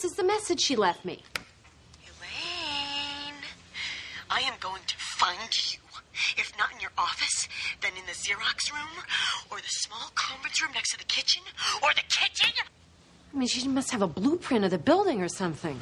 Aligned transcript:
this 0.00 0.12
is 0.12 0.16
the 0.16 0.22
message 0.22 0.60
she 0.60 0.76
left 0.76 1.04
me. 1.04 1.24
Elaine, 2.04 3.34
I 4.30 4.42
am 4.42 4.54
going 4.60 4.82
to 4.86 4.94
find 4.96 5.72
you. 5.72 5.80
If 6.36 6.52
not 6.56 6.70
in 6.72 6.78
your 6.78 6.92
office, 6.96 7.48
then 7.80 7.90
in 7.98 8.06
the 8.06 8.12
Xerox 8.12 8.72
room, 8.72 9.04
or 9.50 9.56
the 9.56 9.66
small 9.66 10.08
conference 10.14 10.62
room 10.62 10.70
next 10.72 10.92
to 10.92 10.98
the 10.98 11.04
kitchen, 11.04 11.42
or 11.82 11.88
the 11.94 12.02
kitchen. 12.02 12.52
I 13.34 13.36
mean, 13.36 13.48
she 13.48 13.66
must 13.66 13.90
have 13.90 14.02
a 14.02 14.06
blueprint 14.06 14.64
of 14.64 14.70
the 14.70 14.78
building 14.78 15.20
or 15.20 15.28
something. 15.28 15.80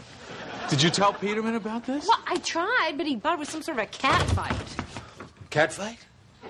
Did 0.71 0.83
you 0.83 0.89
tell 0.89 1.13
Peterman 1.13 1.55
about 1.55 1.85
this? 1.85 2.09
Well, 2.09 2.23
I 2.27 2.37
tried, 2.37 2.95
but 2.97 3.07
he 3.07 3.17
thought 3.17 3.35
it 3.35 3.41
was 3.41 3.51
some 3.51 3.61
sort 3.61 3.77
of 3.77 3.85
a 3.85 3.87
cat 3.87 4.23
fight. 4.31 4.77
Cat 5.51 5.75
fight? 5.75 5.99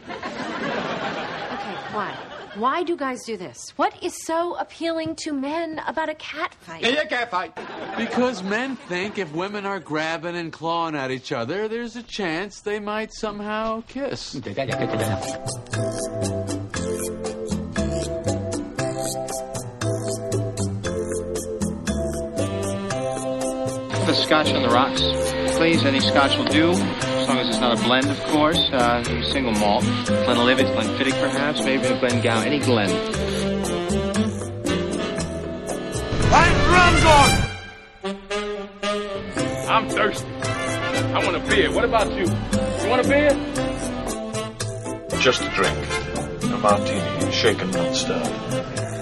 Okay, 0.05 0.15
why? 1.93 2.17
Why 2.57 2.83
do 2.85 2.97
guys 2.97 3.23
do 3.25 3.37
this? 3.37 3.59
What 3.77 4.03
is 4.03 4.25
so 4.25 4.57
appealing 4.57 5.17
to 5.17 5.33
men 5.35 5.79
about 5.87 6.09
a 6.09 6.15
cat 6.15 6.55
fight? 6.55 6.83
Yeah, 6.83 7.05
cat 7.05 7.31
fight. 7.31 7.55
Because 7.99 8.43
men 8.43 8.77
think 8.77 9.19
if 9.19 9.31
women 9.35 9.67
are 9.67 9.79
grabbing 9.79 10.37
and 10.37 10.51
clawing 10.51 10.97
at 10.97 11.11
each 11.11 11.33
other, 11.33 11.69
there's 11.69 11.97
a 11.97 12.03
chance 12.03 12.61
they 12.61 12.81
might 12.81 13.13
somehow 13.13 13.83
kiss. 13.89 14.33
The 14.33 14.55
scotch 24.15 24.51
on 24.53 24.63
the 24.63 24.71
rocks, 24.71 25.03
please. 25.59 25.85
Any 25.85 26.01
scotch 26.01 26.39
will 26.39 26.45
do, 26.47 26.71
as 26.71 26.79
long 26.79 26.89
as 26.89 27.16
it's 27.57 27.63
not 27.63 27.79
a 27.79 27.83
blend, 27.85 28.11
of 28.11 28.23
course. 28.25 28.59
Uh, 28.71 29.03
single 29.33 29.53
malt. 29.53 29.83
Glenlivet, 29.83 30.67
Glenfiddich, 30.67 31.19
perhaps, 31.19 31.65
maybe 31.65 31.87
a 31.87 31.99
Glengow, 31.99 32.45
any 32.45 32.59
Glen. 32.59 32.91
I'm 39.69 39.89
thirsty. 39.89 40.29
I 40.29 41.25
want 41.25 41.37
a 41.37 41.41
beer. 41.49 41.73
What 41.73 41.85
about 41.85 42.13
you? 42.13 42.27
You 42.27 42.91
want 42.91 43.07
a 43.07 43.09
beer? 43.09 43.31
Just 45.19 45.41
a 45.41 45.49
drink. 45.55 45.79
A 46.53 46.59
martini, 46.59 47.33
shaken, 47.33 47.71
not 47.71 47.95
stirred. 47.95 48.96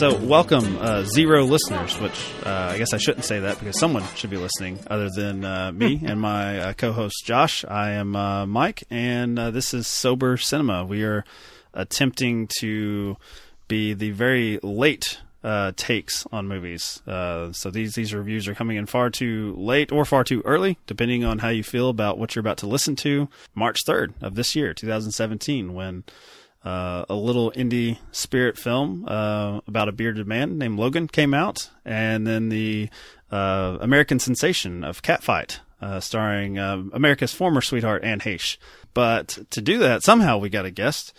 So, 0.00 0.16
welcome, 0.16 0.78
uh, 0.78 1.04
zero 1.04 1.44
listeners, 1.44 2.00
which 2.00 2.32
uh, 2.46 2.70
I 2.72 2.78
guess 2.78 2.94
I 2.94 2.96
shouldn't 2.96 3.26
say 3.26 3.40
that 3.40 3.58
because 3.58 3.78
someone 3.78 4.02
should 4.14 4.30
be 4.30 4.38
listening 4.38 4.78
other 4.86 5.10
than 5.14 5.44
uh, 5.44 5.72
me 5.72 6.00
and 6.02 6.18
my 6.18 6.58
uh, 6.58 6.72
co 6.72 6.92
host 6.92 7.22
Josh. 7.26 7.66
I 7.66 7.90
am 7.90 8.16
uh, 8.16 8.46
Mike, 8.46 8.82
and 8.88 9.38
uh, 9.38 9.50
this 9.50 9.74
is 9.74 9.86
Sober 9.86 10.38
Cinema. 10.38 10.86
We 10.86 11.04
are 11.04 11.22
attempting 11.74 12.48
to 12.60 13.18
be 13.68 13.92
the 13.92 14.12
very 14.12 14.58
late 14.62 15.18
uh, 15.44 15.72
takes 15.76 16.24
on 16.32 16.48
movies. 16.48 17.02
Uh, 17.06 17.52
so 17.52 17.70
these 17.70 17.94
these 17.94 18.14
reviews 18.14 18.48
are 18.48 18.54
coming 18.54 18.78
in 18.78 18.86
far 18.86 19.10
too 19.10 19.54
late 19.58 19.92
or 19.92 20.06
far 20.06 20.24
too 20.24 20.40
early, 20.46 20.78
depending 20.86 21.26
on 21.26 21.40
how 21.40 21.50
you 21.50 21.62
feel 21.62 21.90
about 21.90 22.16
what 22.16 22.34
you're 22.34 22.40
about 22.40 22.56
to 22.56 22.66
listen 22.66 22.96
to. 22.96 23.28
March 23.54 23.80
third 23.84 24.14
of 24.22 24.34
this 24.34 24.56
year, 24.56 24.72
2017, 24.72 25.74
when 25.74 26.04
uh, 26.64 27.04
a 27.08 27.14
little 27.14 27.50
indie 27.52 27.98
spirit 28.12 28.58
film 28.58 29.06
uh, 29.08 29.60
about 29.66 29.88
a 29.88 29.92
bearded 29.92 30.26
man 30.26 30.58
named 30.58 30.78
Logan 30.78 31.08
came 31.08 31.32
out, 31.32 31.70
and 31.84 32.26
then 32.26 32.48
the 32.48 32.90
uh, 33.30 33.78
American 33.80 34.18
sensation 34.18 34.84
of 34.84 35.02
Catfight, 35.02 35.60
uh, 35.80 36.00
starring 36.00 36.58
uh, 36.58 36.82
America's 36.92 37.32
former 37.32 37.60
sweetheart 37.60 38.04
Anne 38.04 38.20
Heche. 38.20 38.58
But 38.92 39.38
to 39.50 39.62
do 39.62 39.78
that, 39.78 40.02
somehow 40.02 40.38
we 40.38 40.50
got 40.50 40.66
a 40.66 40.70
guest. 40.70 41.14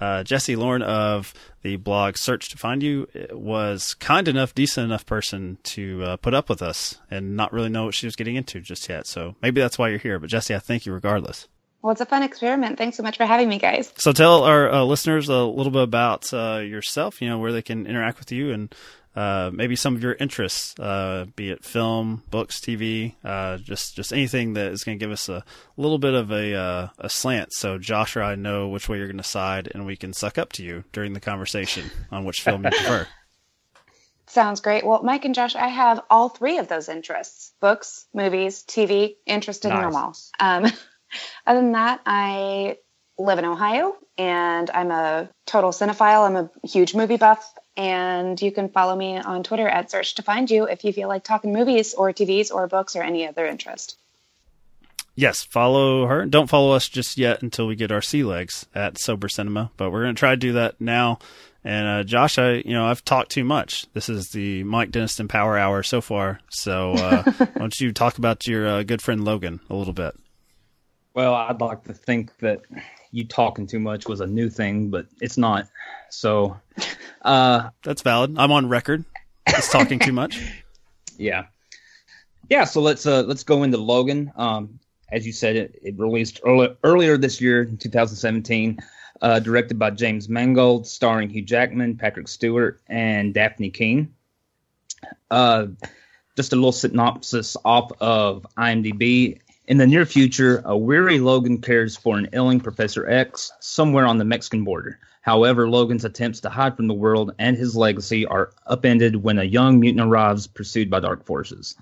Uh, 0.00 0.22
Jesse 0.22 0.54
Lorne 0.54 0.82
of 0.82 1.34
the 1.62 1.74
blog 1.74 2.16
Search 2.16 2.48
to 2.50 2.56
Find 2.56 2.82
You 2.82 3.08
was 3.32 3.94
kind 3.94 4.28
enough, 4.28 4.54
decent 4.54 4.84
enough 4.84 5.04
person 5.04 5.58
to 5.64 6.16
put 6.22 6.34
up 6.34 6.48
with 6.48 6.62
us 6.62 6.98
and 7.10 7.36
not 7.36 7.52
really 7.52 7.68
know 7.68 7.86
what 7.86 7.94
she 7.94 8.06
was 8.06 8.14
getting 8.14 8.36
into 8.36 8.60
just 8.60 8.88
yet. 8.88 9.08
So 9.08 9.34
maybe 9.42 9.60
that's 9.60 9.76
why 9.76 9.88
you're 9.88 9.98
here. 9.98 10.20
But 10.20 10.30
Jesse, 10.30 10.54
I 10.54 10.60
thank 10.60 10.86
you 10.86 10.92
regardless. 10.92 11.48
Well, 11.82 11.92
it's 11.92 12.00
a 12.00 12.06
fun 12.06 12.22
experiment. 12.22 12.76
Thanks 12.76 12.96
so 12.96 13.02
much 13.02 13.16
for 13.16 13.24
having 13.24 13.48
me, 13.48 13.58
guys. 13.58 13.92
So 13.98 14.12
tell 14.12 14.42
our 14.42 14.70
uh, 14.70 14.82
listeners 14.84 15.28
a 15.28 15.44
little 15.44 15.70
bit 15.70 15.82
about 15.82 16.32
uh, 16.32 16.58
yourself. 16.58 17.22
You 17.22 17.28
know 17.28 17.38
where 17.38 17.52
they 17.52 17.62
can 17.62 17.86
interact 17.86 18.18
with 18.18 18.32
you 18.32 18.52
and 18.52 18.74
uh, 19.18 19.50
maybe 19.52 19.74
some 19.74 19.96
of 19.96 20.02
your 20.02 20.12
interests, 20.14 20.78
uh, 20.78 21.26
be 21.34 21.50
it 21.50 21.64
film, 21.64 22.22
books, 22.30 22.60
TV, 22.60 23.14
uh, 23.24 23.56
just 23.58 23.96
just 23.96 24.12
anything 24.12 24.52
that 24.52 24.70
is 24.70 24.84
going 24.84 24.96
to 24.96 25.04
give 25.04 25.10
us 25.10 25.28
a 25.28 25.44
little 25.76 25.98
bit 25.98 26.14
of 26.14 26.30
a 26.30 26.54
uh, 26.54 26.88
a 26.98 27.10
slant. 27.10 27.52
So 27.52 27.78
Josh 27.78 28.16
or 28.16 28.22
I 28.22 28.36
know 28.36 28.68
which 28.68 28.88
way 28.88 28.98
you're 28.98 29.08
going 29.08 29.16
to 29.16 29.24
side, 29.24 29.70
and 29.74 29.84
we 29.84 29.96
can 29.96 30.12
suck 30.12 30.38
up 30.38 30.52
to 30.54 30.62
you 30.62 30.84
during 30.92 31.14
the 31.14 31.20
conversation 31.20 31.90
on 32.12 32.24
which 32.24 32.42
film 32.42 32.64
you 32.64 32.70
prefer. 32.70 33.08
Sounds 34.26 34.60
great. 34.60 34.86
Well, 34.86 35.02
Mike 35.02 35.24
and 35.24 35.34
Josh, 35.34 35.56
I 35.56 35.68
have 35.68 36.02
all 36.10 36.28
three 36.28 36.58
of 36.58 36.68
those 36.68 36.88
interests 36.88 37.52
books, 37.60 38.06
movies, 38.14 38.62
TV, 38.68 39.16
interested 39.26 39.68
in 39.68 39.74
Nice. 39.74 39.84
them 39.84 39.96
all. 39.96 40.16
Um, 40.38 40.72
other 41.46 41.60
than 41.60 41.72
that, 41.72 42.00
I 42.06 42.78
live 43.18 43.38
in 43.38 43.44
Ohio 43.44 43.96
and 44.16 44.70
I'm 44.70 44.90
a 44.90 45.28
total 45.46 45.70
cinephile. 45.70 46.26
I'm 46.26 46.36
a 46.36 46.50
huge 46.66 46.94
movie 46.94 47.16
buff. 47.16 47.54
And 47.76 48.40
you 48.42 48.50
can 48.50 48.68
follow 48.70 48.96
me 48.96 49.18
on 49.18 49.44
Twitter 49.44 49.68
at 49.68 49.90
Search 49.90 50.16
to 50.16 50.22
Find 50.22 50.50
You 50.50 50.64
if 50.64 50.84
you 50.84 50.92
feel 50.92 51.06
like 51.06 51.22
talking 51.22 51.52
movies 51.52 51.94
or 51.94 52.12
TVs 52.12 52.52
or 52.52 52.66
books 52.66 52.96
or 52.96 53.02
any 53.02 53.28
other 53.28 53.46
interest. 53.46 53.96
Yes, 55.14 55.42
follow 55.42 56.06
her. 56.06 56.26
Don't 56.26 56.48
follow 56.48 56.72
us 56.72 56.88
just 56.88 57.18
yet 57.18 57.42
until 57.42 57.66
we 57.66 57.76
get 57.76 57.92
our 57.92 58.02
sea 58.02 58.22
legs 58.24 58.66
at 58.74 59.00
Sober 59.00 59.28
Cinema, 59.28 59.70
but 59.76 59.90
we're 59.90 60.02
going 60.02 60.14
to 60.14 60.18
try 60.18 60.30
to 60.30 60.36
do 60.36 60.52
that 60.52 60.80
now. 60.80 61.18
And 61.64 61.88
uh, 61.88 62.04
Josh, 62.04 62.38
I 62.38 62.62
you 62.64 62.72
know 62.72 62.86
I've 62.86 63.04
talked 63.04 63.32
too 63.32 63.42
much. 63.42 63.86
This 63.94 64.08
is 64.08 64.28
the 64.28 64.62
Mike 64.62 64.90
Denniston 64.90 65.28
Power 65.28 65.58
Hour 65.58 65.82
so 65.82 66.00
far. 66.00 66.40
So 66.50 66.92
uh, 66.92 67.22
why 67.36 67.46
don't 67.56 67.80
you 67.80 67.92
talk 67.92 68.18
about 68.18 68.46
your 68.46 68.66
uh, 68.66 68.82
good 68.84 69.02
friend 69.02 69.24
Logan 69.24 69.60
a 69.68 69.74
little 69.74 69.92
bit? 69.92 70.14
Well, 71.18 71.34
I'd 71.34 71.60
like 71.60 71.82
to 71.86 71.92
think 71.92 72.38
that 72.38 72.60
you 73.10 73.24
talking 73.24 73.66
too 73.66 73.80
much 73.80 74.06
was 74.06 74.20
a 74.20 74.26
new 74.28 74.48
thing, 74.48 74.88
but 74.90 75.06
it's 75.20 75.36
not. 75.36 75.66
So, 76.10 76.56
uh, 77.22 77.70
That's 77.82 78.02
valid. 78.02 78.38
I'm 78.38 78.52
on 78.52 78.68
record. 78.68 79.04
It's 79.48 79.68
talking 79.68 79.98
too 79.98 80.12
much. 80.12 80.40
yeah, 81.18 81.46
yeah. 82.48 82.62
So 82.62 82.80
let's 82.80 83.04
uh, 83.04 83.22
let's 83.22 83.42
go 83.42 83.64
into 83.64 83.78
Logan. 83.78 84.30
Um, 84.36 84.78
as 85.10 85.26
you 85.26 85.32
said, 85.32 85.56
it, 85.56 85.80
it 85.82 85.98
released 85.98 86.38
early, 86.46 86.76
earlier 86.84 87.18
this 87.18 87.40
year, 87.40 87.62
in 87.62 87.78
2017. 87.78 88.78
Uh, 89.20 89.40
directed 89.40 89.76
by 89.76 89.90
James 89.90 90.28
Mangold, 90.28 90.86
starring 90.86 91.30
Hugh 91.30 91.42
Jackman, 91.42 91.96
Patrick 91.96 92.28
Stewart, 92.28 92.80
and 92.86 93.34
Dafne 93.34 93.74
Keen. 93.74 94.14
Uh, 95.32 95.66
just 96.36 96.52
a 96.52 96.54
little 96.54 96.70
synopsis 96.70 97.56
off 97.64 97.90
of 98.00 98.46
IMDb. 98.56 99.40
In 99.68 99.76
the 99.76 99.86
near 99.86 100.06
future, 100.06 100.62
a 100.64 100.78
weary 100.78 101.20
Logan 101.20 101.60
cares 101.60 101.94
for 101.94 102.16
an 102.16 102.26
ailing 102.32 102.58
Professor 102.58 103.06
X 103.06 103.52
somewhere 103.60 104.06
on 104.06 104.16
the 104.16 104.24
Mexican 104.24 104.64
border. 104.64 104.98
However, 105.20 105.68
Logan's 105.68 106.06
attempts 106.06 106.40
to 106.40 106.48
hide 106.48 106.74
from 106.74 106.86
the 106.86 106.94
world 106.94 107.34
and 107.38 107.54
his 107.54 107.76
legacy 107.76 108.24
are 108.24 108.52
upended 108.66 109.16
when 109.16 109.38
a 109.38 109.44
young 109.44 109.78
mutant 109.78 110.08
arrives 110.08 110.46
pursued 110.46 110.88
by 110.88 111.00
dark 111.00 111.26
forces. 111.26 111.76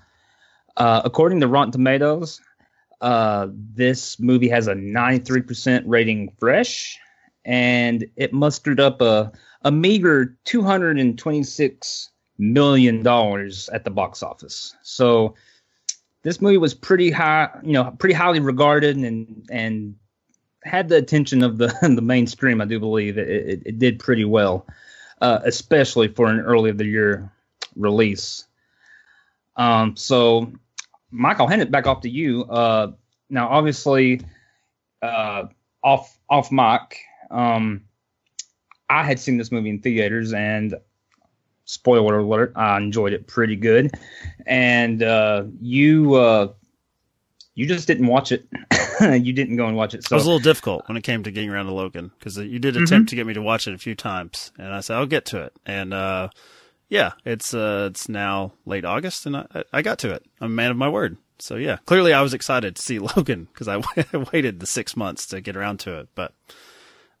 Uh, 0.75 1.01
according 1.05 1.39
to 1.39 1.47
Rotten 1.47 1.71
Tomatoes, 1.71 2.41
uh, 2.99 3.47
this 3.53 4.19
movie 4.19 4.49
has 4.49 4.67
a 4.67 4.73
93% 4.73 5.83
rating 5.85 6.33
fresh, 6.37 6.99
and 7.45 8.05
it 8.17 8.33
mustered 8.33 8.81
up 8.81 8.99
a, 8.99 9.31
a 9.61 9.71
meager 9.71 10.35
$226 10.43 12.09
million 12.37 12.97
at 13.07 13.83
the 13.85 13.91
box 13.91 14.21
office. 14.21 14.75
So 14.81 15.35
this 16.27 16.41
movie 16.41 16.57
was 16.57 16.73
pretty 16.73 17.09
high, 17.09 17.47
you 17.63 17.71
know, 17.71 17.89
pretty 17.89 18.13
highly 18.13 18.41
regarded 18.41 18.97
and 18.97 19.47
and 19.49 19.95
had 20.61 20.89
the 20.89 20.97
attention 20.97 21.41
of 21.41 21.57
the 21.57 21.67
the 21.81 22.01
mainstream. 22.01 22.59
I 22.59 22.65
do 22.65 22.81
believe 22.81 23.17
it, 23.17 23.29
it, 23.29 23.61
it 23.65 23.79
did 23.79 23.97
pretty 23.97 24.25
well, 24.25 24.67
uh, 25.21 25.39
especially 25.45 26.09
for 26.09 26.27
an 26.27 26.41
early 26.41 26.69
of 26.69 26.77
the 26.77 26.83
year 26.83 27.31
release. 27.77 28.45
Um, 29.55 29.95
so, 29.95 30.51
Mike, 31.11 31.39
I'll 31.39 31.47
hand 31.47 31.61
it 31.61 31.71
back 31.71 31.87
off 31.87 32.01
to 32.01 32.09
you. 32.09 32.43
Uh, 32.43 32.91
now, 33.29 33.47
obviously, 33.47 34.19
uh, 35.01 35.45
off 35.81 36.19
off 36.29 36.51
mic, 36.51 36.99
um, 37.31 37.83
I 38.89 39.03
had 39.05 39.17
seen 39.17 39.37
this 39.37 39.49
movie 39.49 39.69
in 39.69 39.79
theaters 39.79 40.33
and 40.33 40.75
spoiler 41.67 42.17
alert, 42.17 42.53
I 42.55 42.77
enjoyed 42.77 43.13
it 43.13 43.27
pretty 43.27 43.55
good. 43.55 43.91
And 44.47 45.03
uh, 45.03 45.43
you 45.61 46.15
uh, 46.15 46.53
you 47.53 47.67
just 47.67 47.87
didn't 47.87 48.07
watch 48.07 48.31
it. 48.31 48.47
you 49.01 49.33
didn't 49.33 49.57
go 49.57 49.67
and 49.67 49.77
watch 49.77 49.93
it. 49.93 49.99
It 49.99 50.11
was 50.11 50.23
a 50.23 50.27
little 50.27 50.39
difficult 50.39 50.87
when 50.87 50.97
it 50.97 51.03
came 51.03 51.23
to 51.23 51.31
getting 51.31 51.49
around 51.49 51.67
to 51.67 51.73
Logan 51.73 52.11
because 52.17 52.37
you 52.37 52.57
did 52.57 52.75
attempt 52.75 53.09
to 53.09 53.15
get 53.15 53.27
me 53.27 53.33
to 53.33 53.41
watch 53.41 53.67
it 53.67 53.75
a 53.75 53.77
few 53.77 53.93
times, 53.93 54.51
and 54.57 54.73
I 54.73 54.79
said 54.79 54.97
I'll 54.97 55.05
get 55.05 55.25
to 55.27 55.43
it. 55.43 55.53
And 55.65 55.93
uh, 55.93 56.29
yeah, 56.89 57.11
it's 57.25 57.53
uh, 57.53 57.89
it's 57.91 58.07
now 58.09 58.53
late 58.65 58.85
August, 58.85 59.25
and 59.25 59.37
I, 59.37 59.63
I 59.71 59.81
got 59.81 59.99
to 59.99 60.13
it. 60.13 60.25
I'm 60.41 60.51
a 60.51 60.55
man 60.55 60.71
of 60.71 60.77
my 60.77 60.89
word. 60.89 61.17
So 61.39 61.55
yeah, 61.55 61.77
clearly 61.85 62.13
I 62.13 62.21
was 62.21 62.33
excited 62.33 62.75
to 62.75 62.81
see 62.81 62.99
Logan 63.15 63.47
because 63.53 63.67
I 63.67 63.81
waited 64.31 64.59
the 64.59 64.67
six 64.67 64.95
months 64.95 65.25
to 65.27 65.41
get 65.41 65.57
around 65.57 65.79
to 65.81 65.99
it. 65.99 66.09
But 66.15 66.33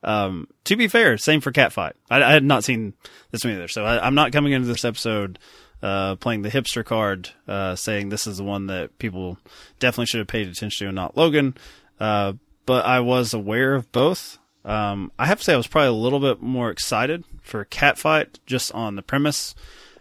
um, 0.03 0.47
to 0.65 0.75
be 0.75 0.87
fair, 0.87 1.17
same 1.17 1.41
for 1.41 1.51
Catfight. 1.51 1.93
I, 2.09 2.23
I 2.23 2.31
had 2.31 2.43
not 2.43 2.63
seen 2.63 2.93
this 3.31 3.43
one 3.43 3.53
either, 3.53 3.67
so 3.67 3.83
I, 3.85 4.05
I'm 4.05 4.15
not 4.15 4.31
coming 4.31 4.53
into 4.53 4.67
this 4.67 4.85
episode 4.85 5.39
uh, 5.81 6.15
playing 6.15 6.41
the 6.41 6.49
hipster 6.49 6.83
card, 6.83 7.29
uh, 7.47 7.75
saying 7.75 8.09
this 8.09 8.27
is 8.27 8.37
the 8.37 8.43
one 8.43 8.67
that 8.67 8.97
people 8.99 9.37
definitely 9.79 10.07
should 10.07 10.19
have 10.19 10.27
paid 10.27 10.47
attention 10.47 10.85
to 10.85 10.89
and 10.89 10.95
not 10.95 11.17
Logan. 11.17 11.55
Uh, 11.99 12.33
but 12.65 12.85
I 12.85 12.99
was 12.99 13.33
aware 13.33 13.75
of 13.75 13.91
both. 13.91 14.37
Um, 14.65 15.11
I 15.17 15.27
have 15.27 15.39
to 15.39 15.43
say 15.43 15.53
I 15.53 15.57
was 15.57 15.67
probably 15.67 15.89
a 15.89 15.93
little 15.93 16.19
bit 16.19 16.41
more 16.41 16.69
excited 16.69 17.23
for 17.41 17.63
Catfight 17.65 18.39
just 18.45 18.73
on 18.73 18.95
the 18.95 19.01
premise. 19.01 19.55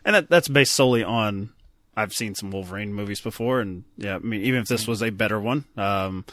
And 0.04 0.14
that, 0.14 0.28
that's 0.28 0.48
based 0.48 0.74
solely 0.74 1.04
on 1.04 1.50
I've 1.96 2.12
seen 2.12 2.34
some 2.34 2.50
Wolverine 2.50 2.92
movies 2.92 3.22
before, 3.22 3.60
and 3.60 3.84
yeah, 3.96 4.16
I 4.16 4.18
mean, 4.18 4.42
even 4.42 4.60
if 4.60 4.68
this 4.68 4.86
was 4.86 5.02
a 5.02 5.08
better 5.08 5.40
one, 5.40 5.64
um, 5.78 6.26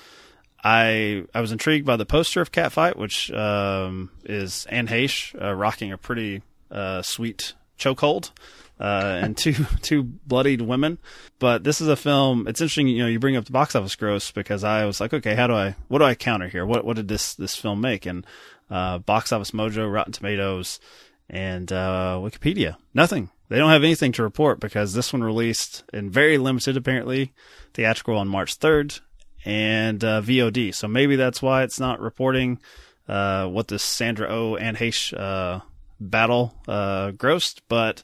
I 0.63 1.25
I 1.33 1.41
was 1.41 1.51
intrigued 1.51 1.85
by 1.85 1.97
the 1.97 2.05
poster 2.05 2.41
of 2.41 2.51
Catfight, 2.51 2.95
which 2.95 3.31
um, 3.31 4.11
is 4.23 4.65
Anne 4.69 4.87
Heche 4.87 5.39
uh, 5.41 5.53
rocking 5.53 5.91
a 5.91 5.97
pretty 5.97 6.41
uh, 6.71 7.01
sweet 7.01 7.53
chokehold. 7.77 8.31
Uh, 8.79 9.19
and 9.21 9.37
two 9.37 9.53
two 9.81 10.03
bloodied 10.03 10.59
women, 10.59 10.97
but 11.37 11.63
this 11.63 11.79
is 11.79 11.87
a 11.87 11.95
film. 11.95 12.47
It's 12.47 12.59
interesting, 12.59 12.87
you 12.87 13.03
know. 13.03 13.07
You 13.07 13.19
bring 13.19 13.35
up 13.35 13.45
the 13.45 13.51
box 13.51 13.75
office 13.75 13.95
gross 13.95 14.31
because 14.31 14.63
I 14.63 14.85
was 14.85 14.99
like, 14.99 15.13
okay, 15.13 15.35
how 15.35 15.47
do 15.47 15.53
I 15.53 15.75
what 15.89 15.99
do 15.99 16.05
I 16.05 16.15
counter 16.15 16.47
here? 16.47 16.65
What 16.65 16.83
what 16.83 16.95
did 16.95 17.07
this 17.07 17.35
this 17.35 17.55
film 17.55 17.81
make? 17.81 18.05
And 18.05 18.25
uh, 18.71 18.97
box 18.97 19.31
office 19.31 19.51
mojo, 19.51 19.91
Rotten 19.93 20.11
Tomatoes, 20.11 20.79
and 21.29 21.71
uh, 21.71 22.19
Wikipedia, 22.21 22.77
nothing. 22.93 23.29
They 23.49 23.59
don't 23.59 23.69
have 23.69 23.83
anything 23.83 24.11
to 24.13 24.23
report 24.23 24.59
because 24.59 24.93
this 24.93 25.13
one 25.13 25.23
released 25.23 25.83
in 25.93 26.09
very 26.09 26.39
limited, 26.39 26.75
apparently, 26.75 27.33
theatrical 27.75 28.17
on 28.17 28.27
March 28.27 28.55
third, 28.55 28.95
and 29.45 30.03
uh, 30.03 30.21
VOD. 30.21 30.73
So 30.73 30.87
maybe 30.87 31.15
that's 31.15 31.41
why 31.41 31.63
it's 31.63 31.79
not 31.79 31.99
reporting 31.99 32.59
uh, 33.07 33.47
what 33.47 33.67
this 33.67 33.83
Sandra 33.83 34.27
O 34.29 34.53
oh 34.53 34.55
and 34.55 34.77
Heche 34.77 35.17
uh, 35.17 35.61
battle 35.99 36.53
uh, 36.67 37.11
grossed, 37.11 37.59
but 37.67 38.03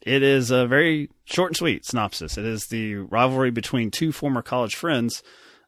it 0.00 0.22
is 0.22 0.50
a 0.50 0.66
very 0.66 1.10
short 1.24 1.50
and 1.50 1.56
sweet 1.56 1.84
synopsis. 1.84 2.38
It 2.38 2.44
is 2.44 2.66
the 2.66 2.96
rivalry 2.96 3.50
between 3.50 3.90
two 3.90 4.12
former 4.12 4.42
college 4.42 4.74
friends 4.74 5.22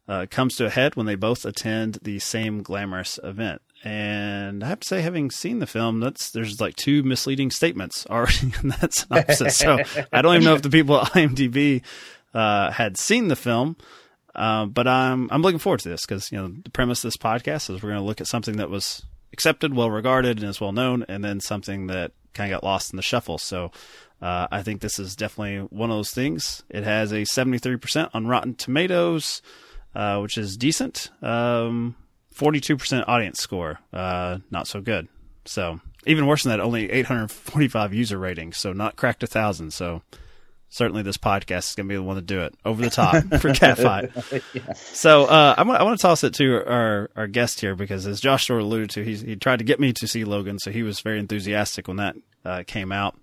uh, 0.09 0.27
comes 0.31 0.57
to 0.57 0.67
a 0.67 0.71
head 0.71 0.97
when 0.97 1.07
they 1.07 1.15
both 1.15 1.45
attend 1.45 1.99
the 2.03 2.19
same 2.19 2.63
glamorous 2.63 3.19
event. 3.23 3.63
And 3.85 4.63
I 4.63 4.69
have 4.69 4.81
to 4.81 4.89
say, 4.89 5.01
having 5.01 5.31
seen 5.31 5.59
the 5.59 5.67
film, 5.67 6.01
that's 6.01 6.31
there's 6.31 6.61
like 6.61 6.77
two 6.77 7.03
misleading 7.03 7.51
statements 7.51 8.07
already 8.11 8.53
in 8.63 8.69
that 8.69 8.95
synopsis. 8.95 9.57
so 9.57 9.79
I 10.13 10.23
don't 10.23 10.35
even 10.35 10.45
know 10.45 10.55
if 10.55 10.63
the 10.63 10.71
people 10.71 11.01
at 11.01 11.13
IMDb 11.13 11.83
uh, 12.33 12.71
had 12.71 12.97
seen 12.97 13.29
the 13.29 13.37
film. 13.37 13.77
Uh, 14.35 14.67
but 14.67 14.87
I'm 14.89 15.29
I'm 15.31 15.43
looking 15.43 15.59
forward 15.59 15.81
to 15.81 15.89
this 15.89 16.07
because 16.07 16.33
you 16.33 16.39
know 16.39 16.49
the 16.49 16.71
premise 16.71 17.05
of 17.05 17.09
this 17.09 17.17
podcast 17.17 17.71
is 17.71 17.83
we're 17.83 17.91
going 17.91 18.01
to 18.01 18.07
look 18.07 18.21
at 18.21 18.27
something 18.27 18.57
that 18.57 18.71
was 18.71 19.05
accepted, 19.33 19.75
well 19.75 19.91
regarded, 19.91 20.41
and 20.41 20.49
is 20.49 20.61
well 20.61 20.73
known, 20.73 21.05
and 21.09 21.25
then 21.25 21.41
something 21.41 21.89
that 21.89 22.13
kind 22.35 22.53
of 22.53 22.61
got 22.61 22.67
lost 22.67 22.93
in 22.93 22.97
the 22.97 23.03
shuffle. 23.03 23.39
So 23.39 23.71
uh, 24.21 24.47
I 24.51 24.63
think 24.63 24.81
this 24.81 24.99
is 24.99 25.17
definitely 25.17 25.67
one 25.77 25.91
of 25.91 25.97
those 25.97 26.13
things. 26.13 26.63
It 26.71 26.85
has 26.85 27.13
a 27.13 27.23
73% 27.23 28.11
on 28.15 28.27
Rotten 28.27 28.55
Tomatoes, 28.55 29.43
uh, 29.95 30.21
which 30.21 30.39
is 30.39 30.57
decent. 30.57 31.11
Um, 31.21 31.97
42% 32.35 33.05
audience 33.07 33.41
score, 33.41 33.81
uh, 33.93 34.39
not 34.51 34.67
so 34.67 34.81
good. 34.81 35.09
So 35.45 35.81
even 36.07 36.27
worse 36.27 36.45
than 36.45 36.51
that, 36.51 36.63
only 36.63 36.91
845 36.91 37.93
user 37.93 38.17
ratings, 38.17 38.57
so 38.57 38.73
not 38.73 38.97
cracked 38.97 39.23
a 39.23 39.27
thousand. 39.27 39.73
So 39.73 40.03
certainly 40.73 41.03
this 41.03 41.19
podcast 41.19 41.69
is 41.69 41.75
going 41.75 41.87
to 41.87 41.93
be 41.93 41.97
the 41.97 42.03
one 42.03 42.17
to 42.17 42.23
do 42.23 42.41
it 42.41 42.55
over 42.65 42.83
the 42.83 42.91
top 42.91 43.15
for 43.15 43.51
Catfight. 43.51 44.43
yeah. 44.55 44.73
So 44.73 45.27
uh, 45.27 45.55
I, 45.57 45.63
want, 45.63 45.81
I 45.81 45.85
want 45.85 45.99
to 45.99 46.03
toss 46.03 46.25
it 46.25 46.35
to 46.35 46.67
our, 46.67 47.11
our 47.15 47.27
guest 47.29 47.61
here 47.61 47.77
because, 47.77 48.07
as 48.07 48.21
Josh 48.21 48.47
sort 48.47 48.61
of 48.61 48.67
alluded 48.67 48.91
to, 48.91 49.05
he 49.05 49.37
tried 49.37 49.59
to 49.59 49.65
get 49.65 49.79
me 49.79 49.93
to 49.93 50.09
see 50.09 50.25
Logan, 50.25 50.59
so 50.59 50.73
he 50.73 50.83
was 50.83 51.01
very 51.01 51.21
enthusiastic 51.21 51.87
when 51.87 51.99
that 51.99 52.17
uh, 52.45 52.63
came 52.67 52.91
out. 52.91 53.17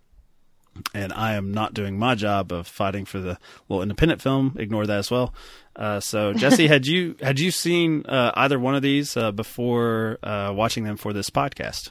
And 0.93 1.11
I 1.11 1.33
am 1.33 1.51
not 1.51 1.73
doing 1.73 1.99
my 1.99 2.15
job 2.15 2.53
of 2.53 2.65
fighting 2.65 3.03
for 3.03 3.19
the 3.19 3.37
little 3.67 3.81
independent 3.81 4.21
film. 4.21 4.55
Ignore 4.57 4.85
that 4.85 4.99
as 4.99 5.11
well. 5.11 5.33
Uh, 5.75 5.99
so 5.99 6.31
Jesse, 6.35 6.67
had 6.67 6.85
you 6.85 7.15
had 7.19 7.39
you 7.39 7.51
seen 7.51 8.05
uh, 8.05 8.31
either 8.35 8.59
one 8.59 8.75
of 8.75 8.81
these 8.81 9.17
uh, 9.17 9.31
before 9.31 10.19
uh, 10.23 10.53
watching 10.53 10.83
them 10.85 10.95
for 10.95 11.11
this 11.11 11.29
podcast? 11.29 11.89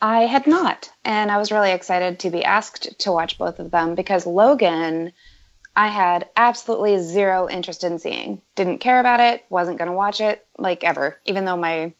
I 0.00 0.22
had 0.22 0.46
not, 0.46 0.90
and 1.04 1.30
I 1.30 1.38
was 1.38 1.52
really 1.52 1.72
excited 1.72 2.20
to 2.20 2.30
be 2.30 2.44
asked 2.44 2.98
to 3.00 3.12
watch 3.12 3.36
both 3.36 3.58
of 3.58 3.70
them 3.70 3.94
because 3.94 4.26
Logan, 4.26 5.12
I 5.76 5.88
had 5.88 6.28
absolutely 6.36 6.98
zero 6.98 7.48
interest 7.48 7.84
in 7.84 7.98
seeing. 7.98 8.40
Didn't 8.54 8.78
care 8.78 8.98
about 8.98 9.20
it. 9.20 9.44
Wasn't 9.50 9.78
going 9.78 9.90
to 9.90 9.96
watch 9.96 10.20
it 10.20 10.46
like 10.58 10.84
ever. 10.84 11.18
Even 11.26 11.44
though 11.44 11.56
my 11.56 11.92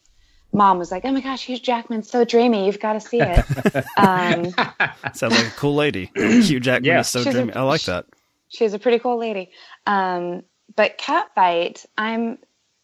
mom 0.51 0.79
was 0.79 0.91
like, 0.91 1.05
"Oh 1.05 1.11
my 1.11 1.21
gosh, 1.21 1.45
Hugh 1.45 1.59
Jackman's 1.59 2.09
so 2.09 2.25
dreamy. 2.25 2.65
You've 2.65 2.79
got 2.79 2.93
to 2.93 2.99
see 3.01 3.21
it." 3.21 3.85
um, 3.97 4.45
Sounds 5.13 5.35
like 5.35 5.47
a 5.47 5.55
cool 5.55 5.75
lady. 5.75 6.11
Hugh 6.15 6.59
Jackman 6.61 6.85
yeah. 6.85 6.99
is 7.01 7.07
so 7.07 7.23
she's 7.23 7.33
dreamy. 7.33 7.53
A, 7.53 7.59
I 7.59 7.61
like 7.61 7.83
that. 7.83 8.05
She's 8.49 8.73
a 8.73 8.79
pretty 8.79 8.99
cool 8.99 9.17
lady. 9.17 9.51
Um, 9.85 10.43
but 10.75 10.97
Catfight, 10.97 11.85
I'm 11.97 12.39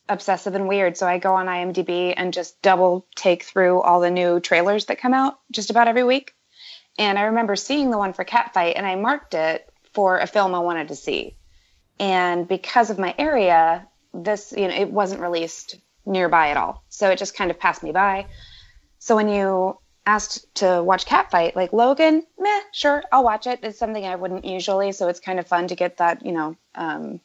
obsessive 0.10 0.56
and 0.56 0.68
weird. 0.68 0.98
So 0.98 1.08
I 1.08 1.18
go 1.18 1.36
on 1.36 1.48
IMDb 1.48 2.14
and 2.16 2.34
just 2.34 2.62
double 2.62 3.08
take 3.16 3.44
through 3.44 3.82
all 3.82 4.00
the 4.00 4.12
new 4.12 4.40
trailers 4.40 4.86
that 4.86 5.00
come 5.00 5.14
out 5.14 5.40
just 5.52 5.70
about 5.70 5.88
every 5.88 6.04
week. 6.04 6.34
And 6.98 7.20
I 7.20 7.24
remember 7.24 7.56
seeing 7.56 7.92
the 7.92 7.98
one 7.98 8.14
for 8.14 8.26
Catfight 8.26 8.74
and 8.76 8.86
I 8.86 8.96
marked 8.96 9.34
it 9.34 9.70
for 9.94 10.18
a 10.18 10.28
film 10.28 10.56
I 10.56 10.60
wanted 10.60 10.90
to 10.90 10.96
see. 10.96 11.38
And 12.00 12.48
because 12.48 12.90
of 12.90 13.00
my 13.00 13.14
area, 13.18 13.88
this, 14.14 14.54
you 14.56 14.68
know, 14.68 14.76
it 14.76 14.92
wasn't 14.92 15.22
released 15.22 15.76
nearby 16.06 16.50
at 16.50 16.58
all. 16.58 16.84
So 16.90 17.10
it 17.10 17.20
just 17.20 17.36
kind 17.36 17.52
of 17.52 17.60
passed 17.60 17.84
me 17.84 17.92
by. 17.92 18.28
So 19.00 19.16
when 19.16 19.30
you 19.30 19.80
asked 20.06 20.54
to 20.56 20.82
watch 20.82 21.06
Catfight, 21.06 21.56
like 21.56 21.74
Logan, 21.74 22.24
meh, 22.40 22.62
sure, 22.72 23.04
I'll 23.12 23.24
watch 23.24 23.46
it. 23.46 23.60
It's 23.64 23.78
something 23.78 24.06
I 24.06 24.16
wouldn't 24.16 24.46
usually. 24.46 24.92
So 24.94 25.08
it's 25.10 25.20
kind 25.20 25.40
of 25.40 25.48
fun 25.48 25.68
to 25.68 25.76
get 25.76 25.98
that, 25.98 26.26
you 26.26 26.32
know, 26.32 26.56
um, 26.76 27.20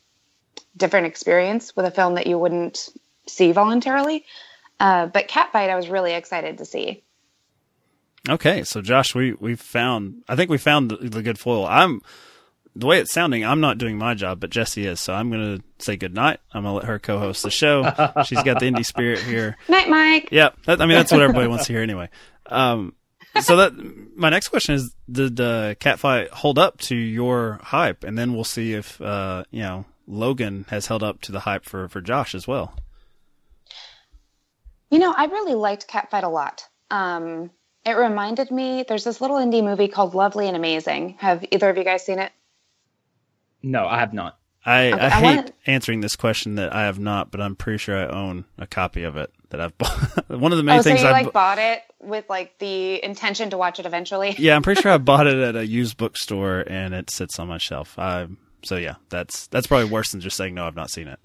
different 0.77 1.07
experience 1.07 1.75
with 1.77 1.87
a 1.87 1.91
film 1.91 2.15
that 2.15 2.27
you 2.27 2.39
wouldn't 2.39 2.89
see 3.27 3.53
voluntarily. 3.53 4.25
Uh, 4.81 5.07
but 5.07 5.29
Catfight, 5.29 5.71
I 5.71 5.77
was 5.77 5.89
really 5.89 6.13
excited 6.13 6.59
to 6.59 6.65
see. 6.65 7.03
Okay, 8.29 8.63
so 8.63 8.81
Josh, 8.81 9.15
we 9.15 9.33
we 9.33 9.57
found. 9.57 10.23
I 10.29 10.37
think 10.37 10.49
we 10.49 10.59
found 10.59 10.91
the, 10.91 10.97
the 10.97 11.23
good 11.23 11.39
foil. 11.39 11.67
I'm 11.67 12.03
the 12.75 12.87
way 12.87 13.01
it's 13.01 13.13
sounding. 13.13 13.45
I'm 13.45 13.61
not 13.61 13.79
doing 13.79 13.99
my 13.99 14.15
job, 14.15 14.41
but 14.41 14.51
Jesse 14.51 14.87
is. 14.87 15.01
So 15.01 15.13
I'm 15.13 15.31
going 15.31 15.59
to 15.59 15.85
say 15.85 15.97
good 15.97 16.15
night. 16.15 16.41
I'm 16.53 16.63
going 16.63 16.73
to 16.73 16.77
let 16.77 16.85
her 16.85 16.99
co-host 16.99 17.43
the 17.43 17.51
show. 17.51 17.83
She's 18.25 18.43
got 18.43 18.61
the 18.61 18.67
indie 18.67 18.87
spirit 18.87 19.19
here. 19.19 19.57
Night, 19.69 19.89
Mike. 19.89 20.29
Yep. 20.31 20.57
Yeah, 20.67 20.77
I 20.79 20.87
mean, 20.87 20.97
that's 20.97 21.13
what 21.13 21.21
everybody 21.21 21.49
wants 21.49 21.67
to 21.67 21.73
hear 21.75 21.83
anyway. 21.83 22.09
Um, 22.47 22.95
so 23.41 23.57
that 23.57 23.73
my 24.17 24.31
next 24.31 24.49
question 24.49 24.75
is: 24.75 24.95
Did 25.11 25.41
uh, 25.41 25.75
Catfight 25.77 26.29
hold 26.29 26.59
up 26.59 26.79
to 26.83 26.97
your 26.97 27.61
hype? 27.63 28.05
And 28.05 28.17
then 28.17 28.35
we'll 28.35 28.45
see 28.45 28.75
if 28.75 29.01
uh, 29.01 29.45
you 29.51 29.63
know 29.63 29.85
Logan 30.07 30.67
has 30.69 30.87
held 30.87 31.03
up 31.03 31.21
to 31.23 31.33
the 31.33 31.41
hype 31.41 31.65
for, 31.65 31.89
for 31.89 32.01
Josh 32.01 32.35
as 32.35 32.47
well. 32.47 32.75
You 34.91 34.99
know, 34.99 35.15
I 35.17 35.25
really 35.27 35.55
liked 35.55 35.89
Catfight 35.89 36.23
a 36.23 36.29
lot. 36.29 36.67
Um, 36.91 37.51
it 37.85 37.93
reminded 37.93 38.51
me, 38.51 38.85
there's 38.87 39.05
this 39.05 39.21
little 39.21 39.39
indie 39.39 39.65
movie 39.65 39.89
called 39.89 40.15
Lovely 40.15 40.47
and 40.47 40.57
Amazing. 40.57 41.17
Have 41.19 41.45
either 41.51 41.71
of 41.71 41.77
you 41.77 41.85
guys 41.85 42.05
seen 42.05 42.19
it? 42.19 42.31
No, 43.63 43.87
I 43.87 44.01
have 44.01 44.13
not. 44.13 44.39
I, 44.65 44.93
okay, 44.93 45.01
I, 45.01 45.07
I 45.07 45.11
hate 45.11 45.37
wanna... 45.37 45.53
answering 45.67 46.01
this 46.01 46.15
question 46.15 46.55
that 46.57 46.73
I 46.73 46.83
have 46.83 46.99
not, 46.99 47.31
but 47.31 47.41
I'm 47.41 47.57
pretty 47.57 47.79
sure 47.79 47.97
I 47.97 48.07
own 48.07 48.45
a 48.59 48.67
copy 48.67 49.03
of 49.03 49.17
it 49.17 49.31
that 49.51 49.61
I've 49.61 49.77
bought. 49.77 50.29
One 50.29 50.53
of 50.53 50.59
the 50.59 50.65
main 50.65 50.79
oh, 50.79 50.83
things 50.83 51.01
so 51.01 51.09
you 51.09 51.15
I've 51.15 51.25
like 51.25 51.33
bought 51.33 51.59
it 51.59 51.83
with 52.01 52.29
like 52.29 52.59
the 52.59 53.05
intention 53.05 53.51
to 53.51 53.59
watch 53.59 53.81
it 53.81 53.87
eventually. 53.87 54.35
yeah, 54.39 54.55
I'm 54.55 54.63
pretty 54.63 54.81
sure 54.81 54.93
I 54.93 54.99
bought 54.99 55.27
it 55.27 55.37
at 55.37 55.57
a 55.57 55.67
used 55.67 55.97
bookstore 55.97 56.65
and 56.67 56.95
it 56.95 57.11
sits 57.11 57.39
on 57.39 57.49
my 57.49 57.59
shelf. 57.59 57.99
I 57.99 58.29
so 58.63 58.77
yeah, 58.77 58.97
that's 59.09 59.47
that's 59.49 59.67
probably 59.67 59.91
worse 59.91 60.13
than 60.13 60.21
just 60.21 60.37
saying 60.37 60.55
no. 60.55 60.67
I've 60.67 60.77
not 60.77 60.91
seen 60.91 61.09
it. 61.09 61.19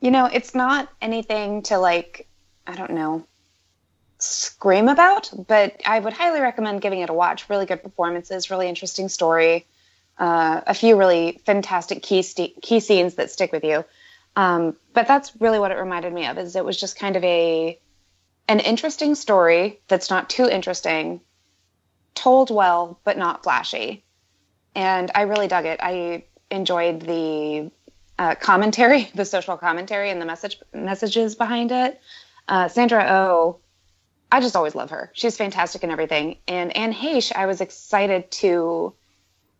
You 0.00 0.10
know, 0.10 0.26
it's 0.26 0.54
not 0.54 0.88
anything 1.00 1.62
to 1.64 1.78
like. 1.78 2.28
I 2.66 2.76
don't 2.76 2.92
know 2.92 3.26
scream 4.22 4.88
about, 4.88 5.30
but 5.48 5.80
I 5.84 5.98
would 5.98 6.12
highly 6.12 6.40
recommend 6.40 6.80
giving 6.80 7.00
it 7.00 7.10
a 7.10 7.12
watch. 7.12 7.50
Really 7.50 7.66
good 7.66 7.82
performances, 7.82 8.50
really 8.50 8.68
interesting 8.68 9.08
story, 9.08 9.66
uh, 10.18 10.60
a 10.66 10.74
few 10.74 10.96
really 10.96 11.40
fantastic 11.44 12.02
key 12.02 12.22
st- 12.22 12.60
key 12.62 12.80
scenes 12.80 13.16
that 13.16 13.30
stick 13.30 13.52
with 13.52 13.64
you. 13.64 13.84
Um, 14.36 14.76
but 14.94 15.08
that's 15.08 15.32
really 15.40 15.58
what 15.58 15.72
it 15.72 15.76
reminded 15.76 16.12
me 16.12 16.26
of. 16.26 16.38
Is 16.38 16.56
it 16.56 16.64
was 16.64 16.78
just 16.78 16.98
kind 16.98 17.16
of 17.16 17.24
a 17.24 17.78
an 18.48 18.60
interesting 18.60 19.14
story 19.14 19.80
that's 19.88 20.10
not 20.10 20.30
too 20.30 20.48
interesting, 20.48 21.20
told 22.14 22.50
well 22.50 23.00
but 23.04 23.18
not 23.18 23.42
flashy, 23.42 24.04
and 24.74 25.10
I 25.14 25.22
really 25.22 25.48
dug 25.48 25.66
it. 25.66 25.80
I 25.82 26.24
enjoyed 26.52 27.00
the 27.00 27.70
uh, 28.18 28.34
commentary, 28.36 29.10
the 29.14 29.24
social 29.24 29.56
commentary, 29.56 30.10
and 30.10 30.20
the 30.20 30.26
message 30.26 30.58
messages 30.72 31.34
behind 31.34 31.72
it. 31.72 32.00
Uh, 32.48 32.68
Sandra 32.68 33.04
O, 33.04 33.14
oh, 33.14 33.58
I 34.30 34.40
just 34.40 34.56
always 34.56 34.74
love 34.74 34.90
her. 34.90 35.10
She's 35.14 35.36
fantastic 35.36 35.84
in 35.84 35.90
everything. 35.90 36.38
And 36.48 36.74
Anne 36.76 36.92
Heche, 36.92 37.32
I 37.34 37.46
was 37.46 37.60
excited 37.60 38.30
to 38.32 38.94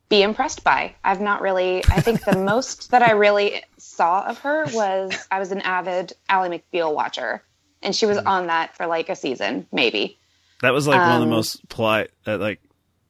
be 0.09 0.23
impressed 0.23 0.65
by. 0.65 0.95
I've 1.05 1.21
not 1.21 1.43
really. 1.43 1.85
I 1.85 2.01
think 2.01 2.25
the 2.25 2.37
most 2.45 2.91
that 2.91 3.03
I 3.03 3.13
really 3.13 3.63
saw 3.79 4.25
of 4.27 4.39
her 4.41 4.67
was 4.73 5.27
I 5.31 5.39
was 5.39 5.53
an 5.53 5.61
avid 5.61 6.13
Ally 6.29 6.49
McBeal 6.49 6.95
watcher, 6.95 7.43
and 7.83 7.95
she 7.95 8.07
was 8.07 8.19
mm. 8.19 8.27
on 8.27 8.47
that 8.49 8.77
for 8.77 8.87
like 8.87 9.09
a 9.09 9.17
season, 9.17 9.67
maybe. 9.73 10.19
That 10.63 10.73
was 10.73 10.87
like 10.87 11.01
um, 11.01 11.09
one 11.09 11.15
of 11.15 11.21
the 11.21 11.25
um, 11.25 11.31
most 11.31 11.69
polite, 11.69 12.11
uh, 12.27 12.39
like 12.39 12.61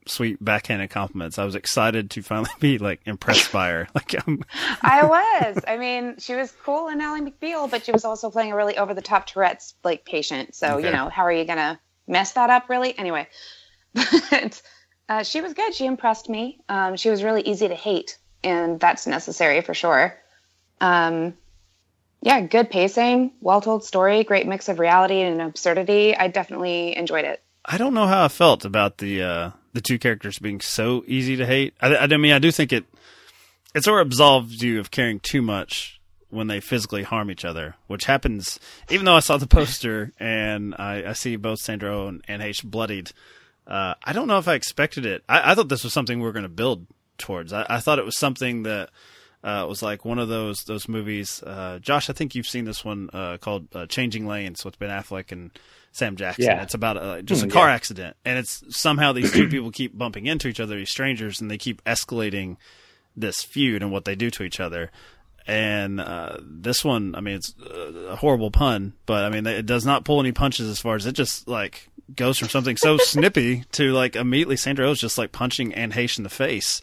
sweet 0.07 0.43
backhanded 0.45 0.91
compliments. 0.91 1.39
I 1.39 1.45
was 1.45 1.55
excited 1.55 2.11
to 2.13 2.23
finally 2.23 2.51
be 2.61 2.79
like 2.79 3.01
impressed 3.07 3.53
by 3.53 3.69
her. 3.69 3.89
Like 3.95 4.15
I'm, 4.27 4.45
I 4.83 5.05
was. 5.05 5.65
I 5.67 5.77
mean, 5.77 6.17
she 6.19 6.35
was 6.35 6.53
cool 6.65 6.89
in 6.89 7.01
Ally 7.01 7.21
McBeal, 7.21 7.71
but 7.71 7.85
she 7.85 7.93
was 7.93 8.05
also 8.05 8.31
playing 8.31 8.53
a 8.53 8.57
really 8.57 8.79
over 8.79 8.95
the 8.95 9.03
top 9.03 9.27
Tourette's 9.27 9.75
like 9.85 10.05
patient. 10.05 10.55
So 10.55 10.77
Okay. 10.77 10.87
you 10.87 10.93
know, 10.93 11.09
how 11.09 11.23
are 11.23 11.33
you 11.33 11.45
gonna 11.45 11.81
mess 12.07 12.33
that 12.33 12.51
up? 12.51 12.69
Really? 12.69 12.97
Anyway, 12.99 13.29
but 13.95 14.63
uh, 15.09 15.23
she 15.23 15.41
was 15.41 15.55
good. 15.55 15.75
She 15.75 15.87
impressed 15.87 16.29
me. 16.29 16.61
Um, 16.69 16.97
she 16.97 17.11
was 17.11 17.23
really 17.23 17.43
easy 17.43 17.69
to 17.69 17.75
hate, 17.75 18.19
and 18.43 18.81
that's 18.81 19.07
necessary 19.07 19.61
for 19.61 19.75
sure. 19.75 20.19
Um, 20.81 21.35
yeah, 22.23 22.41
good 22.41 22.71
pacing, 22.71 23.33
well 23.41 23.61
told 23.61 23.85
story, 23.85 24.25
great 24.25 24.47
mix 24.47 24.69
of 24.69 24.79
reality 24.79 25.21
and 25.21 25.43
absurdity. 25.43 26.17
I 26.17 26.29
definitely 26.29 26.97
enjoyed 26.97 27.25
it. 27.25 27.43
I 27.65 27.79
don't 27.79 27.95
know 27.95 28.07
how 28.07 28.25
I 28.25 28.29
felt 28.29 28.65
about 28.65 28.99
the 28.99 29.23
uh, 29.23 29.51
the 29.73 29.81
two 29.81 29.99
characters 29.99 30.39
being 30.39 30.61
so 30.61 31.05
easy 31.07 31.37
to 31.37 31.47
hate. 31.47 31.75
I, 31.81 31.97
I 31.97 32.07
mean, 32.17 32.33
I 32.33 32.39
do 32.39 32.51
think 32.51 32.73
it 32.73 32.85
it 33.75 33.85
sort 33.85 34.01
of 34.01 34.09
absolves 34.09 34.63
you 34.63 34.81
of 34.81 34.91
caring 34.91 35.21
too 35.21 35.43
much 35.43 36.01
when 36.31 36.47
they 36.47 36.61
physically 36.61 37.03
harm 37.03 37.31
each 37.31 37.45
other, 37.45 37.77
which 37.87 38.05
happens. 38.05 38.59
Even 38.91 39.05
though 39.05 39.17
I 39.17 39.21
saw 39.21 39.37
the 39.37 39.47
poster 39.47 40.13
and 40.21 40.75
I, 40.79 41.11
I 41.11 41.13
see 41.13 41.37
both 41.37 41.61
Sandro 41.61 42.09
and, 42.09 42.25
and 42.27 42.43
H 42.43 42.65
bloodied, 42.65 43.13
uh, 43.67 43.95
I 44.03 44.13
don't 44.13 44.29
know 44.29 44.39
if 44.39 44.49
I 44.49 44.55
expected 44.55 45.07
it. 45.07 45.23
I, 45.29 45.53
I 45.53 45.55
thought 45.55 45.69
this 45.69 45.85
was 45.85 45.93
something 45.93 46.19
we 46.19 46.25
were 46.25 46.33
going 46.33 46.43
to 46.45 46.49
build 46.49 46.87
towards. 47.19 47.53
I, 47.53 47.67
I 47.69 47.81
thought 47.81 47.99
it 47.99 48.05
was 48.05 48.19
something 48.19 48.63
that 48.65 48.91
uh, 49.45 49.67
was 49.69 49.83
like 49.83 50.05
one 50.05 50.19
of 50.19 50.29
those 50.29 50.65
those 50.65 50.89
movies. 50.89 51.43
Uh, 51.43 51.79
Josh, 51.81 52.09
I 52.09 52.13
think 52.13 52.35
you've 52.35 52.49
seen 52.49 52.65
this 52.65 52.85
one 52.85 53.11
uh, 53.13 53.39
called 53.39 53.69
uh, 53.75 53.87
Changing 53.87 54.27
Lanes 54.27 54.65
with 54.65 54.79
Ben 54.79 54.91
Affleck 54.91 55.33
and 55.33 55.51
Sam 55.93 56.17
Jackson. 56.17 56.45
Yeah. 56.47 56.63
It's 56.63 56.75
about 56.75 56.97
uh, 56.97 57.23
just 57.23 57.43
a 57.43 57.47
Hmm, 57.47 57.53
car 57.53 57.69
yeah. 57.69 57.75
accident, 57.75 58.17
and 58.25 58.39
it's 58.39 58.63
somehow 58.71 59.13
these 59.13 59.33
two 59.33 59.49
people 59.51 59.71
keep 59.71 59.97
bumping 59.97 60.27
into 60.27 60.49
each 60.49 60.59
other, 60.61 60.77
these 60.77 60.91
strangers, 60.91 61.41
and 61.41 61.51
they 61.51 61.59
keep 61.59 61.83
escalating 61.85 62.57
this 63.17 63.43
feud 63.43 63.83
and 63.83 63.93
what 63.93 64.05
they 64.05 64.15
do 64.15 64.31
to 64.31 64.43
each 64.43 64.59
other. 64.59 64.91
And 65.47 66.01
uh, 66.01 66.39
this 66.41 66.85
one, 66.85 67.15
I 67.15 67.21
mean, 67.21 67.35
it's 67.37 67.55
uh, 67.61 67.93
a 68.11 68.17
horrible 68.17 68.51
pun, 68.51 68.95
but 69.07 69.25
I 69.25 69.31
mean, 69.31 69.47
it 69.47 69.67
does 69.67 69.85
not 69.85 70.05
pull 70.05 70.21
any 70.21 70.33
punches 70.33 70.69
as 70.69 70.81
far 70.81 70.95
as 70.97 71.05
it 71.05 71.13
just 71.13 71.47
like 71.49 71.89
goes 72.15 72.39
from 72.39 72.49
something 72.49 72.77
so 72.77 72.97
snippy 72.99 73.65
to 73.73 73.93
like 73.93 74.15
immediately 74.17 74.57
Sandra 74.57 74.89
is 74.91 75.01
just 75.01 75.19
like 75.19 75.33
punching 75.33 75.75
Anne 75.75 75.93
Heche 75.93 76.17
in 76.17 76.25
the 76.25 76.31
face. 76.31 76.81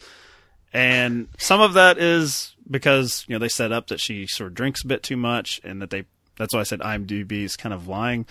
And 0.72 1.28
some 1.38 1.60
of 1.60 1.72
that 1.72 1.98
is 1.98 2.54
because, 2.70 3.24
you 3.26 3.34
know, 3.34 3.38
they 3.40 3.48
set 3.48 3.72
up 3.72 3.88
that 3.88 3.98
she 4.00 4.26
sort 4.26 4.48
of 4.48 4.54
drinks 4.54 4.84
a 4.84 4.86
bit 4.86 5.02
too 5.02 5.16
much 5.16 5.60
and 5.64 5.80
that 5.82 5.90
they, 5.90 6.04
that's 6.36 6.54
why 6.54 6.60
I 6.60 6.64
said 6.64 6.80
IMDb 6.80 7.42
is 7.44 7.56
kind 7.56 7.74
of 7.74 7.88
lying. 7.88 8.26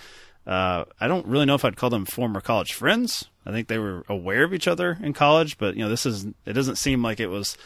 Uh, 0.47 0.85
I 0.99 1.07
don't 1.07 1.25
really 1.27 1.45
know 1.45 1.55
if 1.55 1.63
I'd 1.63 1.75
call 1.77 1.89
them 1.89 2.05
former 2.05 2.41
college 2.41 2.73
friends. 2.73 3.25
I 3.45 3.51
think 3.51 3.67
they 3.67 3.77
were 3.77 4.03
aware 4.09 4.43
of 4.43 4.53
each 4.53 4.67
other 4.67 4.97
in 5.01 5.13
college, 5.13 5.57
but, 5.57 5.75
you 5.75 5.83
know, 5.83 5.89
this 5.89 6.05
is, 6.05 6.25
it 6.45 6.53
doesn't 6.53 6.77
seem 6.77 7.01
like 7.03 7.19
it 7.19 7.27
was 7.27 7.57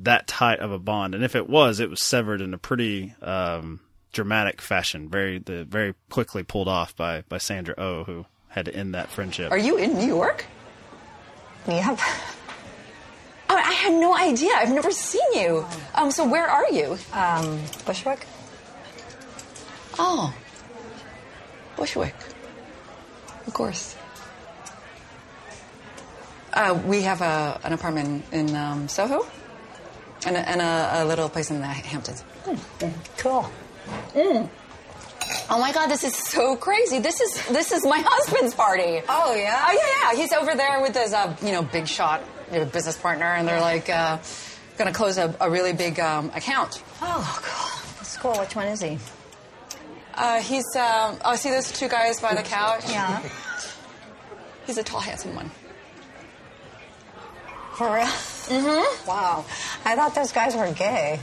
that 0.00 0.26
tight 0.26 0.60
of 0.60 0.72
a 0.72 0.78
bond. 0.78 1.14
And 1.14 1.22
if 1.24 1.34
it 1.36 1.48
was, 1.48 1.78
it 1.80 1.90
was 1.90 2.02
severed 2.02 2.40
in 2.40 2.52
a 2.54 2.58
pretty, 2.58 3.14
um, 3.22 3.80
dramatic 4.12 4.60
fashion, 4.60 5.08
very, 5.08 5.38
the, 5.38 5.64
very 5.64 5.94
quickly 6.10 6.42
pulled 6.42 6.68
off 6.68 6.96
by, 6.96 7.22
by 7.28 7.38
Sandra 7.38 7.74
Oh, 7.78 8.04
who 8.04 8.26
had 8.48 8.64
to 8.66 8.74
end 8.74 8.94
that 8.94 9.10
friendship. 9.10 9.52
Are 9.52 9.58
you 9.58 9.76
in 9.76 9.94
New 9.94 10.06
York? 10.06 10.44
Yep. 11.68 11.98
Oh, 13.48 13.54
I 13.56 13.72
had 13.72 13.92
no 13.92 14.16
idea. 14.16 14.50
I've 14.54 14.72
never 14.72 14.90
seen 14.90 15.22
you. 15.34 15.64
Um, 15.94 16.10
so 16.10 16.26
where 16.26 16.48
are 16.48 16.68
you? 16.70 16.98
Um, 17.12 17.60
Bushwick. 17.84 18.26
Oh, 19.98 20.34
Bushwick. 21.76 22.14
Of 23.46 23.54
course. 23.54 23.96
Uh, 26.52 26.80
we 26.86 27.02
have 27.02 27.20
a, 27.20 27.60
an 27.64 27.72
apartment 27.72 28.24
in 28.32 28.54
um, 28.56 28.88
Soho, 28.88 29.26
and, 30.24 30.36
a, 30.36 30.48
and 30.48 30.60
a, 30.62 31.02
a 31.02 31.04
little 31.04 31.28
place 31.28 31.50
in 31.50 31.60
the 31.60 31.66
Hamptons. 31.66 32.24
Cool. 33.18 33.50
Mm. 34.14 34.48
Oh 35.50 35.60
my 35.60 35.72
God, 35.72 35.88
this 35.88 36.02
is 36.02 36.14
so 36.16 36.56
crazy. 36.56 36.98
This 36.98 37.20
is 37.20 37.46
this 37.48 37.72
is 37.72 37.84
my 37.84 37.98
husband's 38.04 38.54
party. 38.54 39.02
Oh 39.08 39.34
yeah. 39.34 39.64
Oh 39.66 39.72
yeah, 39.72 40.12
yeah. 40.12 40.20
He's 40.20 40.32
over 40.32 40.54
there 40.54 40.80
with 40.80 40.94
his 40.94 41.12
uh, 41.12 41.36
you 41.42 41.52
know 41.52 41.62
big 41.62 41.86
shot 41.86 42.22
you 42.52 42.60
know, 42.60 42.64
business 42.64 42.96
partner, 42.96 43.26
and 43.26 43.46
they're 43.46 43.60
like 43.60 43.88
uh, 43.88 44.18
going 44.78 44.90
to 44.90 44.96
close 44.96 45.18
a, 45.18 45.34
a 45.40 45.50
really 45.50 45.72
big 45.72 45.98
um, 46.00 46.30
account. 46.34 46.82
Oh, 47.02 47.40
cool. 47.42 47.94
That's 47.98 48.16
cool. 48.16 48.34
Which 48.40 48.56
one 48.56 48.68
is 48.68 48.80
he? 48.80 48.98
Uh, 50.16 50.40
he's 50.40 50.64
um, 50.76 51.18
oh, 51.24 51.36
see 51.36 51.50
those 51.50 51.70
two 51.70 51.88
guys 51.88 52.20
by 52.20 52.34
the 52.34 52.42
couch? 52.42 52.84
Yeah. 52.88 53.22
He's 54.66 54.78
a 54.78 54.82
tall, 54.82 54.98
handsome 55.00 55.34
one. 55.36 55.50
For 57.74 57.86
real? 57.86 58.04
Mm-hmm. 58.06 59.08
Wow. 59.08 59.44
I 59.84 59.94
thought 59.94 60.14
those 60.14 60.32
guys 60.32 60.56
were 60.56 60.72
gay. 60.72 61.20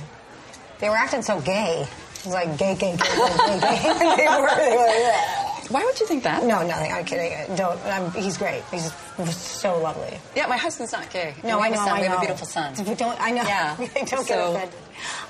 They 0.80 0.88
were 0.88 0.96
acting 0.96 1.24
so 1.24 1.42
gay. 1.42 1.88
It 2.20 2.26
was 2.26 2.34
like 2.34 2.58
gay, 2.58 2.76
gay, 2.76 2.96
gay, 2.96 2.98
gay, 2.98 3.38
gay, 3.38 3.60
gay. 3.60 4.16
they 4.18 4.28
were. 4.28 4.56
They 4.56 4.78
were 4.78 4.88
yeah. 4.88 5.44
Why 5.70 5.84
would 5.84 6.00
you 6.00 6.06
think 6.06 6.24
that? 6.24 6.44
No, 6.44 6.66
nothing. 6.66 6.92
I'm 6.92 7.04
kidding. 7.06 7.56
Don't. 7.56 7.80
I'm, 7.86 8.12
he's 8.12 8.38
great. 8.38 8.64
He's 8.72 8.94
so 9.36 9.80
lovely. 9.80 10.20
Yeah, 10.36 10.48
my 10.48 10.58
husband's 10.58 10.92
not 10.92 11.10
gay. 11.10 11.36
No, 11.44 11.60
I 11.60 11.70
know. 11.70 11.78
son. 11.78 11.90
I 11.90 12.02
We 12.02 12.08
have 12.08 12.18
a 12.18 12.22
beautiful 12.22 12.48
son. 12.48 12.74
We 12.86 12.96
don't. 12.96 13.20
I 13.20 13.32
know. 13.32 13.44
Yeah. 13.44 13.76
don't 13.78 14.28
get 14.28 14.40
offended. 14.40 14.80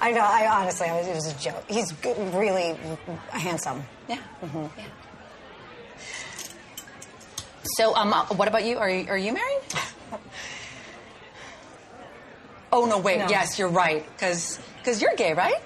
I 0.01 0.11
know. 0.11 0.21
I 0.21 0.47
honestly, 0.61 0.87
I 0.87 0.97
was, 0.97 1.07
it 1.07 1.15
was 1.15 1.33
a 1.33 1.39
joke. 1.39 1.63
He's 1.69 1.91
good, 1.93 2.17
really 2.33 2.75
handsome. 3.29 3.83
Yeah. 4.07 4.17
Mm-hmm. 4.41 4.79
yeah. 4.79 4.85
So, 7.77 7.95
um, 7.95 8.13
uh, 8.13 8.25
what 8.35 8.47
about 8.47 8.65
you? 8.65 8.77
Are 8.77 8.89
you, 8.89 9.07
are 9.07 9.17
you 9.17 9.33
married? 9.33 9.61
oh 12.71 12.85
no, 12.85 12.99
wait. 12.99 13.19
No. 13.19 13.29
Yes, 13.29 13.57
you're 13.57 13.69
right. 13.69 14.05
Because 14.13 14.59
because 14.77 15.01
you're 15.01 15.15
gay, 15.15 15.33
right? 15.33 15.61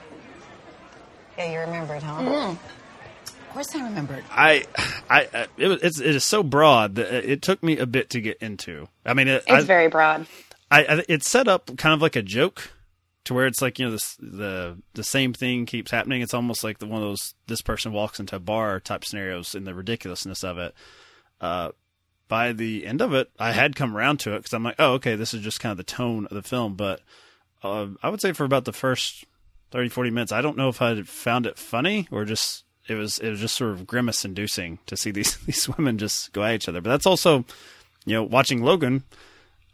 Yeah, 1.37 1.51
you 1.51 1.59
remembered, 1.59 2.03
huh? 2.03 2.21
Mm. 2.21 2.51
Of 2.51 3.49
course, 3.53 3.75
I 3.75 3.83
remembered. 3.83 4.23
I, 4.29 4.65
I, 5.09 5.27
I 5.33 5.47
it, 5.57 5.67
was, 5.67 5.81
it's, 5.81 5.99
it 5.99 6.15
is 6.15 6.23
so 6.23 6.43
broad 6.43 6.95
that 6.95 7.11
it 7.11 7.25
it 7.25 7.41
took 7.41 7.63
me 7.63 7.77
a 7.77 7.85
bit 7.85 8.11
to 8.11 8.21
get 8.21 8.37
into. 8.37 8.87
I 9.05 9.13
mean, 9.13 9.27
it, 9.27 9.43
It's 9.47 9.49
I, 9.49 9.61
very 9.61 9.87
broad. 9.87 10.27
I, 10.69 10.83
I, 10.83 11.03
it's 11.07 11.29
set 11.29 11.47
up 11.47 11.75
kind 11.77 11.93
of 11.93 12.01
like 12.01 12.15
a 12.15 12.21
joke, 12.21 12.71
to 13.27 13.33
where 13.33 13.45
it's 13.45 13.61
like 13.61 13.77
you 13.77 13.89
know 13.89 13.97
the 14.19 14.77
the 14.93 15.03
same 15.03 15.33
thing 15.33 15.65
keeps 15.65 15.91
happening. 15.91 16.21
It's 16.21 16.33
almost 16.33 16.63
like 16.63 16.79
the 16.79 16.85
one 16.85 17.01
of 17.01 17.09
those 17.09 17.35
this 17.47 17.61
person 17.61 17.91
walks 17.91 18.19
into 18.19 18.37
a 18.37 18.39
bar 18.39 18.79
type 18.79 19.03
scenarios 19.03 19.53
in 19.53 19.65
the 19.65 19.75
ridiculousness 19.75 20.43
of 20.43 20.57
it. 20.57 20.73
Uh, 21.41 21.71
by 22.29 22.53
the 22.53 22.85
end 22.85 23.01
of 23.01 23.13
it, 23.13 23.29
I 23.37 23.51
had 23.51 23.75
come 23.75 23.95
around 23.95 24.21
to 24.21 24.33
it 24.33 24.39
because 24.39 24.53
I'm 24.53 24.63
like, 24.63 24.75
oh, 24.79 24.93
okay, 24.93 25.15
this 25.15 25.33
is 25.33 25.41
just 25.41 25.59
kind 25.59 25.71
of 25.71 25.77
the 25.77 25.83
tone 25.83 26.25
of 26.25 26.35
the 26.35 26.41
film. 26.41 26.75
But 26.75 27.01
uh, 27.63 27.87
I 28.01 28.09
would 28.09 28.21
say 28.21 28.31
for 28.31 28.45
about 28.45 28.65
the 28.65 28.73
first 28.73 29.25
30, 29.71 29.89
40 29.89 30.09
minutes, 30.09 30.31
I 30.31 30.41
don't 30.41 30.57
know 30.57 30.69
if 30.69 30.81
I 30.81 30.89
had 30.89 31.07
found 31.07 31.45
it 31.45 31.57
funny 31.57 32.07
or 32.11 32.23
just 32.23 32.63
it 32.87 32.95
was 32.95 33.19
it 33.19 33.29
was 33.29 33.41
just 33.41 33.55
sort 33.55 33.71
of 33.71 33.85
grimace 33.85 34.23
inducing 34.23 34.79
to 34.85 34.95
see 34.95 35.11
these 35.11 35.37
these 35.39 35.67
women 35.67 35.97
just 35.97 36.31
go 36.31 36.43
at 36.43 36.55
each 36.55 36.69
other. 36.69 36.79
But 36.79 36.91
that's 36.91 37.05
also, 37.05 37.43
you 38.05 38.13
know, 38.13 38.23
watching 38.23 38.63
Logan. 38.63 39.03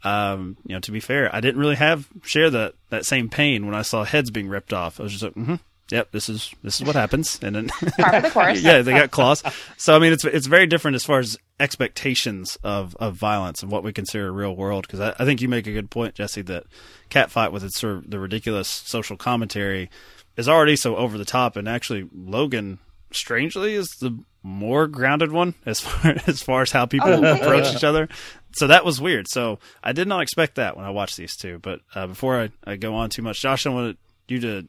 Um, 0.04 0.56
you 0.66 0.74
know, 0.74 0.80
to 0.80 0.92
be 0.92 1.00
fair, 1.00 1.34
I 1.34 1.40
didn't 1.40 1.60
really 1.60 1.76
have 1.76 2.08
share 2.22 2.50
that 2.50 2.74
that 2.90 3.06
same 3.06 3.28
pain 3.28 3.66
when 3.66 3.74
I 3.74 3.82
saw 3.82 4.04
heads 4.04 4.30
being 4.30 4.48
ripped 4.48 4.72
off. 4.72 5.00
I 5.00 5.04
was 5.04 5.12
just 5.12 5.24
like, 5.24 5.34
mm-hmm, 5.34 5.54
yep, 5.90 6.10
this 6.12 6.28
is 6.28 6.54
this 6.62 6.80
is 6.80 6.86
what 6.86 6.94
happens, 6.94 7.38
and 7.42 7.56
then 7.56 7.66
the 7.80 8.30
course. 8.32 8.60
yeah, 8.60 8.82
they 8.82 8.92
got 8.92 9.10
claws. 9.10 9.42
So 9.76 9.94
I 9.94 9.98
mean, 9.98 10.12
it's 10.12 10.24
it's 10.24 10.46
very 10.46 10.66
different 10.66 10.94
as 10.96 11.04
far 11.04 11.18
as 11.18 11.38
expectations 11.58 12.58
of 12.62 12.94
of 12.96 13.16
violence 13.16 13.62
and 13.62 13.70
what 13.70 13.82
we 13.82 13.92
consider 13.92 14.28
a 14.28 14.32
real 14.32 14.54
world. 14.54 14.86
Because 14.86 15.00
I, 15.00 15.14
I 15.18 15.24
think 15.24 15.40
you 15.40 15.48
make 15.48 15.66
a 15.66 15.72
good 15.72 15.90
point, 15.90 16.14
Jesse, 16.14 16.42
that 16.42 16.64
Catfight 17.10 17.52
with 17.52 17.64
its 17.64 17.80
sort 17.80 17.96
of 17.96 18.10
the 18.10 18.18
ridiculous 18.18 18.68
social 18.68 19.16
commentary 19.16 19.90
is 20.36 20.48
already 20.48 20.76
so 20.76 20.96
over 20.96 21.16
the 21.16 21.24
top, 21.24 21.56
and 21.56 21.68
actually 21.68 22.08
Logan, 22.14 22.78
strangely, 23.12 23.74
is 23.74 23.88
the 24.00 24.18
more 24.44 24.86
grounded 24.86 25.32
one 25.32 25.54
as 25.66 25.80
far 25.80 26.14
as 26.26 26.42
far 26.42 26.62
as 26.62 26.70
how 26.70 26.86
people 26.86 27.08
Oh, 27.08 27.34
approach 27.34 27.74
each 27.74 27.82
other. 27.82 28.08
So 28.52 28.68
that 28.68 28.84
was 28.84 29.00
weird. 29.00 29.26
So 29.26 29.58
I 29.82 29.92
did 29.92 30.06
not 30.06 30.20
expect 30.22 30.56
that 30.56 30.76
when 30.76 30.84
I 30.84 30.90
watched 30.90 31.16
these 31.16 31.34
two. 31.34 31.58
But 31.58 31.80
uh, 31.94 32.06
before 32.06 32.40
I, 32.40 32.50
I 32.64 32.76
go 32.76 32.94
on 32.94 33.10
too 33.10 33.22
much, 33.22 33.40
Josh, 33.40 33.66
I 33.66 33.70
wanted 33.70 33.96
you 34.28 34.40
to, 34.40 34.68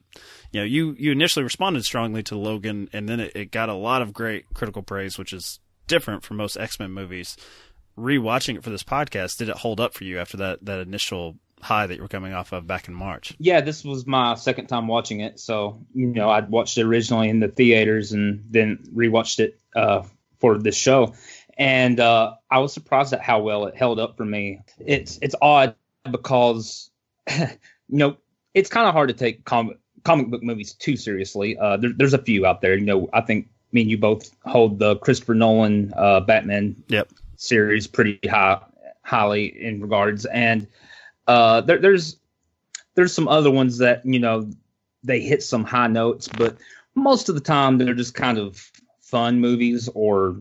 you 0.51 0.60
know, 0.62 0.63
you 0.63 0.96
you 0.98 1.12
initially 1.12 1.44
responded 1.44 1.84
strongly 1.84 2.24
to 2.24 2.38
Logan, 2.38 2.89
and 2.94 3.08
then 3.08 3.20
it, 3.20 3.34
it 3.36 3.51
got 3.51 3.70
a 3.70 3.74
lot 3.74 4.01
of 4.01 4.13
great 4.13 4.46
critical 4.53 4.82
praise, 4.82 5.17
which 5.20 5.34
is 5.34 5.60
different 5.88 6.24
from 6.24 6.38
most 6.38 6.58
X 6.58 6.79
Men 6.79 6.91
movies. 6.91 7.38
Rewatching 7.98 8.55
it 8.55 8.63
for 8.63 8.72
this 8.72 8.84
podcast, 8.84 9.38
did 9.38 9.48
it 9.50 9.58
hold 9.58 9.79
up 9.79 9.94
for 9.94 10.03
you 10.03 10.20
after 10.20 10.38
that 10.38 10.65
that 10.65 10.79
initial 10.79 11.36
high 11.62 11.88
that 11.88 11.96
you 11.96 12.02
were 12.02 12.08
coming 12.08 12.34
off 12.34 12.52
of 12.54 12.68
back 12.68 12.88
in 12.88 12.94
March? 12.94 13.34
Yeah, 13.40 13.62
this 13.62 13.84
was 13.84 14.06
my 14.06 14.36
second 14.36 14.68
time 14.68 14.88
watching 14.88 15.22
it. 15.22 15.40
So, 15.40 15.86
you 15.94 16.08
know, 16.08 16.30
I'd 16.30 16.50
watched 16.50 16.78
it 16.78 16.84
originally 16.84 17.30
in 17.30 17.40
the 17.40 17.48
theaters 17.48 18.12
and 18.12 18.46
then 18.50 18.80
rewatched 18.94 19.40
it 19.40 19.60
uh, 19.76 20.04
for 20.40 20.58
this 20.58 20.76
show. 20.76 21.14
And 21.58 22.00
uh, 22.00 22.36
I 22.52 22.60
was 22.60 22.74
surprised 22.74 23.14
at 23.14 23.22
how 23.22 23.42
well 23.42 23.66
it 23.66 23.76
held 23.76 24.00
up 24.00 24.18
for 24.18 24.26
me. 24.26 24.62
It's 24.80 25.18
it's 25.22 25.36
odd 25.42 25.76
because, 26.10 26.92
you 27.32 27.48
know, 27.90 28.18
it's 28.54 28.70
kind 28.70 28.88
of 28.88 28.94
hard 28.94 29.08
to 29.10 29.14
take 29.14 29.46
comic 29.46 29.78
comic 30.04 30.30
book 30.30 30.44
movies 30.44 30.74
too 30.74 30.98
seriously. 30.98 31.58
Uh, 31.58 31.78
there, 31.78 31.92
there's 31.96 32.14
a 32.14 32.22
few 32.22 32.46
out 32.46 32.62
there. 32.62 32.76
You 32.76 32.86
know, 32.86 33.10
I 33.14 33.22
think 33.22 33.50
me 33.72 33.82
and 33.82 33.90
you 33.90 33.98
both 33.98 34.30
hold 34.46 34.80
the 34.80 34.98
Christopher 34.98 35.34
Nolan 35.34 35.94
uh, 35.96 36.20
Batman 36.20 36.76
Yep. 36.90 37.10
series 37.38 37.88
pretty 37.88 38.20
high 38.28 38.62
highly 39.02 39.46
in 39.46 39.82
regards, 39.82 40.26
and 40.26 40.68
uh, 41.27 41.62
there, 41.62 41.79
there's 41.79 42.17
there's 42.96 43.13
some 43.13 43.27
other 43.27 43.51
ones 43.51 43.77
that 43.79 44.05
you 44.05 44.20
know 44.20 44.50
they 45.03 45.22
hit 45.22 45.44
some 45.44 45.63
high 45.63 45.88
notes, 45.88 46.27
but 46.27 46.58
most 46.96 47.29
of 47.29 47.36
the 47.36 47.41
time 47.41 47.77
they're 47.77 47.94
just 47.94 48.13
kind 48.13 48.38
of 48.38 48.72
fun 49.01 49.39
movies 49.39 49.89
or 49.94 50.38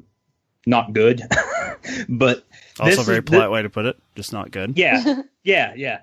not 0.67 0.93
good. 0.93 1.23
but 2.09 2.45
also 2.81 3.03
a 3.03 3.05
very 3.05 3.23
polite 3.23 3.51
way 3.51 3.63
to 3.63 3.71
put 3.71 3.87
it, 3.87 3.97
just 4.15 4.33
not 4.33 4.51
good. 4.51 4.77
Yeah, 4.79 5.23
yeah, 5.43 5.75
yeah. 5.77 6.03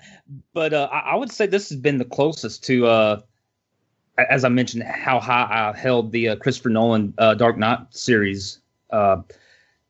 But 0.53 0.73
uh, 0.73 0.89
I, 0.91 1.11
I, 1.11 1.15
would 1.15 1.31
say 1.31 1.47
this 1.47 1.69
has 1.69 1.77
been 1.77 1.97
the 1.97 2.05
closest 2.05 2.63
to, 2.65 2.85
uh, 2.85 3.21
as 4.17 4.45
I 4.45 4.49
mentioned, 4.49 4.83
how 4.83 5.19
high 5.19 5.47
I 5.49 5.77
held 5.77 6.11
the 6.11 6.29
uh, 6.29 6.35
Christopher 6.35 6.69
Nolan 6.69 7.13
uh, 7.17 7.33
Dark 7.33 7.57
Knight 7.57 7.79
series. 7.89 8.59
Uh, 8.89 9.21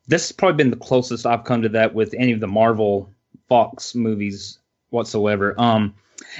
this 0.06 0.28
has 0.28 0.32
probably 0.32 0.56
been 0.56 0.70
the 0.70 0.76
closest 0.76 1.26
I've 1.26 1.44
come 1.44 1.62
to 1.62 1.68
that 1.70 1.94
with 1.94 2.14
any 2.16 2.32
of 2.32 2.40
the 2.40 2.48
Marvel 2.48 3.10
Fox 3.48 3.94
movies 3.94 4.58
whatsoever. 4.92 5.54
Um, 5.58 5.94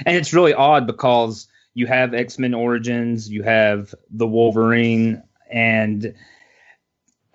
and 0.05 0.15
it's 0.15 0.33
really 0.33 0.53
odd 0.53 0.87
because 0.87 1.47
you 1.73 1.87
have 1.87 2.13
X 2.13 2.39
Men 2.39 2.53
Origins, 2.53 3.29
you 3.29 3.43
have 3.43 3.93
the 4.09 4.27
Wolverine, 4.27 5.23
and 5.51 6.13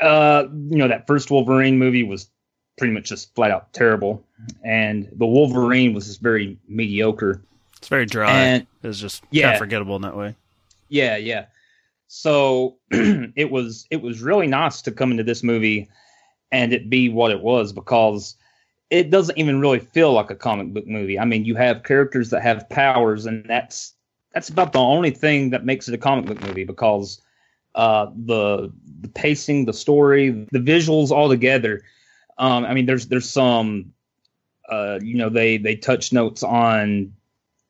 uh, 0.01 0.45
you 0.51 0.77
know 0.77 0.89
that 0.89 1.07
first 1.07 1.31
Wolverine 1.31 1.79
movie 1.79 2.03
was 2.03 2.29
pretty 2.77 2.93
much 2.93 3.09
just 3.09 3.35
flat 3.35 3.51
out 3.51 3.73
terrible, 3.73 4.25
and 4.65 5.09
the 5.13 5.27
Wolverine 5.27 5.93
was 5.93 6.07
just 6.07 6.21
very 6.21 6.59
mediocre. 6.69 7.43
It's 7.77 7.89
very 7.89 8.07
dry. 8.07 8.31
And, 8.31 8.67
it's 8.83 8.99
just 8.99 9.23
yeah, 9.31 9.45
kind 9.45 9.55
of 9.55 9.59
forgettable 9.59 9.97
in 9.97 10.03
that 10.03 10.17
way. 10.17 10.37
Yeah, 10.89 11.17
yeah. 11.17 11.47
So 12.07 12.77
it 12.91 13.51
was 13.51 13.87
it 13.91 14.01
was 14.01 14.23
really 14.23 14.47
nice 14.47 14.83
to 14.83 14.93
come 14.93 15.11
into 15.11 15.25
this 15.25 15.43
movie 15.43 15.89
and 16.51 16.73
it 16.73 16.89
be 16.89 17.09
what 17.09 17.31
it 17.31 17.41
was 17.41 17.73
because 17.73 18.37
it 18.91 19.11
doesn't 19.11 19.37
even 19.37 19.61
really 19.61 19.81
feel 19.81 20.13
like 20.13 20.31
a 20.31 20.35
comic 20.35 20.73
book 20.73 20.87
movie. 20.87 21.19
I 21.19 21.25
mean, 21.25 21.45
you 21.45 21.55
have 21.57 21.83
characters 21.83 22.31
that 22.31 22.43
have 22.43 22.69
powers, 22.69 23.27
and 23.27 23.45
that's 23.45 23.95
that's 24.33 24.49
about 24.49 24.73
the 24.73 24.79
only 24.79 25.11
thing 25.11 25.51
that 25.51 25.65
makes 25.65 25.89
it 25.89 25.95
a 25.95 25.99
comic 25.99 26.27
book 26.27 26.41
movie 26.43 26.65
because 26.65 27.21
uh, 27.75 28.07
the 28.15 28.73
the 29.01 29.09
pacing, 29.09 29.67
the 29.67 29.73
story, 29.73 30.31
the 30.53 30.59
visuals 30.59 31.11
all 31.11 31.29
together. 31.29 31.83
Um, 32.39 32.65
I 32.65 32.75
mean, 32.75 32.87
there's 32.87 33.09
there's 33.09 33.29
some, 33.29 33.93
uh, 34.69 34.99
you 35.03 35.17
know, 35.17 35.29
they 35.29 35.59
they 35.59 35.77
touch 35.77 36.13
notes 36.13 36.43
on 36.43 37.13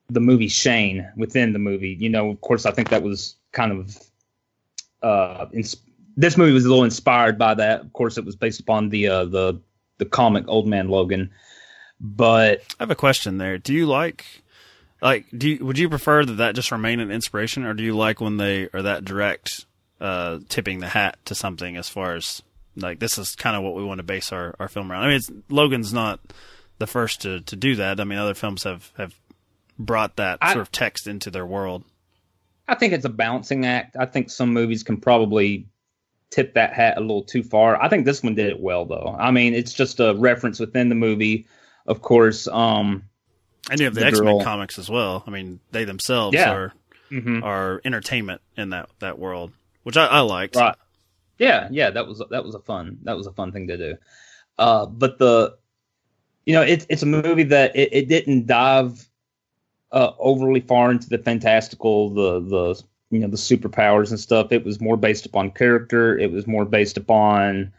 the 0.08 0.20
movie 0.20 0.48
Shane 0.48 1.10
within 1.16 1.52
the 1.52 1.58
movie. 1.58 1.96
You 1.98 2.08
know, 2.08 2.30
of 2.30 2.40
course, 2.40 2.64
I 2.64 2.70
think 2.70 2.90
that 2.90 3.02
was 3.02 3.34
kind 3.52 3.72
of 3.72 3.98
uh, 5.02 5.46
this 6.16 6.36
movie 6.36 6.52
was 6.52 6.64
a 6.64 6.68
little 6.68 6.84
inspired 6.84 7.38
by 7.38 7.54
that. 7.54 7.80
Of 7.80 7.92
course, 7.92 8.18
it 8.18 8.24
was 8.24 8.36
based 8.36 8.60
upon 8.60 8.88
the 8.88 9.08
uh, 9.08 9.24
the 9.24 9.60
the 9.98 10.06
comic 10.06 10.44
Old 10.48 10.66
Man 10.66 10.88
Logan. 10.88 11.30
But 12.00 12.62
I 12.78 12.84
have 12.84 12.90
a 12.90 12.96
question 12.96 13.38
there. 13.38 13.58
Do 13.58 13.74
you 13.74 13.86
like 13.86 14.24
like 15.00 15.26
do 15.36 15.48
you, 15.50 15.64
would 15.64 15.78
you 15.78 15.88
prefer 15.88 16.24
that 16.24 16.34
that 16.34 16.54
just 16.54 16.72
remain 16.72 17.00
an 17.00 17.10
inspiration, 17.10 17.64
or 17.64 17.74
do 17.74 17.82
you 17.82 17.96
like 17.96 18.20
when 18.20 18.36
they 18.36 18.68
are 18.72 18.82
that 18.82 19.04
direct, 19.04 19.66
uh, 20.00 20.38
tipping 20.48 20.80
the 20.80 20.88
hat 20.88 21.18
to 21.26 21.34
something 21.34 21.76
as 21.76 21.88
far 21.88 22.14
as 22.14 22.42
like 22.76 22.98
this 23.00 23.18
is 23.18 23.34
kind 23.34 23.56
of 23.56 23.62
what 23.62 23.74
we 23.74 23.84
want 23.84 23.98
to 23.98 24.04
base 24.04 24.32
our, 24.32 24.54
our 24.58 24.68
film 24.68 24.90
around? 24.90 25.04
I 25.04 25.08
mean, 25.08 25.44
Logan's 25.48 25.92
not 25.92 26.20
the 26.78 26.86
first 26.86 27.22
to, 27.22 27.40
to 27.40 27.56
do 27.56 27.76
that. 27.76 28.00
I 28.00 28.04
mean, 28.04 28.18
other 28.18 28.34
films 28.34 28.64
have 28.64 28.90
have 28.96 29.14
brought 29.78 30.16
that 30.16 30.38
I, 30.40 30.52
sort 30.52 30.62
of 30.62 30.72
text 30.72 31.06
into 31.06 31.30
their 31.30 31.46
world. 31.46 31.84
I 32.66 32.74
think 32.74 32.92
it's 32.92 33.04
a 33.04 33.10
balancing 33.10 33.64
act. 33.64 33.96
I 33.98 34.06
think 34.06 34.30
some 34.30 34.52
movies 34.52 34.82
can 34.82 34.98
probably 34.98 35.66
tip 36.30 36.54
that 36.54 36.72
hat 36.72 36.96
a 36.96 37.00
little 37.00 37.22
too 37.22 37.42
far. 37.42 37.80
I 37.80 37.88
think 37.88 38.04
this 38.04 38.22
one 38.22 38.34
did 38.34 38.46
it 38.46 38.60
well 38.60 38.84
though. 38.84 39.16
I 39.18 39.30
mean, 39.30 39.54
it's 39.54 39.72
just 39.72 40.00
a 40.00 40.14
reference 40.14 40.60
within 40.60 40.88
the 40.88 40.94
movie, 40.94 41.46
of 41.86 42.02
course. 42.02 42.46
Um, 42.48 43.04
and 43.70 43.80
you 43.80 43.86
have 43.86 43.94
the, 43.94 44.00
the 44.00 44.06
X 44.06 44.20
Men 44.20 44.42
comics 44.42 44.78
as 44.78 44.88
well. 44.90 45.24
I 45.26 45.30
mean, 45.30 45.60
they 45.72 45.84
themselves 45.84 46.34
yeah. 46.34 46.52
are 46.52 46.72
mm-hmm. 47.10 47.42
are 47.42 47.80
entertainment 47.84 48.40
in 48.56 48.70
that 48.70 48.88
that 49.00 49.18
world, 49.18 49.52
which 49.82 49.96
I, 49.96 50.06
I 50.06 50.20
liked. 50.20 50.56
Right. 50.56 50.76
Yeah, 51.38 51.68
yeah, 51.70 51.90
that 51.90 52.06
was 52.06 52.22
that 52.30 52.44
was 52.44 52.54
a 52.54 52.60
fun 52.60 52.98
that 53.04 53.16
was 53.16 53.26
a 53.26 53.32
fun 53.32 53.52
thing 53.52 53.68
to 53.68 53.76
do. 53.76 53.94
Uh, 54.58 54.86
but 54.86 55.18
the, 55.18 55.56
you 56.44 56.52
know, 56.52 56.62
it's 56.62 56.84
it's 56.88 57.02
a 57.02 57.06
movie 57.06 57.44
that 57.44 57.76
it, 57.76 57.90
it 57.92 58.08
didn't 58.08 58.46
dive 58.46 59.08
uh, 59.92 60.12
overly 60.18 60.60
far 60.60 60.90
into 60.90 61.08
the 61.08 61.18
fantastical, 61.18 62.10
the 62.10 62.40
the 62.40 62.82
you 63.10 63.18
know 63.20 63.28
the 63.28 63.36
superpowers 63.36 64.10
and 64.10 64.20
stuff. 64.20 64.52
It 64.52 64.64
was 64.64 64.80
more 64.80 64.96
based 64.96 65.26
upon 65.26 65.50
character. 65.50 66.18
It 66.18 66.30
was 66.30 66.46
more 66.46 66.64
based 66.64 66.96
upon, 66.96 67.72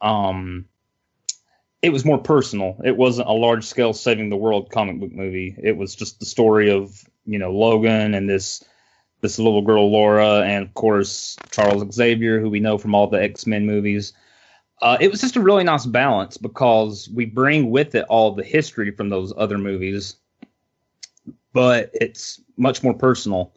um, 0.00 0.66
it 1.82 1.90
was 1.90 2.04
more 2.04 2.18
personal. 2.18 2.80
It 2.84 2.96
wasn't 2.96 3.28
a 3.28 3.32
large 3.32 3.64
scale 3.64 3.92
saving 3.92 4.30
the 4.30 4.36
world 4.36 4.70
comic 4.70 4.98
book 4.98 5.12
movie. 5.12 5.54
It 5.62 5.76
was 5.76 5.94
just 5.94 6.18
the 6.18 6.26
story 6.26 6.70
of 6.70 7.04
you 7.24 7.38
know 7.38 7.52
Logan 7.52 8.14
and 8.14 8.28
this 8.28 8.64
this 9.20 9.38
little 9.38 9.62
girl 9.62 9.90
Laura, 9.90 10.42
and 10.42 10.64
of 10.64 10.74
course 10.74 11.36
Charles 11.50 11.92
Xavier, 11.92 12.40
who 12.40 12.50
we 12.50 12.60
know 12.60 12.78
from 12.78 12.94
all 12.94 13.06
the 13.06 13.22
X 13.22 13.46
Men 13.46 13.66
movies. 13.66 14.12
Uh, 14.80 14.96
it 15.00 15.10
was 15.10 15.20
just 15.20 15.34
a 15.34 15.40
really 15.40 15.64
nice 15.64 15.86
balance 15.86 16.36
because 16.36 17.08
we 17.12 17.24
bring 17.24 17.68
with 17.70 17.96
it 17.96 18.04
all 18.08 18.30
the 18.32 18.44
history 18.44 18.92
from 18.92 19.08
those 19.08 19.32
other 19.36 19.58
movies, 19.58 20.14
but 21.52 21.90
it's 21.94 22.40
much 22.56 22.84
more 22.84 22.94
personal 22.94 23.52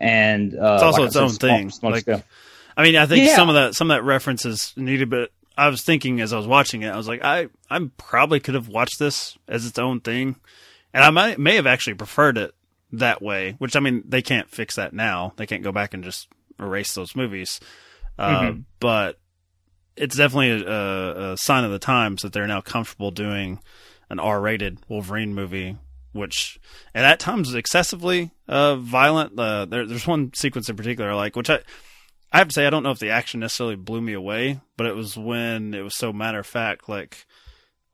and 0.00 0.54
uh, 0.54 0.74
it's 0.74 0.82
also 0.82 1.02
like 1.02 1.08
its 1.08 1.16
own 1.16 1.30
thing. 1.30 1.70
like, 1.82 2.08
I 2.08 2.82
mean, 2.82 2.96
I 2.96 3.06
think 3.06 3.26
yeah. 3.26 3.36
some 3.36 3.48
of 3.48 3.54
that 3.54 3.74
some 3.74 3.90
of 3.90 3.96
that 3.96 4.02
references 4.02 4.72
needed, 4.76 5.10
but 5.10 5.30
I 5.56 5.68
was 5.68 5.82
thinking 5.82 6.20
as 6.20 6.32
I 6.32 6.38
was 6.38 6.46
watching 6.46 6.82
it, 6.82 6.88
I 6.88 6.96
was 6.96 7.06
like, 7.06 7.22
I 7.22 7.48
I 7.68 7.80
probably 7.98 8.40
could 8.40 8.54
have 8.54 8.68
watched 8.68 8.98
this 8.98 9.36
as 9.46 9.66
its 9.66 9.78
own 9.78 10.00
thing, 10.00 10.36
and 10.94 11.04
I 11.04 11.10
might 11.10 11.38
may 11.38 11.56
have 11.56 11.66
actually 11.66 11.94
preferred 11.94 12.38
it 12.38 12.54
that 12.92 13.20
way. 13.20 13.56
Which 13.58 13.76
I 13.76 13.80
mean, 13.80 14.02
they 14.08 14.22
can't 14.22 14.48
fix 14.48 14.76
that 14.76 14.94
now. 14.94 15.34
They 15.36 15.46
can't 15.46 15.62
go 15.62 15.72
back 15.72 15.92
and 15.92 16.02
just 16.02 16.28
erase 16.58 16.94
those 16.94 17.14
movies. 17.14 17.60
Uh, 18.18 18.40
mm-hmm. 18.40 18.60
But 18.80 19.18
it's 19.96 20.16
definitely 20.16 20.62
a, 20.62 21.32
a 21.32 21.36
sign 21.36 21.64
of 21.64 21.72
the 21.72 21.78
times 21.78 22.22
that 22.22 22.32
they're 22.32 22.46
now 22.46 22.62
comfortable 22.62 23.10
doing 23.10 23.60
an 24.08 24.18
R-rated 24.18 24.78
Wolverine 24.88 25.34
movie 25.34 25.76
which 26.12 26.58
and 26.94 27.06
at 27.06 27.20
times 27.20 27.48
is 27.48 27.54
excessively 27.54 28.30
uh, 28.48 28.76
violent. 28.76 29.38
Uh, 29.38 29.64
there, 29.64 29.86
there's 29.86 30.06
one 30.06 30.32
sequence 30.34 30.68
in 30.68 30.76
particular, 30.76 31.14
like 31.14 31.36
which 31.36 31.50
I 31.50 31.60
I 32.32 32.38
have 32.38 32.48
to 32.48 32.54
say 32.54 32.66
I 32.66 32.70
don't 32.70 32.82
know 32.82 32.90
if 32.90 32.98
the 32.98 33.10
action 33.10 33.40
necessarily 33.40 33.76
blew 33.76 34.00
me 34.00 34.12
away, 34.12 34.60
but 34.76 34.86
it 34.86 34.94
was 34.94 35.16
when 35.16 35.74
it 35.74 35.82
was 35.82 35.96
so 35.96 36.12
matter 36.12 36.38
of 36.38 36.46
fact, 36.46 36.88
like 36.88 37.26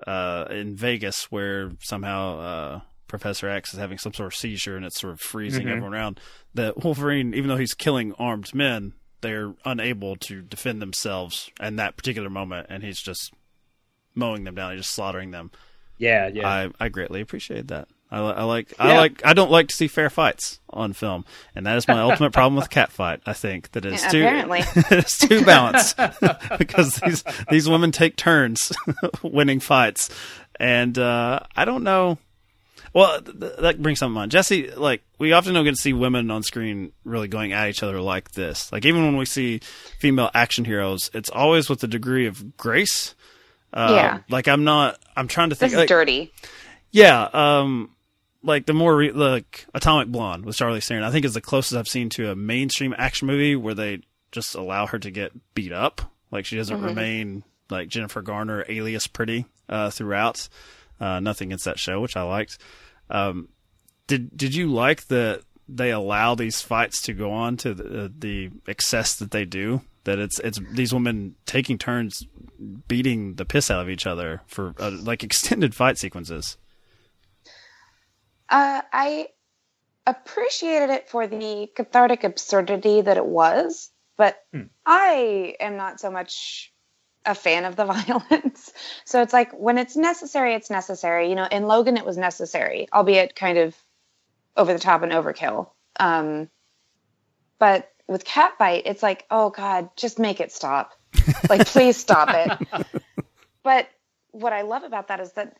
uh, 0.06 0.46
in 0.50 0.76
Vegas, 0.76 1.30
where 1.30 1.72
somehow 1.80 2.38
uh, 2.38 2.80
Professor 3.08 3.48
X 3.48 3.72
is 3.72 3.80
having 3.80 3.98
some 3.98 4.12
sort 4.12 4.28
of 4.28 4.34
seizure 4.34 4.76
and 4.76 4.84
it's 4.84 5.00
sort 5.00 5.12
of 5.12 5.20
freezing 5.20 5.62
mm-hmm. 5.62 5.70
everyone 5.70 5.94
around. 5.94 6.20
That 6.54 6.82
Wolverine, 6.84 7.34
even 7.34 7.48
though 7.48 7.56
he's 7.56 7.74
killing 7.74 8.12
armed 8.14 8.54
men, 8.54 8.94
they're 9.20 9.54
unable 9.64 10.16
to 10.16 10.42
defend 10.42 10.82
themselves 10.82 11.50
in 11.60 11.76
that 11.76 11.96
particular 11.96 12.30
moment, 12.30 12.66
and 12.70 12.82
he's 12.82 13.00
just 13.00 13.32
mowing 14.14 14.44
them 14.44 14.54
down, 14.54 14.72
he's 14.72 14.82
just 14.82 14.94
slaughtering 14.94 15.30
them. 15.30 15.50
Yeah, 15.98 16.28
yeah. 16.28 16.48
I, 16.48 16.70
I 16.78 16.88
greatly 16.88 17.20
appreciate 17.20 17.68
that. 17.68 17.88
I, 18.16 18.30
I 18.30 18.42
like 18.44 18.70
yeah. 18.72 18.84
I 18.84 18.96
like 18.96 19.24
I 19.24 19.34
don't 19.34 19.50
like 19.50 19.68
to 19.68 19.76
see 19.76 19.88
fair 19.88 20.08
fights 20.08 20.58
on 20.70 20.94
film, 20.94 21.24
and 21.54 21.66
that 21.66 21.76
is 21.76 21.86
my 21.86 22.00
ultimate 22.00 22.32
problem 22.32 22.56
with 22.56 22.70
cat 22.70 22.90
fight. 22.90 23.20
I 23.26 23.34
think 23.34 23.72
that 23.72 23.84
it's 23.84 24.02
yeah, 24.04 24.08
too 24.08 24.22
apparently 24.22 24.60
it's 24.96 25.18
too 25.18 25.44
balanced 25.44 25.98
because 26.58 26.96
these 26.96 27.24
these 27.50 27.68
women 27.68 27.92
take 27.92 28.16
turns 28.16 28.72
winning 29.22 29.60
fights, 29.60 30.08
and 30.58 30.98
uh, 30.98 31.40
I 31.54 31.64
don't 31.66 31.84
know. 31.84 32.18
Well, 32.94 33.20
th- 33.20 33.56
that 33.58 33.82
brings 33.82 33.98
something 33.98 34.16
on 34.16 34.30
Jesse. 34.30 34.70
Like 34.70 35.02
we 35.18 35.32
often 35.32 35.52
don't 35.52 35.64
get 35.64 35.74
to 35.74 35.80
see 35.80 35.92
women 35.92 36.30
on 36.30 36.42
screen 36.42 36.92
really 37.04 37.28
going 37.28 37.52
at 37.52 37.68
each 37.68 37.82
other 37.82 38.00
like 38.00 38.30
this. 38.30 38.72
Like 38.72 38.86
even 38.86 39.04
when 39.04 39.18
we 39.18 39.26
see 39.26 39.60
female 39.98 40.30
action 40.32 40.64
heroes, 40.64 41.10
it's 41.12 41.28
always 41.28 41.68
with 41.68 41.84
a 41.84 41.88
degree 41.88 42.26
of 42.26 42.56
grace. 42.56 43.14
Uh, 43.74 43.92
yeah. 43.94 44.18
Like 44.30 44.48
I'm 44.48 44.64
not. 44.64 44.98
I'm 45.14 45.28
trying 45.28 45.50
to 45.50 45.54
think. 45.54 45.72
This 45.72 45.74
is 45.74 45.80
like, 45.80 45.88
dirty. 45.88 46.32
Yeah. 46.92 47.28
Um 47.34 47.90
like 48.46 48.66
the 48.66 48.72
more 48.72 48.96
re- 48.96 49.12
like 49.12 49.66
Atomic 49.74 50.08
Blonde 50.08 50.44
with 50.44 50.56
Charlize 50.56 50.86
Theron, 50.86 51.04
I 51.04 51.10
think 51.10 51.24
is 51.24 51.34
the 51.34 51.40
closest 51.40 51.76
I've 51.76 51.88
seen 51.88 52.08
to 52.10 52.30
a 52.30 52.36
mainstream 52.36 52.94
action 52.96 53.26
movie 53.26 53.56
where 53.56 53.74
they 53.74 54.00
just 54.32 54.54
allow 54.54 54.86
her 54.86 54.98
to 54.98 55.10
get 55.10 55.32
beat 55.54 55.72
up. 55.72 56.00
Like 56.30 56.46
she 56.46 56.56
doesn't 56.56 56.76
mm-hmm. 56.76 56.86
remain 56.86 57.44
like 57.70 57.88
Jennifer 57.88 58.22
Garner 58.22 58.64
alias 58.68 59.06
pretty 59.06 59.46
uh, 59.68 59.90
throughout. 59.90 60.48
Uh, 60.98 61.20
nothing 61.20 61.48
against 61.48 61.66
that 61.66 61.78
show, 61.78 62.00
which 62.00 62.16
I 62.16 62.22
liked. 62.22 62.58
Um, 63.10 63.48
did 64.06 64.36
did 64.36 64.54
you 64.54 64.72
like 64.72 65.08
that 65.08 65.42
they 65.68 65.90
allow 65.90 66.34
these 66.34 66.60
fights 66.60 67.02
to 67.02 67.12
go 67.12 67.32
on 67.32 67.56
to 67.58 67.74
the, 67.74 68.04
uh, 68.04 68.08
the 68.16 68.50
excess 68.66 69.16
that 69.16 69.30
they 69.30 69.44
do? 69.44 69.82
That 70.04 70.18
it's 70.18 70.38
it's 70.38 70.60
these 70.70 70.94
women 70.94 71.34
taking 71.44 71.78
turns 71.78 72.26
beating 72.88 73.34
the 73.34 73.44
piss 73.44 73.70
out 73.70 73.80
of 73.80 73.90
each 73.90 74.06
other 74.06 74.42
for 74.46 74.74
uh, 74.78 74.92
like 75.02 75.24
extended 75.24 75.74
fight 75.74 75.98
sequences. 75.98 76.56
Uh, 78.48 78.82
I 78.92 79.28
appreciated 80.06 80.90
it 80.90 81.08
for 81.08 81.26
the 81.26 81.68
cathartic 81.74 82.24
absurdity 82.24 83.00
that 83.00 83.16
it 83.16 83.26
was, 83.26 83.90
but 84.16 84.36
hmm. 84.52 84.62
I 84.84 85.56
am 85.60 85.76
not 85.76 86.00
so 86.00 86.10
much 86.10 86.72
a 87.24 87.34
fan 87.34 87.64
of 87.64 87.76
the 87.76 87.84
violence. 87.86 88.72
So 89.04 89.22
it's 89.22 89.32
like 89.32 89.52
when 89.52 89.78
it's 89.78 89.96
necessary, 89.96 90.54
it's 90.54 90.70
necessary. 90.70 91.28
You 91.28 91.34
know, 91.34 91.48
in 91.50 91.66
Logan, 91.66 91.96
it 91.96 92.06
was 92.06 92.16
necessary, 92.16 92.88
albeit 92.92 93.34
kind 93.34 93.58
of 93.58 93.76
over 94.56 94.72
the 94.72 94.78
top 94.78 95.02
and 95.02 95.12
overkill. 95.12 95.70
Um, 95.98 96.48
but 97.58 97.90
with 98.06 98.24
Catbite, 98.24 98.82
it's 98.84 99.02
like, 99.02 99.26
oh 99.30 99.50
God, 99.50 99.90
just 99.96 100.18
make 100.18 100.40
it 100.40 100.52
stop. 100.52 100.92
Like, 101.48 101.66
please 101.66 101.96
stop 101.96 102.28
it. 102.30 102.86
But 103.66 103.88
what 104.30 104.52
I 104.52 104.62
love 104.62 104.84
about 104.84 105.08
that 105.08 105.18
is 105.18 105.32
that 105.32 105.56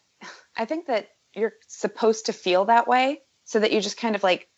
I 0.57 0.65
think 0.65 0.87
that 0.87 1.09
you're 1.37 1.55
supposed 1.69 2.27
to 2.27 2.33
feel 2.33 2.65
that 2.65 2.89
way 2.89 3.21
so 3.45 3.61
that 3.61 3.73
you 3.73 3.81
just 3.81 3.99
kind 3.99 4.17
of 4.17 4.23
like 4.23 4.49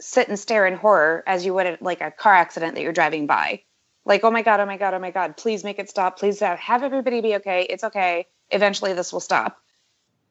sit 0.00 0.28
and 0.28 0.38
stare 0.38 0.66
in 0.66 0.74
horror 0.74 1.22
as 1.26 1.44
you 1.44 1.54
would 1.54 1.66
at 1.66 1.82
like 1.82 2.00
a 2.00 2.10
car 2.10 2.34
accident 2.34 2.74
that 2.74 2.82
you're 2.82 2.92
driving 2.92 3.26
by. 3.26 3.62
Like, 4.04 4.22
oh 4.24 4.30
my 4.30 4.42
God, 4.42 4.60
oh 4.60 4.66
my 4.66 4.76
God, 4.76 4.94
oh 4.94 4.98
my 4.98 5.10
God, 5.10 5.36
please 5.36 5.64
make 5.64 5.78
it 5.78 5.90
stop. 5.90 6.18
Please 6.18 6.40
have, 6.40 6.60
everybody 6.68 7.20
be 7.20 7.36
okay. 7.36 7.66
It's 7.68 7.84
okay. 7.84 8.26
Eventually 8.50 8.92
this 8.92 9.12
will 9.12 9.20
stop. 9.20 9.58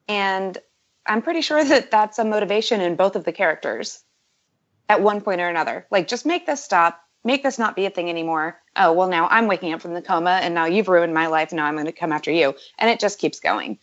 And 0.08 0.58
I'm 1.06 1.22
pretty 1.22 1.42
sure 1.42 1.64
that 1.64 1.92
that's 1.92 2.20
a 2.20 2.26
motivation 2.26 2.82
in 2.82 2.96
both 2.96 3.16
of 3.16 3.24
the 3.24 3.34
characters 3.34 4.04
at 4.88 5.02
one 5.02 5.22
point 5.22 5.42
or 5.42 5.50
another. 5.50 5.88
Like, 5.90 6.08
just 6.08 6.26
make 6.26 6.46
this 6.46 6.64
stop. 6.64 7.02
Make 7.24 7.42
this 7.42 7.58
not 7.58 7.76
be 7.76 7.88
a 7.88 7.90
thing 7.90 8.10
anymore. 8.10 8.62
Oh, 8.76 8.94
well, 8.94 9.08
now 9.08 9.28
I'm 9.28 9.48
waking 9.48 9.74
up 9.74 9.82
from 9.82 9.96
the 9.96 10.02
coma 10.02 10.40
and 10.44 10.54
now 10.54 10.66
you've 10.66 10.88
ruined 10.88 11.14
my 11.14 11.26
life. 11.26 11.52
Now 11.52 11.66
I'm 11.66 11.74
going 11.74 11.88
to 11.88 11.92
come 11.92 12.12
after 12.12 12.32
you. 12.32 12.54
And 12.78 12.90
it 12.90 13.00
just 13.00 13.18
keeps 13.18 13.40
going. 13.40 13.80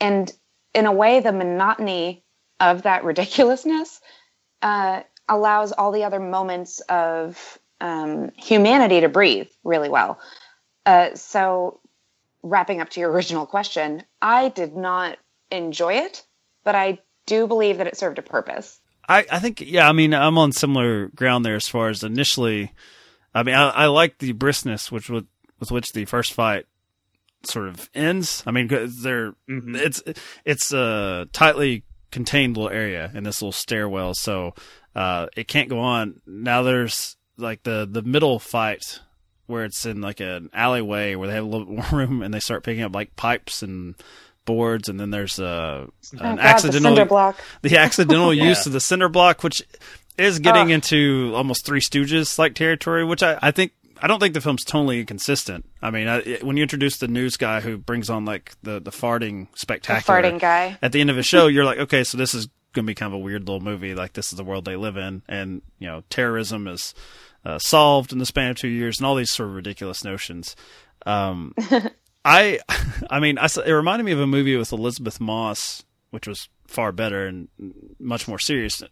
And 0.00 0.32
in 0.76 0.84
a 0.84 0.92
way, 0.92 1.20
the 1.20 1.32
monotony 1.32 2.22
of 2.60 2.82
that 2.82 3.02
ridiculousness 3.04 4.00
uh, 4.60 5.02
allows 5.28 5.72
all 5.72 5.90
the 5.90 6.04
other 6.04 6.20
moments 6.20 6.80
of 6.80 7.58
um, 7.80 8.30
humanity 8.36 9.00
to 9.00 9.08
breathe 9.08 9.48
really 9.64 9.88
well. 9.88 10.20
Uh, 10.84 11.14
so, 11.14 11.80
wrapping 12.42 12.80
up 12.80 12.90
to 12.90 13.00
your 13.00 13.10
original 13.10 13.46
question, 13.46 14.02
I 14.20 14.50
did 14.50 14.76
not 14.76 15.18
enjoy 15.50 15.94
it, 15.94 16.22
but 16.62 16.74
I 16.74 17.00
do 17.24 17.46
believe 17.46 17.78
that 17.78 17.86
it 17.86 17.96
served 17.96 18.18
a 18.18 18.22
purpose. 18.22 18.78
I, 19.08 19.24
I 19.30 19.38
think 19.38 19.62
yeah. 19.62 19.88
I 19.88 19.92
mean, 19.92 20.12
I'm 20.12 20.36
on 20.36 20.52
similar 20.52 21.08
ground 21.08 21.44
there 21.44 21.56
as 21.56 21.68
far 21.68 21.88
as 21.88 22.02
initially. 22.02 22.72
I 23.34 23.42
mean, 23.42 23.54
I, 23.54 23.70
I 23.70 23.86
like 23.86 24.18
the 24.18 24.32
briskness 24.34 24.92
which 24.92 25.08
with 25.08 25.26
with 25.58 25.70
which 25.70 25.92
the 25.92 26.04
first 26.04 26.34
fight 26.34 26.66
sort 27.46 27.68
of 27.68 27.88
ends. 27.94 28.42
I 28.46 28.50
mean, 28.50 28.68
they're 28.68 29.32
mm-hmm. 29.48 29.76
it's 29.76 30.02
it's 30.44 30.72
a 30.72 31.28
tightly 31.32 31.84
contained 32.10 32.56
little 32.56 32.70
area 32.70 33.10
in 33.14 33.24
this 33.24 33.42
little 33.42 33.52
stairwell, 33.52 34.14
so 34.14 34.54
uh, 34.94 35.26
it 35.36 35.48
can't 35.48 35.68
go 35.68 35.80
on. 35.80 36.20
Now 36.26 36.62
there's 36.62 37.16
like 37.36 37.62
the 37.62 37.86
the 37.90 38.02
middle 38.02 38.38
fight 38.38 39.00
where 39.46 39.64
it's 39.64 39.86
in 39.86 40.00
like 40.00 40.20
an 40.20 40.50
alleyway 40.52 41.14
where 41.14 41.28
they 41.28 41.34
have 41.34 41.44
a 41.44 41.48
little 41.48 41.66
more 41.72 41.86
room 41.92 42.22
and 42.22 42.32
they 42.32 42.40
start 42.40 42.64
picking 42.64 42.82
up 42.82 42.94
like 42.94 43.16
pipes 43.16 43.62
and 43.62 43.94
boards, 44.44 44.88
and 44.88 44.98
then 44.98 45.10
there's 45.10 45.38
uh, 45.38 45.86
an 46.12 46.18
oh, 46.18 46.22
God, 46.22 46.38
accidental 46.38 46.94
the, 46.94 47.04
block. 47.04 47.38
the 47.62 47.76
accidental 47.76 48.32
yeah. 48.34 48.44
use 48.44 48.66
of 48.66 48.72
the 48.72 48.80
cinder 48.80 49.08
block, 49.08 49.42
which 49.42 49.62
is 50.16 50.38
getting 50.38 50.70
oh. 50.70 50.74
into 50.74 51.32
almost 51.34 51.66
Three 51.66 51.80
Stooges 51.80 52.38
like 52.38 52.54
territory, 52.54 53.04
which 53.04 53.22
I, 53.22 53.38
I 53.42 53.50
think 53.50 53.72
I 54.00 54.06
don't 54.06 54.20
think 54.20 54.34
the 54.34 54.40
film's 54.40 54.64
totally 54.64 55.00
inconsistent. 55.00 55.64
I 55.82 55.90
mean, 55.90 56.08
I, 56.08 56.18
it, 56.18 56.44
when 56.44 56.56
you 56.56 56.62
introduce 56.62 56.98
the 56.98 57.08
news 57.08 57.36
guy 57.36 57.60
who 57.60 57.78
brings 57.78 58.10
on 58.10 58.24
like 58.24 58.54
the 58.62 58.80
the 58.80 58.90
farting 58.90 59.48
spectacular, 59.54 60.22
the 60.22 60.28
farting 60.28 60.40
guy 60.40 60.78
at 60.82 60.92
the 60.92 61.00
end 61.00 61.10
of 61.10 61.16
his 61.16 61.26
show, 61.26 61.46
you're 61.46 61.64
like, 61.64 61.78
okay, 61.78 62.04
so 62.04 62.18
this 62.18 62.34
is 62.34 62.48
going 62.72 62.84
to 62.84 62.90
be 62.90 62.94
kind 62.94 63.12
of 63.12 63.18
a 63.18 63.22
weird 63.22 63.42
little 63.42 63.60
movie. 63.60 63.94
Like 63.94 64.12
this 64.12 64.32
is 64.32 64.36
the 64.36 64.44
world 64.44 64.64
they 64.64 64.76
live 64.76 64.96
in, 64.96 65.22
and 65.28 65.62
you 65.78 65.86
know, 65.86 66.02
terrorism 66.10 66.68
is 66.68 66.94
uh, 67.44 67.58
solved 67.58 68.12
in 68.12 68.18
the 68.18 68.26
span 68.26 68.50
of 68.50 68.56
two 68.56 68.68
years, 68.68 68.98
and 68.98 69.06
all 69.06 69.14
these 69.14 69.30
sort 69.30 69.48
of 69.48 69.54
ridiculous 69.54 70.04
notions. 70.04 70.56
Um, 71.04 71.54
I, 72.24 72.58
I 73.10 73.20
mean, 73.20 73.38
I, 73.38 73.48
it 73.64 73.72
reminded 73.72 74.04
me 74.04 74.12
of 74.12 74.20
a 74.20 74.26
movie 74.26 74.56
with 74.56 74.72
Elisabeth 74.72 75.20
Moss, 75.20 75.84
which 76.10 76.26
was 76.26 76.48
far 76.66 76.92
better 76.92 77.26
and 77.26 77.48
much 77.98 78.28
more 78.28 78.38
serious. 78.38 78.82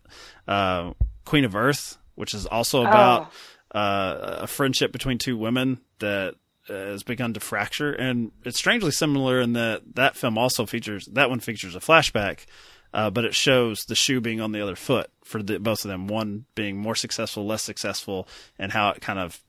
Uh, 0.46 0.92
Queen 1.24 1.44
of 1.44 1.56
Earth, 1.56 1.98
which 2.14 2.32
is 2.32 2.46
also 2.46 2.82
about 2.82 3.22
oh. 3.22 3.28
Uh, 3.74 4.38
a 4.40 4.46
friendship 4.46 4.92
between 4.92 5.18
two 5.18 5.36
women 5.36 5.80
that 5.98 6.36
has 6.68 7.02
begun 7.02 7.34
to 7.34 7.40
fracture, 7.40 7.92
and 7.92 8.32
it's 8.44 8.58
strangely 8.58 8.90
similar 8.90 9.40
in 9.40 9.52
that 9.54 9.82
that 9.96 10.16
film 10.16 10.38
also 10.38 10.64
features 10.64 11.06
that 11.12 11.28
one 11.28 11.40
features 11.40 11.74
a 11.74 11.80
flashback, 11.80 12.46
uh, 12.94 13.10
but 13.10 13.24
it 13.24 13.34
shows 13.34 13.84
the 13.84 13.94
shoe 13.94 14.20
being 14.20 14.40
on 14.40 14.52
the 14.52 14.62
other 14.62 14.76
foot 14.76 15.10
for 15.24 15.42
the, 15.42 15.58
both 15.58 15.84
of 15.84 15.90
them. 15.90 16.06
One 16.06 16.46
being 16.54 16.76
more 16.78 16.94
successful, 16.94 17.44
less 17.44 17.62
successful, 17.62 18.28
and 18.58 18.72
how 18.72 18.90
it 18.90 19.02
kind 19.02 19.18
of 19.18 19.42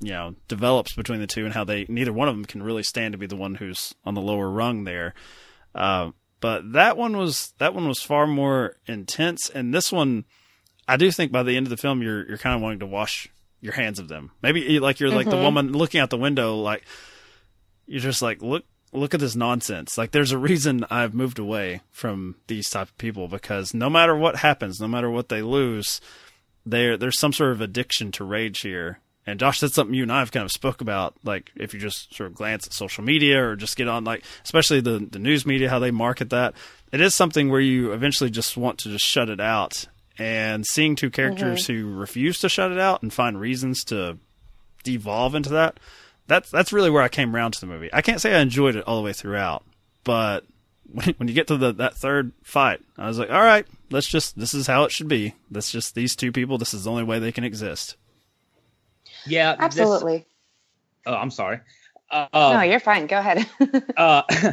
you 0.00 0.12
know 0.12 0.34
develops 0.48 0.94
between 0.94 1.20
the 1.20 1.26
two 1.26 1.44
and 1.44 1.54
how 1.54 1.64
they 1.64 1.86
neither 1.88 2.12
one 2.12 2.28
of 2.28 2.36
them 2.36 2.44
can 2.44 2.62
really 2.62 2.82
stand 2.82 3.12
to 3.12 3.18
be 3.18 3.26
the 3.26 3.36
one 3.36 3.56
who's 3.56 3.94
on 4.04 4.14
the 4.14 4.20
lower 4.20 4.48
rung 4.50 4.84
there. 4.84 5.14
Uh, 5.74 6.10
but 6.40 6.72
that 6.72 6.96
one 6.96 7.16
was 7.16 7.52
that 7.58 7.74
one 7.74 7.88
was 7.88 8.02
far 8.02 8.26
more 8.26 8.76
intense, 8.86 9.50
and 9.50 9.74
this 9.74 9.90
one, 9.90 10.24
I 10.86 10.96
do 10.96 11.10
think 11.10 11.32
by 11.32 11.42
the 11.42 11.56
end 11.56 11.66
of 11.66 11.70
the 11.70 11.76
film 11.76 12.02
you're 12.02 12.28
you're 12.28 12.38
kind 12.38 12.54
of 12.54 12.62
wanting 12.62 12.80
to 12.80 12.86
wash 12.86 13.28
your 13.60 13.72
hands 13.72 13.98
of 13.98 14.08
them. 14.08 14.30
Maybe 14.42 14.80
like 14.80 15.00
you're 15.00 15.10
like 15.10 15.26
mm-hmm. 15.26 15.36
the 15.36 15.42
woman 15.42 15.72
looking 15.72 16.00
out 16.00 16.10
the 16.10 16.16
window, 16.16 16.56
like 16.56 16.84
you're 17.86 18.00
just 18.00 18.22
like 18.22 18.42
look 18.42 18.64
look 18.92 19.14
at 19.14 19.20
this 19.20 19.36
nonsense. 19.36 19.96
Like 19.96 20.10
there's 20.10 20.32
a 20.32 20.38
reason 20.38 20.84
I've 20.90 21.14
moved 21.14 21.38
away 21.38 21.82
from 21.90 22.36
these 22.46 22.68
type 22.70 22.88
of 22.88 22.98
people 22.98 23.28
because 23.28 23.74
no 23.74 23.90
matter 23.90 24.16
what 24.16 24.36
happens, 24.36 24.80
no 24.80 24.88
matter 24.88 25.10
what 25.10 25.28
they 25.28 25.42
lose, 25.42 26.00
there 26.64 26.96
there's 26.96 27.18
some 27.18 27.32
sort 27.32 27.52
of 27.52 27.60
addiction 27.60 28.12
to 28.12 28.24
rage 28.24 28.60
here 28.60 29.00
and 29.26 29.38
Josh, 29.38 29.60
that's 29.60 29.74
something 29.74 29.94
you 29.94 30.02
and 30.02 30.12
I 30.12 30.20
have 30.20 30.32
kind 30.32 30.44
of 30.44 30.50
spoke 30.50 30.80
about. 30.80 31.14
Like, 31.22 31.52
if 31.54 31.74
you 31.74 31.80
just 31.80 32.14
sort 32.14 32.28
of 32.28 32.34
glance 32.34 32.66
at 32.66 32.72
social 32.72 33.04
media 33.04 33.44
or 33.44 33.54
just 33.54 33.76
get 33.76 33.86
on, 33.86 34.04
like, 34.04 34.24
especially 34.44 34.80
the 34.80 35.06
the 35.10 35.18
news 35.18 35.44
media, 35.44 35.68
how 35.68 35.78
they 35.78 35.90
market 35.90 36.30
that, 36.30 36.54
it 36.90 37.00
is 37.00 37.14
something 37.14 37.50
where 37.50 37.60
you 37.60 37.92
eventually 37.92 38.30
just 38.30 38.56
want 38.56 38.78
to 38.78 38.88
just 38.88 39.04
shut 39.04 39.28
it 39.28 39.40
out. 39.40 39.86
And 40.20 40.66
seeing 40.66 40.96
two 40.96 41.08
characters 41.08 41.66
mm-hmm. 41.66 41.88
who 41.88 41.98
refuse 41.98 42.40
to 42.40 42.50
shut 42.50 42.70
it 42.70 42.78
out 42.78 43.02
and 43.02 43.10
find 43.10 43.40
reasons 43.40 43.82
to 43.84 44.18
devolve 44.84 45.34
into 45.34 45.48
that, 45.48 45.80
that's 46.26 46.50
that's 46.50 46.74
really 46.74 46.90
where 46.90 47.02
I 47.02 47.08
came 47.08 47.34
around 47.34 47.52
to 47.52 47.60
the 47.60 47.66
movie. 47.66 47.88
I 47.90 48.02
can't 48.02 48.20
say 48.20 48.34
I 48.34 48.40
enjoyed 48.40 48.76
it 48.76 48.84
all 48.86 48.96
the 48.96 49.02
way 49.02 49.14
throughout, 49.14 49.64
but 50.04 50.44
when, 50.92 51.14
when 51.16 51.28
you 51.28 51.34
get 51.34 51.46
to 51.46 51.56
the 51.56 51.72
that 51.72 51.96
third 51.96 52.32
fight, 52.42 52.80
I 52.98 53.08
was 53.08 53.18
like, 53.18 53.30
all 53.30 53.42
right, 53.42 53.66
let's 53.90 54.06
just 54.06 54.38
this 54.38 54.52
is 54.52 54.66
how 54.66 54.84
it 54.84 54.92
should 54.92 55.08
be. 55.08 55.34
That's 55.50 55.72
just 55.72 55.94
these 55.94 56.14
two 56.14 56.32
people. 56.32 56.58
This 56.58 56.74
is 56.74 56.84
the 56.84 56.90
only 56.90 57.04
way 57.04 57.18
they 57.18 57.32
can 57.32 57.44
exist. 57.44 57.96
Yeah, 59.26 59.56
absolutely. 59.58 60.18
This, 60.18 60.26
oh, 61.06 61.14
I'm 61.14 61.30
sorry. 61.30 61.60
Uh, 62.10 62.26
no, 62.34 62.60
you're 62.60 62.80
fine. 62.80 63.06
Go 63.06 63.18
ahead. 63.18 63.46
uh, 63.96 64.22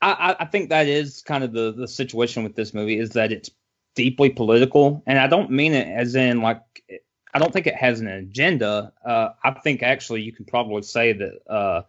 I, 0.00 0.36
I 0.40 0.44
think 0.46 0.70
that 0.70 0.88
is 0.88 1.22
kind 1.22 1.44
of 1.44 1.52
the 1.52 1.72
the 1.72 1.86
situation 1.86 2.42
with 2.42 2.56
this 2.56 2.74
movie 2.74 2.98
is 2.98 3.10
that 3.10 3.30
it's 3.30 3.50
deeply 3.98 4.30
political, 4.30 5.02
and 5.08 5.18
I 5.18 5.26
don't 5.26 5.50
mean 5.50 5.74
it 5.74 5.88
as 5.88 6.14
in 6.14 6.40
like 6.40 6.62
I 7.34 7.40
don't 7.40 7.52
think 7.52 7.66
it 7.66 7.74
has 7.74 8.00
an 8.00 8.06
agenda. 8.06 8.92
Uh, 9.04 9.30
I 9.44 9.50
think 9.50 9.82
actually 9.82 10.22
you 10.22 10.32
can 10.32 10.44
probably 10.44 10.82
say 10.82 11.12
that 11.14 11.52
uh, 11.52 11.82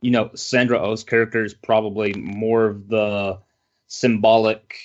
you 0.00 0.12
know 0.12 0.30
Sandra 0.34 0.78
Oh's 0.78 1.02
character 1.02 1.44
is 1.44 1.52
probably 1.52 2.14
more 2.14 2.66
of 2.66 2.88
the 2.88 3.40
symbolic 3.88 4.76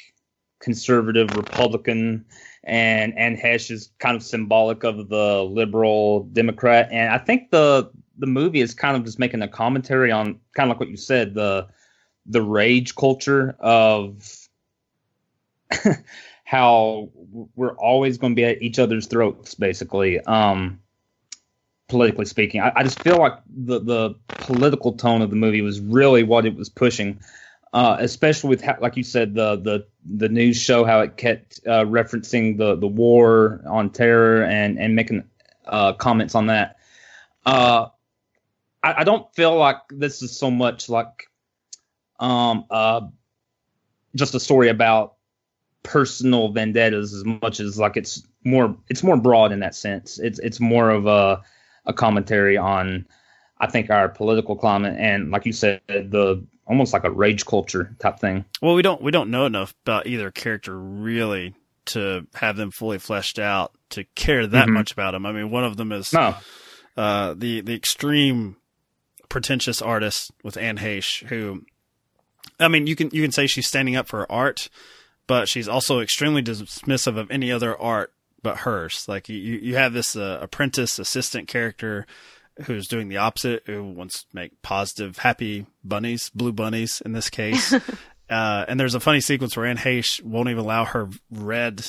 conservative 0.60 1.38
Republican 1.38 2.26
and 2.64 3.16
and 3.16 3.38
Heche 3.38 3.70
is 3.70 3.92
kind 4.00 4.18
of 4.18 4.24
symbolic 4.24 4.84
of 4.84 5.08
the 5.08 5.44
liberal 5.44 6.24
Democrat. 6.34 6.90
And 6.92 7.14
I 7.14 7.20
think 7.20 7.52
the 7.52 7.92
the 8.18 8.28
movie 8.28 8.62
is 8.62 8.74
kind 8.74 8.98
of 8.98 9.06
just 9.06 9.20
making 9.20 9.44
a 9.44 9.48
commentary 9.48 10.12
on 10.12 10.40
kind 10.56 10.70
of 10.70 10.70
like 10.70 10.80
what 10.80 10.90
you 10.90 10.98
said 10.98 11.36
the 11.36 11.68
the 12.26 12.42
rage 12.42 12.96
culture 12.96 13.56
of 13.60 14.48
how 16.50 17.10
we're 17.56 17.76
always 17.76 18.18
going 18.18 18.32
to 18.32 18.36
be 18.36 18.46
at 18.46 18.62
each 18.62 18.80
other's 18.80 19.06
throats, 19.06 19.54
basically. 19.54 20.20
Um, 20.20 20.80
politically 21.88 22.26
speaking, 22.26 22.62
I, 22.62 22.72
I 22.76 22.84
just 22.84 23.02
feel 23.02 23.18
like 23.18 23.34
the 23.48 23.80
the 23.80 24.16
political 24.28 24.94
tone 24.94 25.22
of 25.22 25.30
the 25.30 25.36
movie 25.36 25.62
was 25.62 25.80
really 25.80 26.24
what 26.24 26.46
it 26.46 26.56
was 26.56 26.70
pushing 26.70 27.20
uh, 27.74 27.98
especially 28.00 28.50
with 28.50 28.62
how, 28.62 28.78
like 28.80 28.98
you 28.98 29.04
said 29.04 29.36
the 29.36 29.56
the 29.58 29.86
the 30.06 30.30
news 30.30 30.60
show 30.60 30.86
how 30.86 31.02
it 31.02 31.18
kept 31.18 31.60
uh, 31.68 31.86
referencing 31.86 32.58
the 32.58 32.76
the 32.76 32.88
war 32.88 33.62
on 33.68 33.92
terror 33.92 34.44
and 34.44 34.80
and 34.80 34.96
making 34.96 35.24
uh, 35.66 35.94
comments 35.94 36.36
on 36.36 36.48
that. 36.48 36.78
Uh, 37.46 37.88
I, 38.82 39.02
I, 39.02 39.04
don't 39.04 39.34
feel 39.36 39.56
like 39.56 39.78
this 39.90 40.22
is 40.22 40.38
so 40.38 40.52
much 40.52 40.90
like 40.90 41.30
um 42.20 42.66
uh 42.70 43.02
just 44.14 44.36
a 44.36 44.40
story 44.40 44.70
about 44.70 45.16
personal 45.84 46.52
vendettas 46.52 47.14
as 47.14 47.24
much 47.26 47.60
as 47.60 47.80
like 47.80 47.98
it's 47.98 48.24
more 48.44 48.76
it's 48.90 49.04
more 49.04 49.18
broad 49.18 49.52
in 49.52 49.60
that 49.60 49.76
sense. 49.76 50.20
It's 50.20 50.40
it's 50.40 50.60
more 50.60 50.90
of 50.90 51.08
a 51.08 51.42
a 51.86 51.94
commentary 51.94 52.58
on 52.58 53.06
I 53.60 53.68
think 53.68 53.90
our 53.90 54.10
political 54.10 54.56
climate 54.56 54.98
and 55.00 55.32
like 55.32 55.46
you 55.46 55.54
said 55.54 55.82
the 55.88 56.46
almost 56.66 56.94
like 56.94 57.04
a 57.04 57.12
rage 57.12 57.46
culture 57.46 57.96
type 58.00 58.20
thing. 58.20 58.46
Well, 58.62 58.76
we 58.76 58.82
don't 58.82 59.02
we 59.02 59.12
don't 59.12 59.32
know 59.32 59.46
enough 59.46 59.74
about 59.86 60.08
either 60.08 60.32
character 60.32 60.78
really 60.78 61.56
to 61.88 62.28
have 62.36 62.56
them 62.56 62.72
fully 62.72 63.00
fleshed 63.00 63.40
out 63.40 63.74
to 63.90 64.04
care 64.16 64.46
that 64.46 64.66
mm-hmm. 64.66 64.74
much 64.76 64.92
about 64.92 65.12
them. 65.12 65.26
I 65.26 65.32
mean, 65.32 65.50
one 65.50 65.64
of 65.64 65.78
them 65.78 65.92
is 65.92 66.14
no. 66.14 66.36
uh, 66.96 67.34
the 67.36 67.62
the 67.62 67.74
extreme 67.74 68.58
pretentious 69.28 69.82
artist 69.82 70.32
with 70.44 70.58
Anne 70.58 70.78
Heche, 70.78 71.26
who, 71.28 71.64
I 72.60 72.68
mean, 72.68 72.88
you 72.88 72.96
can 72.96 73.10
you 73.12 73.22
can 73.22 73.32
say 73.32 73.48
she's 73.48 73.68
standing 73.68 73.96
up 73.96 74.08
for 74.08 74.32
art, 74.32 74.70
but 75.30 75.48
she's 75.48 75.68
also 75.68 76.00
extremely 76.00 76.42
dismissive 76.42 77.16
of 77.16 77.30
any 77.30 77.52
other 77.52 77.80
art 77.80 78.12
but 78.42 78.58
hers. 78.58 79.06
Like 79.08 79.30
you, 79.30 79.38
you 79.38 79.76
have 79.76 79.94
this 79.94 80.16
uh, 80.16 80.40
apprentice 80.42 80.98
assistant 80.98 81.48
character 81.48 82.08
who's 82.66 82.88
doing 82.88 83.10
the 83.10 83.18
opposite, 83.18 83.62
who 83.68 83.84
wants 83.84 84.24
to 84.24 84.28
make 84.34 84.60
positive, 84.64 85.20
happy 85.20 85.68
bunnies, 85.84 86.32
blue 86.32 86.52
bunnies 86.52 87.00
in 87.06 87.12
this 87.12 87.30
case. 87.30 87.72
uh, 88.30 88.66
and 88.68 88.80
there's 88.80 88.96
a 88.96 89.00
funny 89.00 89.22
sequence 89.22 89.56
where 89.56 89.68
Anne 89.68 89.78
Heche 89.78 90.24
won't 90.24 90.50
even 90.50 90.64
allow 90.64 90.84
her 90.84 91.10
red 91.30 91.86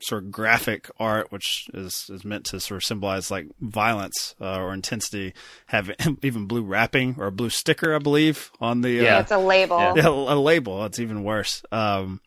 sort 0.00 0.24
of 0.24 0.32
graphic 0.32 0.90
art, 0.98 1.30
which 1.30 1.68
is, 1.72 2.10
is 2.12 2.24
meant 2.24 2.46
to 2.46 2.58
sort 2.58 2.78
of 2.78 2.84
symbolize 2.84 3.30
like 3.30 3.46
violence 3.60 4.34
uh, 4.40 4.58
or 4.58 4.74
intensity, 4.74 5.32
have 5.66 5.92
even 6.22 6.46
blue 6.46 6.64
wrapping 6.64 7.14
or 7.18 7.26
a 7.26 7.32
blue 7.32 7.50
sticker, 7.50 7.94
I 7.94 8.00
believe, 8.00 8.50
on 8.60 8.80
the. 8.80 8.90
Yeah, 8.90 9.18
uh, 9.18 9.20
it's 9.20 9.30
a 9.30 9.38
label. 9.38 9.78
Yeah, 9.94 10.08
a 10.08 10.34
label. 10.34 10.84
It's 10.86 10.98
even 10.98 11.22
worse. 11.22 11.62
Um, 11.70 12.20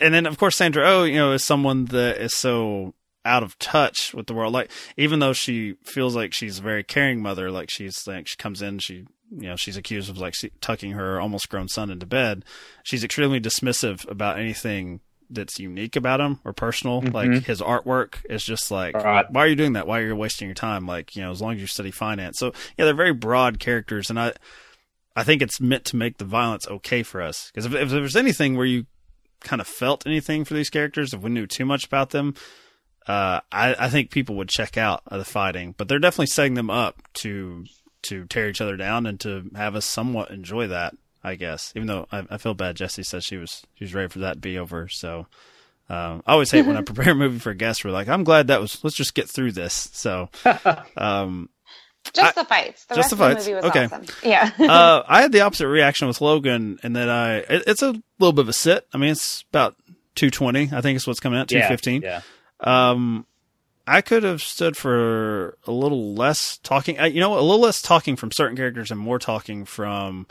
and 0.00 0.12
then 0.12 0.26
of 0.26 0.38
course 0.38 0.56
Sandra 0.56 0.82
Oh, 0.86 1.04
you 1.04 1.16
know, 1.16 1.32
is 1.32 1.44
someone 1.44 1.86
that 1.86 2.18
is 2.18 2.34
so 2.34 2.94
out 3.26 3.42
of 3.42 3.58
touch 3.58 4.14
with 4.14 4.26
the 4.26 4.34
world. 4.34 4.54
Like 4.54 4.70
even 4.96 5.18
though 5.18 5.32
she 5.32 5.74
feels 5.82 6.14
like 6.16 6.32
she's 6.32 6.60
a 6.60 6.62
very 6.62 6.84
caring 6.84 7.20
mother, 7.20 7.50
like 7.50 7.70
she's 7.70 8.06
like 8.06 8.28
she 8.28 8.36
comes 8.36 8.62
in, 8.62 8.78
she 8.78 9.04
you 9.30 9.48
know 9.48 9.56
she's 9.56 9.76
accused 9.76 10.08
of 10.08 10.18
like 10.18 10.34
tucking 10.60 10.92
her 10.92 11.20
almost 11.20 11.48
grown 11.48 11.68
son 11.68 11.90
into 11.90 12.06
bed. 12.06 12.44
She's 12.84 13.04
extremely 13.04 13.40
dismissive 13.40 14.08
about 14.08 14.38
anything 14.38 15.00
that's 15.28 15.58
unique 15.58 15.96
about 15.96 16.20
him 16.20 16.38
or 16.44 16.52
personal. 16.52 17.02
Mm-hmm. 17.02 17.14
Like 17.14 17.44
his 17.44 17.60
artwork 17.60 18.18
is 18.30 18.44
just 18.44 18.70
like, 18.70 18.94
right. 18.94 19.26
why 19.30 19.44
are 19.44 19.48
you 19.48 19.56
doing 19.56 19.72
that? 19.72 19.88
Why 19.88 20.00
are 20.00 20.06
you 20.06 20.16
wasting 20.16 20.46
your 20.46 20.54
time? 20.54 20.86
Like 20.86 21.16
you 21.16 21.22
know, 21.22 21.32
as 21.32 21.42
long 21.42 21.54
as 21.54 21.60
you 21.60 21.66
study 21.66 21.90
finance. 21.90 22.38
So 22.38 22.52
yeah, 22.78 22.84
they're 22.84 22.94
very 22.94 23.12
broad 23.12 23.58
characters, 23.58 24.08
and 24.08 24.18
I. 24.18 24.32
I 25.18 25.24
think 25.24 25.40
it's 25.40 25.62
meant 25.62 25.86
to 25.86 25.96
make 25.96 26.18
the 26.18 26.26
violence 26.26 26.68
okay 26.68 27.02
for 27.02 27.22
us. 27.22 27.50
Because 27.50 27.64
if, 27.64 27.72
if 27.72 27.88
there's 27.88 28.16
anything 28.16 28.54
where 28.54 28.66
you 28.66 28.84
kind 29.46 29.60
of 29.60 29.66
felt 29.66 30.06
anything 30.06 30.44
for 30.44 30.54
these 30.54 30.70
characters, 30.70 31.14
if 31.14 31.20
we 31.20 31.30
knew 31.30 31.46
too 31.46 31.64
much 31.64 31.86
about 31.86 32.10
them, 32.10 32.34
uh, 33.06 33.40
I, 33.52 33.74
I, 33.78 33.88
think 33.88 34.10
people 34.10 34.34
would 34.36 34.48
check 34.48 34.76
out 34.76 35.02
the 35.08 35.24
fighting. 35.24 35.74
But 35.76 35.88
they're 35.88 36.00
definitely 36.00 36.26
setting 36.26 36.54
them 36.54 36.70
up 36.70 37.00
to 37.14 37.64
to 38.02 38.24
tear 38.26 38.48
each 38.48 38.60
other 38.60 38.76
down 38.76 39.06
and 39.06 39.18
to 39.20 39.50
have 39.54 39.74
us 39.76 39.86
somewhat 39.86 40.30
enjoy 40.30 40.66
that. 40.68 40.94
I 41.22 41.34
guess, 41.34 41.72
even 41.74 41.88
though 41.88 42.06
I, 42.12 42.24
I 42.30 42.38
feel 42.38 42.54
bad, 42.54 42.76
Jesse 42.76 43.02
says 43.02 43.24
she 43.24 43.36
was 43.36 43.64
she 43.74 43.84
was 43.84 43.94
ready 43.94 44.08
for 44.08 44.20
that 44.20 44.34
to 44.34 44.40
be 44.40 44.58
over. 44.58 44.88
So 44.88 45.26
um, 45.88 46.22
I 46.26 46.32
always 46.32 46.50
hate 46.50 46.66
when 46.66 46.76
I 46.76 46.82
prepare 46.82 47.12
a 47.12 47.16
movie 47.16 47.38
for 47.38 47.50
a 47.50 47.54
guest. 47.54 47.84
We're 47.84 47.90
like, 47.90 48.08
I'm 48.08 48.24
glad 48.24 48.48
that 48.48 48.60
was. 48.60 48.82
Let's 48.82 48.96
just 48.96 49.14
get 49.14 49.28
through 49.28 49.52
this. 49.52 49.90
So 49.92 50.28
um, 50.96 51.48
just 52.12 52.38
I, 52.38 52.42
the 52.42 52.48
fights. 52.48 52.84
The 52.86 52.94
just 52.94 53.10
the 53.10 53.16
fights. 53.16 53.46
The 53.46 53.66
okay. 53.66 53.84
Awesome. 53.84 54.04
Yeah. 54.22 54.50
uh, 54.58 55.02
I 55.08 55.22
had 55.22 55.32
the 55.32 55.40
opposite 55.40 55.68
reaction 55.68 56.08
with 56.08 56.20
Logan, 56.20 56.78
and 56.82 56.96
that 56.96 57.08
I 57.08 57.36
it, 57.38 57.64
it's 57.66 57.82
a 57.82 57.94
little 58.18 58.32
bit 58.32 58.42
of 58.42 58.48
a 58.48 58.52
sit. 58.52 58.86
I 58.92 58.98
mean, 58.98 59.10
it's 59.10 59.44
about 59.50 59.76
two 60.14 60.30
twenty. 60.30 60.70
I 60.72 60.80
think 60.80 60.96
it's 60.96 61.06
what's 61.06 61.20
coming 61.20 61.38
out 61.38 61.48
two 61.48 61.62
fifteen. 61.62 62.02
Yeah. 62.02 62.22
Um, 62.60 63.26
I 63.86 64.00
could 64.00 64.24
have 64.24 64.42
stood 64.42 64.76
for 64.76 65.56
a 65.66 65.70
little 65.70 66.14
less 66.14 66.58
talking. 66.58 66.96
You 66.96 67.20
know, 67.20 67.34
a 67.34 67.40
little 67.40 67.60
less 67.60 67.80
talking 67.80 68.16
from 68.16 68.32
certain 68.32 68.56
characters 68.56 68.90
and 68.90 68.98
more 68.98 69.18
talking 69.18 69.64
from 69.64 70.26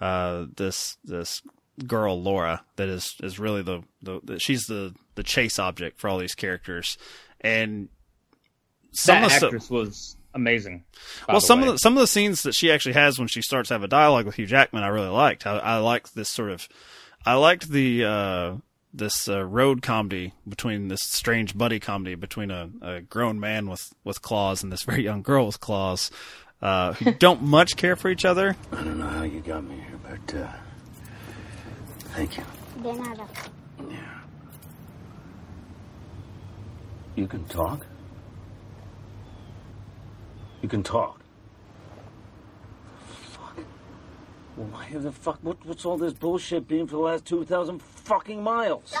uh, 0.00 0.46
this 0.56 0.96
this 1.04 1.42
girl 1.86 2.20
Laura. 2.20 2.64
That 2.76 2.88
is 2.88 3.16
is 3.22 3.38
really 3.38 3.62
the, 3.62 3.82
the, 4.02 4.20
the 4.22 4.38
she's 4.38 4.66
the 4.66 4.94
the 5.16 5.22
chase 5.22 5.58
object 5.58 5.98
for 5.98 6.08
all 6.08 6.18
these 6.18 6.34
characters, 6.34 6.98
and 7.40 7.88
some 8.92 9.22
that 9.22 9.42
actress 9.42 9.64
stu- 9.64 9.74
was 9.74 10.16
amazing. 10.34 10.84
Well, 11.28 11.40
some 11.40 11.60
way. 11.60 11.68
of 11.68 11.74
the 11.74 11.78
some 11.78 11.94
of 11.94 12.00
the 12.00 12.06
scenes 12.06 12.42
that 12.42 12.54
she 12.54 12.70
actually 12.70 12.94
has 12.94 13.18
when 13.18 13.28
she 13.28 13.42
starts 13.42 13.68
to 13.68 13.74
have 13.74 13.82
a 13.82 13.88
dialogue 13.88 14.26
with 14.26 14.36
Hugh 14.36 14.46
Jackman, 14.46 14.82
I 14.82 14.88
really 14.88 15.08
liked. 15.08 15.46
I, 15.46 15.58
I 15.58 15.76
liked 15.78 16.14
this 16.14 16.28
sort 16.28 16.50
of, 16.50 16.68
I 17.24 17.34
liked 17.34 17.68
the 17.68 18.04
uh, 18.04 18.54
this 18.92 19.28
uh, 19.28 19.44
road 19.44 19.82
comedy 19.82 20.34
between 20.48 20.88
this 20.88 21.00
strange 21.02 21.56
buddy 21.56 21.78
comedy 21.78 22.14
between 22.14 22.50
a, 22.50 22.70
a, 22.82 23.00
grown 23.00 23.38
man 23.38 23.68
with 23.68 23.92
with 24.04 24.22
claws 24.22 24.62
and 24.62 24.72
this 24.72 24.82
very 24.82 25.02
young 25.02 25.22
girl 25.22 25.46
with 25.46 25.60
claws, 25.60 26.10
uh, 26.62 26.92
who 26.94 27.12
don't 27.18 27.42
much 27.42 27.76
care 27.76 27.96
for 27.96 28.08
each 28.08 28.24
other. 28.24 28.56
I 28.72 28.82
don't 28.82 28.98
know 28.98 29.08
how 29.08 29.22
you 29.22 29.40
got 29.40 29.64
me 29.64 29.76
here, 29.76 30.00
but 30.02 30.34
uh, 30.36 30.52
thank 32.14 32.36
you. 32.36 32.44
De 32.82 32.92
nada. 32.92 33.26
Yeah. 33.88 33.96
You 37.16 37.26
can 37.26 37.44
talk. 37.44 37.86
You 40.62 40.68
can 40.68 40.82
talk. 40.82 41.20
Fuck. 43.08 43.58
Why 44.56 44.88
the 44.92 45.12
fuck? 45.12 45.38
What, 45.42 45.64
what's 45.64 45.84
all 45.84 45.96
this 45.96 46.12
bullshit 46.12 46.68
been 46.68 46.86
for 46.86 46.96
the 46.96 47.02
last 47.02 47.24
2,000 47.24 47.80
fucking 47.82 48.42
miles? 48.42 48.92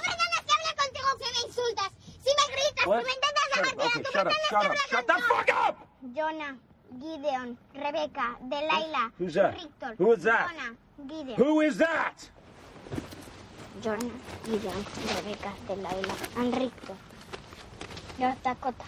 What? 2.84 3.04
Shut 3.04 3.68
up. 3.68 3.74
Okay, 3.80 4.02
shut 4.10 4.26
up, 4.26 4.32
shut 4.48 4.66
up, 4.66 4.76
shut 4.88 5.06
the 5.06 5.14
fuck 5.28 5.50
up! 5.52 5.88
Jonah, 6.14 6.56
Gideon, 6.98 7.58
Rebecca, 7.74 8.36
Delilah, 8.48 9.12
Who's 9.18 9.34
that? 9.34 9.54
Rictor. 9.54 9.94
Who 9.98 10.12
is 10.12 10.22
that? 10.22 10.50
Jonah, 10.50 10.76
Gideon. 11.08 11.36
Who 11.36 11.60
is 11.60 11.76
that? 11.76 12.30
Jonah, 13.82 14.10
Gideon, 14.44 14.86
Rebecca, 15.16 15.52
Delilah, 15.68 16.16
and 16.36 16.56
Rictor. 16.56 16.96
North 18.18 18.42
Dakota. 18.42 18.84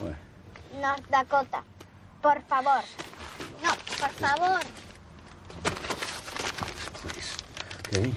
Where? 0.00 0.18
North 0.80 1.10
Dakota. 1.10 1.62
Por 2.22 2.40
favor. 2.48 2.82
No, 3.62 3.70
por 3.98 4.08
favor. 4.10 4.60
Please. 6.94 7.36
Okay? 7.88 8.12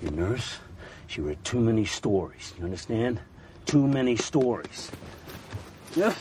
Your 0.00 0.12
nurse, 0.12 0.58
she 1.06 1.20
read 1.20 1.42
too 1.44 1.60
many 1.60 1.84
stories. 1.84 2.54
You 2.58 2.64
understand? 2.64 3.20
Too 3.66 3.86
many 3.86 4.16
stories. 4.16 4.90
Mira. 5.96 6.14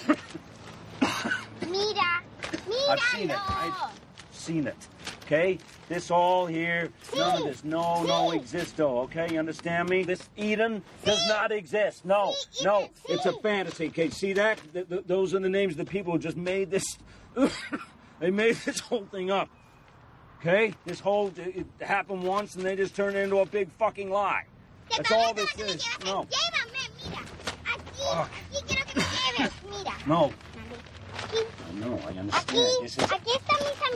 Mira. 1.61 2.89
I've 2.89 2.99
seen 3.15 3.29
it. 3.29 3.39
I've 3.49 3.91
seen 4.31 4.67
it. 4.67 4.87
Okay? 5.31 5.59
This 5.87 6.11
all 6.11 6.45
here, 6.45 6.89
none 7.15 7.37
of 7.37 7.47
this. 7.47 7.63
No, 7.63 8.03
no 8.03 8.31
existo. 8.31 9.03
Okay? 9.05 9.29
You 9.31 9.39
understand 9.39 9.87
me? 9.89 10.03
This 10.03 10.27
Eden 10.35 10.83
does 11.05 11.25
not 11.29 11.53
exist. 11.53 12.03
No, 12.03 12.33
no. 12.65 12.89
It's 13.07 13.25
a 13.25 13.31
fantasy. 13.31 13.87
Okay? 13.87 14.09
See 14.09 14.33
that? 14.33 14.59
Th- 14.73 14.89
th- 14.89 15.03
those 15.05 15.33
are 15.33 15.39
the 15.39 15.47
names 15.47 15.73
of 15.73 15.77
the 15.77 15.85
people 15.85 16.11
who 16.11 16.19
just 16.19 16.35
made 16.35 16.69
this. 16.69 16.83
they 18.19 18.29
made 18.29 18.57
this 18.57 18.81
whole 18.81 19.05
thing 19.05 19.31
up. 19.31 19.47
Okay? 20.41 20.73
This 20.83 20.99
whole 20.99 21.31
it 21.37 21.65
happened 21.79 22.23
once 22.23 22.55
and 22.55 22.65
they 22.65 22.75
just 22.75 22.93
turned 22.93 23.15
it 23.15 23.21
into 23.21 23.39
a 23.39 23.45
big 23.45 23.71
fucking 23.79 24.09
lie. 24.09 24.43
That's 24.97 25.11
all 25.13 25.33
this 25.33 25.57
is. 25.57 25.87
No. 26.03 26.27
No. 30.05 30.33
No, 31.75 31.99
I 32.07 32.11
understand. 32.19 32.67
This 32.81 32.97
is, 32.97 33.07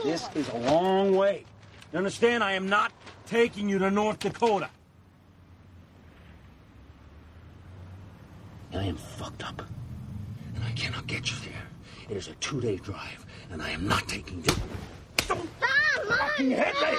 this 0.04 0.28
is 0.34 0.48
a 0.48 0.58
long 0.70 1.14
way. 1.14 1.44
You 1.92 1.98
understand? 1.98 2.42
I 2.42 2.52
am 2.52 2.68
not 2.68 2.92
taking 3.26 3.68
you 3.68 3.78
to 3.78 3.90
North 3.90 4.18
Dakota. 4.18 4.70
I 8.74 8.84
am 8.84 8.96
fucked 8.96 9.44
up. 9.44 9.62
And 10.54 10.64
I 10.64 10.72
cannot 10.72 11.06
get 11.06 11.30
you 11.30 11.36
there. 11.44 11.62
It 12.08 12.16
is 12.16 12.28
a 12.28 12.34
two-day 12.34 12.76
drive, 12.76 13.26
and 13.50 13.62
I 13.62 13.70
am 13.70 13.88
not 13.88 14.06
taking 14.08 14.38
you. 14.38 14.54
Don't 15.26 15.48
fucking 16.08 16.50
hit 16.50 16.74
me! 16.74 16.98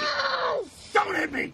Don't 0.93 1.15
hit 1.15 1.31
me! 1.31 1.53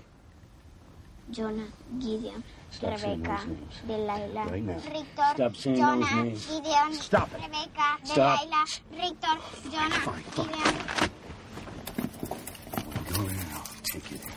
Jonah, 1.31 1.67
Gideon, 1.99 2.43
Stop 2.73 3.01
Rebecca, 3.03 3.39
Delilah, 3.87 4.45
right 4.49 4.63
Rictor, 4.65 5.29
Stop 5.35 5.55
saying 5.55 5.75
Jonah, 5.77 6.05
those 6.05 6.15
names. 6.15 6.45
Gideon, 6.47 6.93
Stop 6.93 7.29
it. 7.33 7.41
Rebecca, 7.43 7.97
Stop. 8.03 8.39
Delilah, 8.41 8.65
Rictor, 8.91 9.35
Jonah, 9.71 9.99
fine, 10.01 10.23
fine. 10.23 10.47
Gideon. 10.47 10.75
Go 13.13 13.21
in, 13.27 13.37
I'll 13.53 13.67
take 13.83 14.11
you 14.11 14.17
there. 14.17 14.33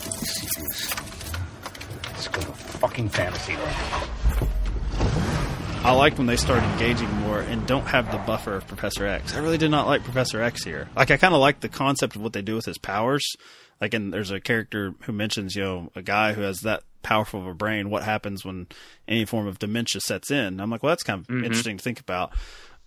See 0.00 0.46
this. 0.46 0.94
Let's 2.12 2.28
go 2.28 2.40
to 2.40 2.52
fucking 2.52 3.08
fantasy 3.08 3.56
land. 3.56 4.08
I 5.84 5.92
like 5.92 6.18
when 6.18 6.26
they 6.26 6.36
start 6.36 6.62
engaging 6.62 7.10
more 7.16 7.40
and 7.40 7.66
don't 7.66 7.86
have 7.86 8.10
the 8.12 8.18
buffer 8.18 8.54
of 8.54 8.66
Professor 8.66 9.06
X. 9.06 9.34
I 9.34 9.38
really 9.38 9.58
did 9.58 9.70
not 9.70 9.86
like 9.86 10.04
Professor 10.04 10.42
X 10.42 10.64
here. 10.64 10.88
Like 10.94 11.10
I 11.10 11.16
kind 11.16 11.34
of 11.34 11.40
like 11.40 11.60
the 11.60 11.68
concept 11.68 12.14
of 12.16 12.22
what 12.22 12.32
they 12.32 12.42
do 12.42 12.56
with 12.56 12.66
his 12.66 12.78
powers. 12.78 13.24
Like, 13.80 13.94
and 13.94 14.12
there's 14.12 14.30
a 14.30 14.40
character 14.40 14.94
who 15.02 15.12
mentions, 15.12 15.54
you 15.54 15.62
know, 15.62 15.92
a 15.94 16.02
guy 16.02 16.32
who 16.32 16.42
has 16.42 16.60
that 16.60 16.82
powerful 17.02 17.40
of 17.40 17.46
a 17.46 17.54
brain. 17.54 17.90
What 17.90 18.02
happens 18.02 18.44
when 18.44 18.66
any 19.06 19.24
form 19.24 19.46
of 19.46 19.58
dementia 19.58 20.00
sets 20.00 20.30
in? 20.30 20.60
I'm 20.60 20.70
like, 20.70 20.82
well, 20.82 20.90
that's 20.90 21.04
kind 21.04 21.20
of 21.20 21.26
mm-hmm. 21.28 21.44
interesting 21.44 21.76
to 21.76 21.82
think 21.82 22.00
about. 22.00 22.32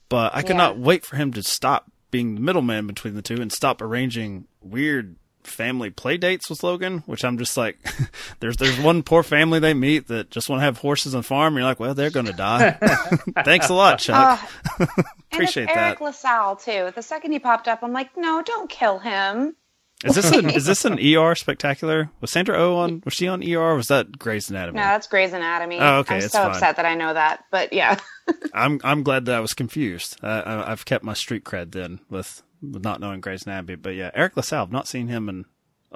But 0.09 0.35
I 0.35 0.41
could 0.41 0.51
yeah. 0.51 0.57
not 0.57 0.77
wait 0.77 1.05
for 1.05 1.15
him 1.15 1.31
to 1.33 1.43
stop 1.43 1.89
being 2.11 2.35
the 2.35 2.41
middleman 2.41 2.87
between 2.87 3.15
the 3.15 3.21
two 3.21 3.41
and 3.41 3.51
stop 3.51 3.81
arranging 3.81 4.45
weird 4.61 5.15
family 5.43 5.89
play 5.89 6.17
dates 6.17 6.49
with 6.49 6.63
Logan, 6.63 6.99
which 7.05 7.23
I'm 7.23 7.37
just 7.37 7.57
like, 7.57 7.77
there's 8.39 8.57
there's 8.57 8.79
one 8.79 9.03
poor 9.03 9.23
family 9.23 9.59
they 9.59 9.73
meet 9.73 10.07
that 10.07 10.29
just 10.29 10.49
want 10.49 10.59
to 10.59 10.65
have 10.65 10.77
horses 10.77 11.13
and 11.13 11.25
farm. 11.25 11.53
And 11.53 11.61
you're 11.61 11.69
like, 11.69 11.79
well, 11.79 11.93
they're 11.93 12.09
going 12.09 12.25
to 12.27 12.33
die. 12.33 12.71
Thanks 13.45 13.69
a 13.69 13.73
lot, 13.73 13.99
Chuck. 13.99 14.41
Uh, 14.79 14.85
Appreciate 15.31 15.63
and 15.69 15.69
it's 15.69 15.77
Eric 15.77 15.99
that. 15.99 16.05
LaSalle 16.05 16.55
too. 16.57 16.91
The 16.93 17.01
second 17.01 17.31
he 17.31 17.39
popped 17.39 17.67
up, 17.67 17.83
I'm 17.83 17.93
like, 17.93 18.15
no, 18.17 18.41
don't 18.41 18.69
kill 18.69 18.99
him. 18.99 19.55
Is 20.03 20.15
this 20.15 20.31
an, 20.31 20.49
is 20.49 20.65
this 20.65 20.83
an 20.85 20.97
ER 21.17 21.35
spectacular? 21.35 22.09
Was 22.21 22.31
Sandra 22.31 22.57
O 22.57 22.77
on? 22.77 23.01
Was 23.05 23.13
she 23.13 23.27
on 23.27 23.43
ER? 23.47 23.75
Was 23.75 23.87
that 23.89 24.17
Grey's 24.17 24.49
Anatomy? 24.49 24.77
No, 24.77 24.83
that's 24.83 25.07
Grey's 25.07 25.31
Anatomy. 25.33 25.77
Oh, 25.79 25.97
okay, 25.99 26.15
I'm 26.15 26.21
it's 26.23 26.33
so 26.33 26.39
fine. 26.41 26.51
upset 26.51 26.75
that 26.77 26.85
I 26.85 26.95
know 26.95 27.13
that, 27.13 27.43
but 27.51 27.71
yeah. 27.71 27.99
I'm 28.53 28.79
I'm 28.83 29.03
glad 29.03 29.25
that 29.25 29.35
I 29.35 29.39
was 29.39 29.53
confused. 29.53 30.17
Uh, 30.23 30.41
I, 30.45 30.71
I've 30.71 30.85
kept 30.85 31.03
my 31.03 31.13
street 31.13 31.43
cred 31.43 31.71
then 31.71 31.99
with, 32.09 32.41
with 32.61 32.83
not 32.83 32.99
knowing 32.99 33.21
Grey's 33.21 33.45
Anatomy. 33.45 33.75
But 33.75 33.95
yeah, 33.95 34.09
Eric 34.15 34.35
LaSalle. 34.37 34.63
I've 34.63 34.71
not 34.71 34.87
seen 34.87 35.07
him 35.07 35.29
in 35.29 35.45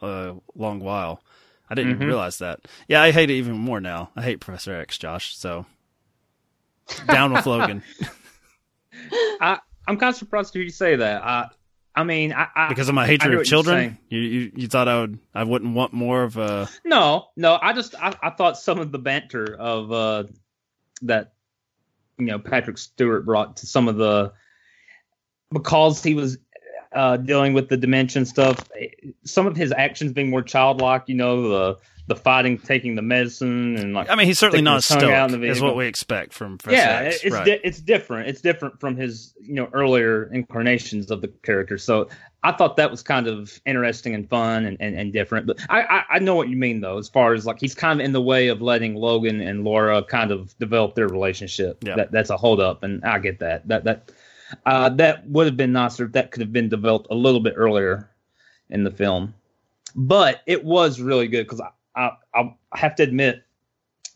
a 0.01 0.35
long 0.55 0.79
while. 0.81 1.23
I 1.67 1.73
didn't 1.73 1.97
Mhm. 1.97 2.05
realize 2.05 2.37
that. 2.37 2.59
Yeah, 2.87 3.01
I 3.01 3.09
hate 3.11 3.31
it 3.31 3.35
even 3.35 3.53
more 3.57 3.81
now. 3.81 4.11
I 4.15 4.21
hate 4.21 4.39
Professor 4.39 4.75
X, 4.75 4.99
Josh. 4.99 5.35
So 5.35 5.65
down 7.07 7.33
with 7.33 7.45
Logan 7.47 7.81
I 9.41 9.59
I'm 9.87 9.97
kind 9.97 10.09
of 10.11 10.15
surprised 10.15 10.53
to 10.53 10.59
hear 10.59 10.65
you 10.65 10.71
say 10.71 10.95
that. 10.95 11.23
I 11.23 11.47
I 11.95 12.03
mean, 12.03 12.33
I, 12.33 12.47
I 12.55 12.69
because 12.69 12.89
of 12.89 12.95
my 12.95 13.07
hatred 13.07 13.33
of 13.33 13.45
children. 13.45 13.97
You, 14.09 14.19
you 14.19 14.51
you 14.55 14.67
thought 14.67 14.87
I 14.87 14.99
would 14.99 15.19
I 15.33 15.43
wouldn't 15.43 15.75
want 15.75 15.93
more 15.93 16.23
of 16.23 16.37
a 16.37 16.69
No, 16.83 17.27
no. 17.37 17.57
I 17.61 17.73
just 17.73 17.95
I, 17.95 18.13
I 18.21 18.31
thought 18.31 18.57
some 18.57 18.79
of 18.79 18.91
the 18.91 18.99
banter 18.99 19.55
of 19.55 19.91
uh 19.91 20.23
that 21.03 21.33
you 22.17 22.25
know 22.25 22.39
Patrick 22.39 22.77
Stewart 22.77 23.25
brought 23.25 23.57
to 23.57 23.67
some 23.67 23.87
of 23.87 23.95
the 23.95 24.33
because 25.51 26.03
he 26.03 26.15
was 26.15 26.37
uh 26.95 27.17
dealing 27.17 27.53
with 27.53 27.69
the 27.69 27.77
dimension 27.77 28.25
stuff. 28.25 28.67
Some 29.23 29.45
of 29.45 29.55
his 29.55 29.71
actions 29.71 30.13
being 30.13 30.29
more 30.29 30.41
childlike. 30.41 31.03
You 31.07 31.15
know 31.15 31.49
the 31.49 31.77
the 32.07 32.15
fighting, 32.15 32.59
taking 32.59 32.95
the 32.95 33.01
medicine, 33.01 33.77
and 33.77 33.93
like 33.93 34.09
I 34.09 34.15
mean, 34.15 34.27
he's 34.27 34.37
certainly 34.37 34.61
not 34.61 34.83
stoic, 34.83 35.03
out 35.05 35.31
in 35.31 35.41
the 35.41 35.47
is 35.47 35.59
what 35.59 35.75
we 35.75 35.87
expect 35.87 36.33
from 36.33 36.57
Professor 36.59 36.77
yeah, 36.77 37.07
X. 37.07 37.23
it's 37.23 37.33
right. 37.33 37.45
di- 37.45 37.61
it's 37.63 37.79
different. 37.79 38.29
It's 38.29 38.41
different 38.41 38.79
from 38.79 38.95
his 38.95 39.33
you 39.41 39.55
know 39.55 39.69
earlier 39.73 40.25
incarnations 40.31 41.09
of 41.09 41.21
the 41.21 41.29
character. 41.29 41.79
So 41.79 42.09
I 42.43 42.51
thought 42.51 42.77
that 42.77 42.91
was 42.91 43.01
kind 43.01 43.27
of 43.27 43.59
interesting 43.65 44.13
and 44.13 44.29
fun 44.29 44.65
and, 44.65 44.77
and, 44.79 44.95
and 44.95 45.11
different. 45.11 45.47
But 45.47 45.57
I, 45.67 45.81
I 45.81 46.03
I 46.11 46.19
know 46.19 46.35
what 46.35 46.47
you 46.47 46.57
mean 46.57 46.81
though, 46.81 46.99
as 46.99 47.09
far 47.09 47.33
as 47.33 47.47
like 47.47 47.59
he's 47.59 47.73
kind 47.73 47.99
of 47.99 48.05
in 48.05 48.11
the 48.11 48.21
way 48.21 48.49
of 48.49 48.61
letting 48.61 48.93
Logan 48.93 49.41
and 49.41 49.63
Laura 49.63 50.03
kind 50.03 50.31
of 50.31 50.55
develop 50.59 50.93
their 50.93 51.07
relationship. 51.07 51.83
Yeah. 51.83 51.95
That 51.95 52.11
that's 52.11 52.29
a 52.29 52.37
holdup, 52.37 52.83
and 52.83 53.03
I 53.03 53.17
get 53.17 53.39
that. 53.39 53.67
That 53.67 53.83
that 53.85 54.11
uh, 54.65 54.89
that 54.89 55.27
would 55.27 55.45
have 55.45 55.57
been 55.57 55.73
nicer 55.73 56.05
if 56.05 56.11
that 56.13 56.31
could 56.31 56.41
have 56.41 56.53
been 56.53 56.69
developed 56.69 57.07
a 57.09 57.15
little 57.15 57.39
bit 57.39 57.53
earlier 57.55 58.09
in 58.69 58.83
the 58.83 58.91
film. 58.91 59.33
But 59.95 60.41
it 60.45 60.63
was 60.63 60.99
really 60.99 61.27
good 61.27 61.47
because 61.47 61.61
I, 61.61 61.69
I 62.33 62.55
I 62.71 62.77
have 62.77 62.95
to 62.95 63.03
admit 63.03 63.45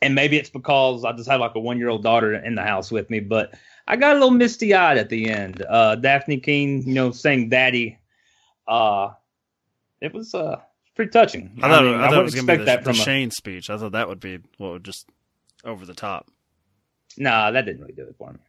and 0.01 0.15
maybe 0.15 0.37
it's 0.37 0.49
because 0.49 1.03
I 1.03 1.11
just 1.13 1.29
had 1.29 1.39
like 1.39 1.55
a 1.55 1.59
one 1.59 1.77
year 1.77 1.89
old 1.89 2.03
daughter 2.03 2.33
in 2.33 2.55
the 2.55 2.63
house 2.63 2.91
with 2.91 3.09
me, 3.09 3.19
but 3.19 3.53
I 3.87 3.95
got 3.95 4.11
a 4.11 4.19
little 4.19 4.31
misty 4.31 4.73
eyed 4.73 4.97
at 4.97 5.09
the 5.09 5.29
end. 5.29 5.65
Uh, 5.67 5.95
Dafne 5.99 6.41
Keen, 6.41 6.83
you 6.83 6.93
know, 6.93 7.11
saying 7.11 7.49
"daddy," 7.49 7.97
uh, 8.67 9.11
it 10.01 10.13
was 10.13 10.33
uh 10.33 10.59
pretty 10.95 11.11
touching. 11.11 11.59
I 11.61 11.69
thought, 11.69 11.83
mean, 11.83 11.95
I 11.95 12.01
thought 12.03 12.09
wouldn't 12.09 12.23
was 12.25 12.35
going 12.35 12.47
to 12.47 12.53
be 12.53 12.53
expect 12.53 12.59
the, 12.59 12.65
that 12.65 12.83
the 12.83 12.93
from 12.93 13.01
a- 13.01 13.03
Shane 13.03 13.31
speech. 13.31 13.69
I 13.69 13.77
thought 13.77 13.93
that 13.93 14.07
would 14.07 14.19
be 14.19 14.39
what 14.57 14.71
would 14.71 14.83
just 14.85 15.07
over 15.63 15.85
the 15.85 15.93
top. 15.93 16.27
Nah, 17.17 17.51
that 17.51 17.65
didn't 17.65 17.81
really 17.81 17.93
do 17.93 18.03
it 18.03 18.15
for 18.17 18.31
me. 18.31 18.39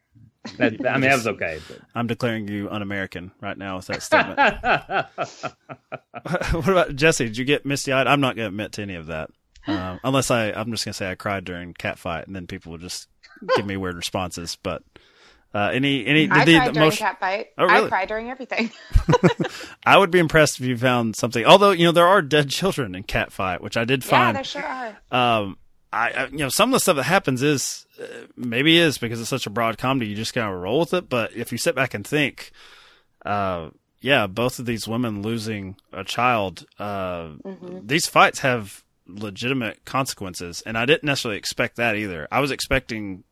That, 0.56 0.74
I 0.86 0.92
mean, 0.94 1.02
that 1.02 1.14
was 1.16 1.26
okay. 1.26 1.60
But. 1.68 1.80
I'm 1.94 2.06
declaring 2.06 2.48
you 2.48 2.70
un-American 2.70 3.30
right 3.40 3.58
now 3.58 3.76
with 3.76 3.86
that 3.88 4.02
statement. 4.02 4.38
what 6.54 6.68
about 6.68 6.96
Jesse? 6.96 7.26
Did 7.26 7.36
you 7.36 7.44
get 7.44 7.66
misty 7.66 7.92
eyed? 7.92 8.06
I'm 8.06 8.20
not 8.20 8.36
going 8.36 8.44
to 8.46 8.48
admit 8.48 8.72
to 8.72 8.82
any 8.82 8.94
of 8.94 9.06
that, 9.06 9.30
um, 9.66 10.00
unless 10.04 10.30
I. 10.30 10.50
I'm 10.50 10.70
just 10.70 10.84
going 10.84 10.92
to 10.92 10.96
say 10.96 11.10
I 11.10 11.14
cried 11.14 11.44
during 11.44 11.74
Catfight, 11.74 12.26
and 12.26 12.34
then 12.34 12.46
people 12.46 12.72
will 12.72 12.78
just 12.78 13.08
give 13.56 13.66
me 13.66 13.76
weird 13.76 13.96
responses. 13.96 14.56
But 14.62 14.82
uh, 15.54 15.70
any 15.74 16.06
any 16.06 16.30
I 16.30 16.44
the, 16.44 16.56
cried 16.56 16.68
the 16.68 16.72
during 16.72 16.86
most- 16.86 17.00
Catfight. 17.00 17.46
Oh, 17.58 17.66
I 17.66 17.74
really? 17.76 17.88
cried 17.88 18.08
during 18.08 18.30
everything. 18.30 18.70
I 19.84 19.98
would 19.98 20.10
be 20.10 20.18
impressed 20.20 20.60
if 20.60 20.66
you 20.66 20.76
found 20.76 21.16
something. 21.16 21.44
Although 21.44 21.72
you 21.72 21.84
know 21.84 21.92
there 21.92 22.06
are 22.08 22.22
dead 22.22 22.50
children 22.50 22.94
in 22.94 23.04
Catfight, 23.04 23.60
which 23.60 23.76
I 23.76 23.84
did 23.84 24.04
find. 24.04 24.36
yeah, 24.38 24.42
find. 24.42 24.44
there 24.44 24.44
sure 24.44 24.96
are. 25.12 25.40
um, 25.42 25.58
I, 25.92 26.10
I 26.10 26.26
you 26.26 26.38
know 26.38 26.48
some 26.48 26.70
of 26.70 26.72
the 26.72 26.80
stuff 26.80 26.96
that 26.96 27.04
happens 27.04 27.42
is 27.42 27.86
uh, 28.00 28.04
maybe 28.36 28.78
is 28.78 28.98
because 28.98 29.20
it's 29.20 29.30
such 29.30 29.46
a 29.46 29.50
broad 29.50 29.78
comedy 29.78 30.06
you 30.06 30.16
just 30.16 30.34
kind 30.34 30.52
of 30.52 30.60
roll 30.60 30.80
with 30.80 30.94
it. 30.94 31.08
But 31.08 31.32
if 31.34 31.52
you 31.52 31.58
sit 31.58 31.74
back 31.74 31.94
and 31.94 32.06
think, 32.06 32.52
uh, 33.24 33.70
yeah, 34.00 34.26
both 34.26 34.58
of 34.58 34.66
these 34.66 34.88
women 34.88 35.22
losing 35.22 35.76
a 35.92 36.04
child, 36.04 36.66
uh, 36.78 37.30
these 37.82 38.06
fights 38.06 38.40
have 38.40 38.84
legitimate 39.06 39.84
consequences, 39.84 40.62
and 40.64 40.78
I 40.78 40.86
didn't 40.86 41.04
necessarily 41.04 41.38
expect 41.38 41.76
that 41.76 41.96
either. 41.96 42.28
I 42.30 42.40
was 42.40 42.50
expecting. 42.50 43.24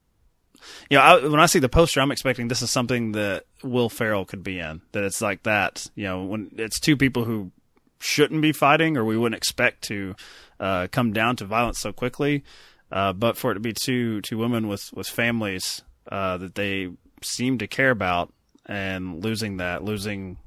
You 0.90 0.98
know, 0.98 1.04
I, 1.04 1.24
when 1.24 1.38
I 1.38 1.46
see 1.46 1.60
the 1.60 1.68
poster, 1.68 2.00
I'm 2.00 2.10
expecting 2.10 2.48
this 2.48 2.62
is 2.62 2.70
something 2.70 3.12
that 3.12 3.44
Will 3.62 3.88
Ferrell 3.88 4.24
could 4.24 4.42
be 4.42 4.58
in. 4.58 4.82
That 4.90 5.04
it's 5.04 5.22
like 5.22 5.44
that. 5.44 5.86
You 5.94 6.04
know, 6.04 6.24
when 6.24 6.50
it's 6.58 6.80
two 6.80 6.96
people 6.96 7.24
who 7.24 7.52
shouldn't 8.00 8.42
be 8.42 8.52
fighting 8.52 8.96
or 8.96 9.04
we 9.04 9.16
wouldn't 9.16 9.36
expect 9.36 9.82
to 9.82 10.14
uh, 10.60 10.88
come 10.90 11.12
down 11.12 11.36
to 11.36 11.44
violence 11.44 11.78
so 11.78 11.92
quickly. 11.92 12.44
Uh, 12.90 13.12
but 13.12 13.36
for 13.36 13.50
it 13.50 13.54
to 13.54 13.60
be 13.60 13.72
two 13.72 14.20
two 14.22 14.38
women 14.38 14.66
with 14.66 14.92
with 14.94 15.06
families 15.06 15.82
uh, 16.10 16.38
that 16.38 16.54
they 16.54 16.88
seem 17.22 17.58
to 17.58 17.66
care 17.66 17.90
about 17.90 18.32
and 18.66 19.22
losing 19.22 19.58
that, 19.58 19.84
losing 19.84 20.38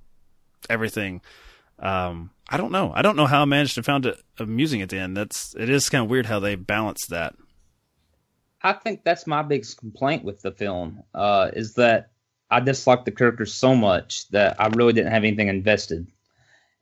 everything. 0.69 1.21
Um, 1.79 2.31
I 2.49 2.57
don't 2.57 2.71
know. 2.71 2.91
I 2.93 3.01
don't 3.01 3.15
know 3.15 3.25
how 3.25 3.41
I 3.41 3.45
managed 3.45 3.75
to 3.75 3.83
find 3.83 4.05
it 4.05 4.19
amusing 4.37 4.81
at 4.81 4.89
the 4.89 4.97
end. 4.97 5.15
That's 5.17 5.55
it 5.57 5.69
is 5.69 5.89
kind 5.89 6.03
of 6.03 6.09
weird 6.09 6.25
how 6.25 6.39
they 6.39 6.55
balance 6.55 7.05
that. 7.09 7.35
I 8.63 8.73
think 8.73 9.03
that's 9.03 9.25
my 9.25 9.41
biggest 9.41 9.77
complaint 9.77 10.23
with 10.23 10.41
the 10.41 10.51
film 10.51 11.03
uh, 11.15 11.49
is 11.53 11.75
that 11.75 12.11
I 12.49 12.59
disliked 12.59 13.05
the 13.05 13.11
characters 13.11 13.53
so 13.53 13.75
much 13.75 14.27
that 14.29 14.59
I 14.59 14.67
really 14.67 14.93
didn't 14.93 15.11
have 15.11 15.23
anything 15.23 15.47
invested 15.47 16.07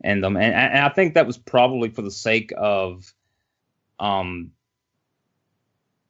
in 0.02 0.22
them, 0.22 0.36
and, 0.36 0.54
and 0.54 0.86
I 0.86 0.90
think 0.90 1.14
that 1.14 1.28
was 1.28 1.38
probably 1.38 1.90
for 1.90 2.02
the 2.02 2.12
sake 2.12 2.52
of 2.58 3.14
um 4.00 4.52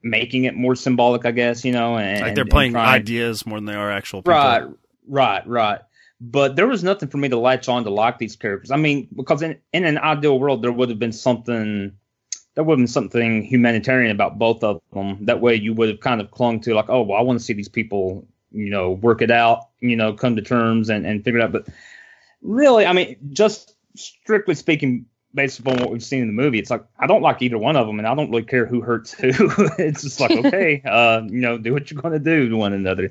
making 0.02 0.46
it 0.46 0.56
more 0.56 0.76
symbolic, 0.76 1.26
I 1.26 1.32
guess. 1.32 1.66
You 1.66 1.72
know, 1.72 1.98
and 1.98 2.22
Like 2.22 2.36
they're 2.36 2.44
and 2.44 2.52
playing 2.52 2.76
ideas 2.76 3.46
more 3.46 3.58
than 3.58 3.66
they 3.66 3.76
are 3.76 3.92
actual 3.92 4.22
people. 4.22 4.34
Right, 4.34 4.64
right, 5.08 5.48
right. 5.48 5.82
But 6.22 6.56
there 6.58 6.68
was 6.68 6.84
nothing 6.84 7.08
for 7.08 7.18
me 7.18 7.30
to 7.30 7.40
latch 7.40 7.70
on 7.70 7.84
to 7.86 7.90
like 7.90 8.18
these 8.18 8.36
characters. 8.36 8.72
I 8.72 8.76
mean, 8.76 9.08
because 9.16 9.42
in, 9.42 9.58
in 9.72 9.86
an 9.86 9.98
ideal 9.98 10.38
world, 10.38 10.62
there 10.62 10.72
would 10.72 10.90
have 10.90 11.00
been 11.00 11.14
something, 11.14 11.94
there 12.56 12.64
would 12.64 12.74
have 12.74 12.80
been 12.80 12.88
something 12.88 13.44
humanitarian 13.44 14.12
about 14.12 14.38
both 14.38 14.62
of 14.62 14.82
them. 14.92 15.24
That 15.26 15.40
way, 15.40 15.56
you 15.56 15.74
would 15.74 15.88
have 15.88 16.02
kind 16.02 16.20
of 16.20 16.30
clung 16.32 16.60
to 16.62 16.74
like, 16.74 16.90
oh, 16.90 17.04
well, 17.04 17.18
I 17.18 17.22
want 17.22 17.40
to 17.40 17.46
see 17.46 17.54
these 17.54 17.70
people, 17.70 18.28
you 18.52 18.70
know, 18.70 18.92
work 18.92 19.22
it 19.22 19.32
out, 19.32 19.70
you 19.80 19.96
know, 19.96 20.12
come 20.12 20.36
to 20.36 20.42
terms 20.42 20.90
and, 20.90 21.06
and 21.06 21.24
figure 21.24 21.40
it 21.40 21.44
out. 21.44 21.54
But 21.54 21.70
really, 22.42 22.86
I 22.86 22.92
mean, 22.92 23.16
just 23.32 23.76
strictly 23.96 24.56
speaking, 24.56 25.06
based 25.34 25.60
upon 25.60 25.78
what 25.78 25.92
we've 25.92 26.04
seen 26.04 26.22
in 26.22 26.28
the 26.28 26.34
movie, 26.34 26.60
it's 26.60 26.70
like 26.70 26.84
I 26.98 27.08
don't 27.08 27.22
like 27.22 27.42
either 27.42 27.58
one 27.58 27.76
of 27.76 27.88
them, 27.88 28.00
and 28.00 28.08
I 28.08 28.16
don't 28.16 28.30
really 28.30 28.44
care 28.44 28.66
who 28.66 28.82
hurts 28.82 29.14
who. 29.14 29.30
it's 29.78 30.04
just 30.04 30.20
like, 30.20 30.32
okay, 30.46 30.82
uh, 30.86 31.22
you 31.26 31.42
know, 31.42 31.58
do 31.58 31.74
what 31.74 31.90
you're 31.92 32.02
going 32.02 32.14
to 32.14 32.20
do 32.20 32.50
to 32.50 32.58
one 32.58 32.74
another. 32.74 33.10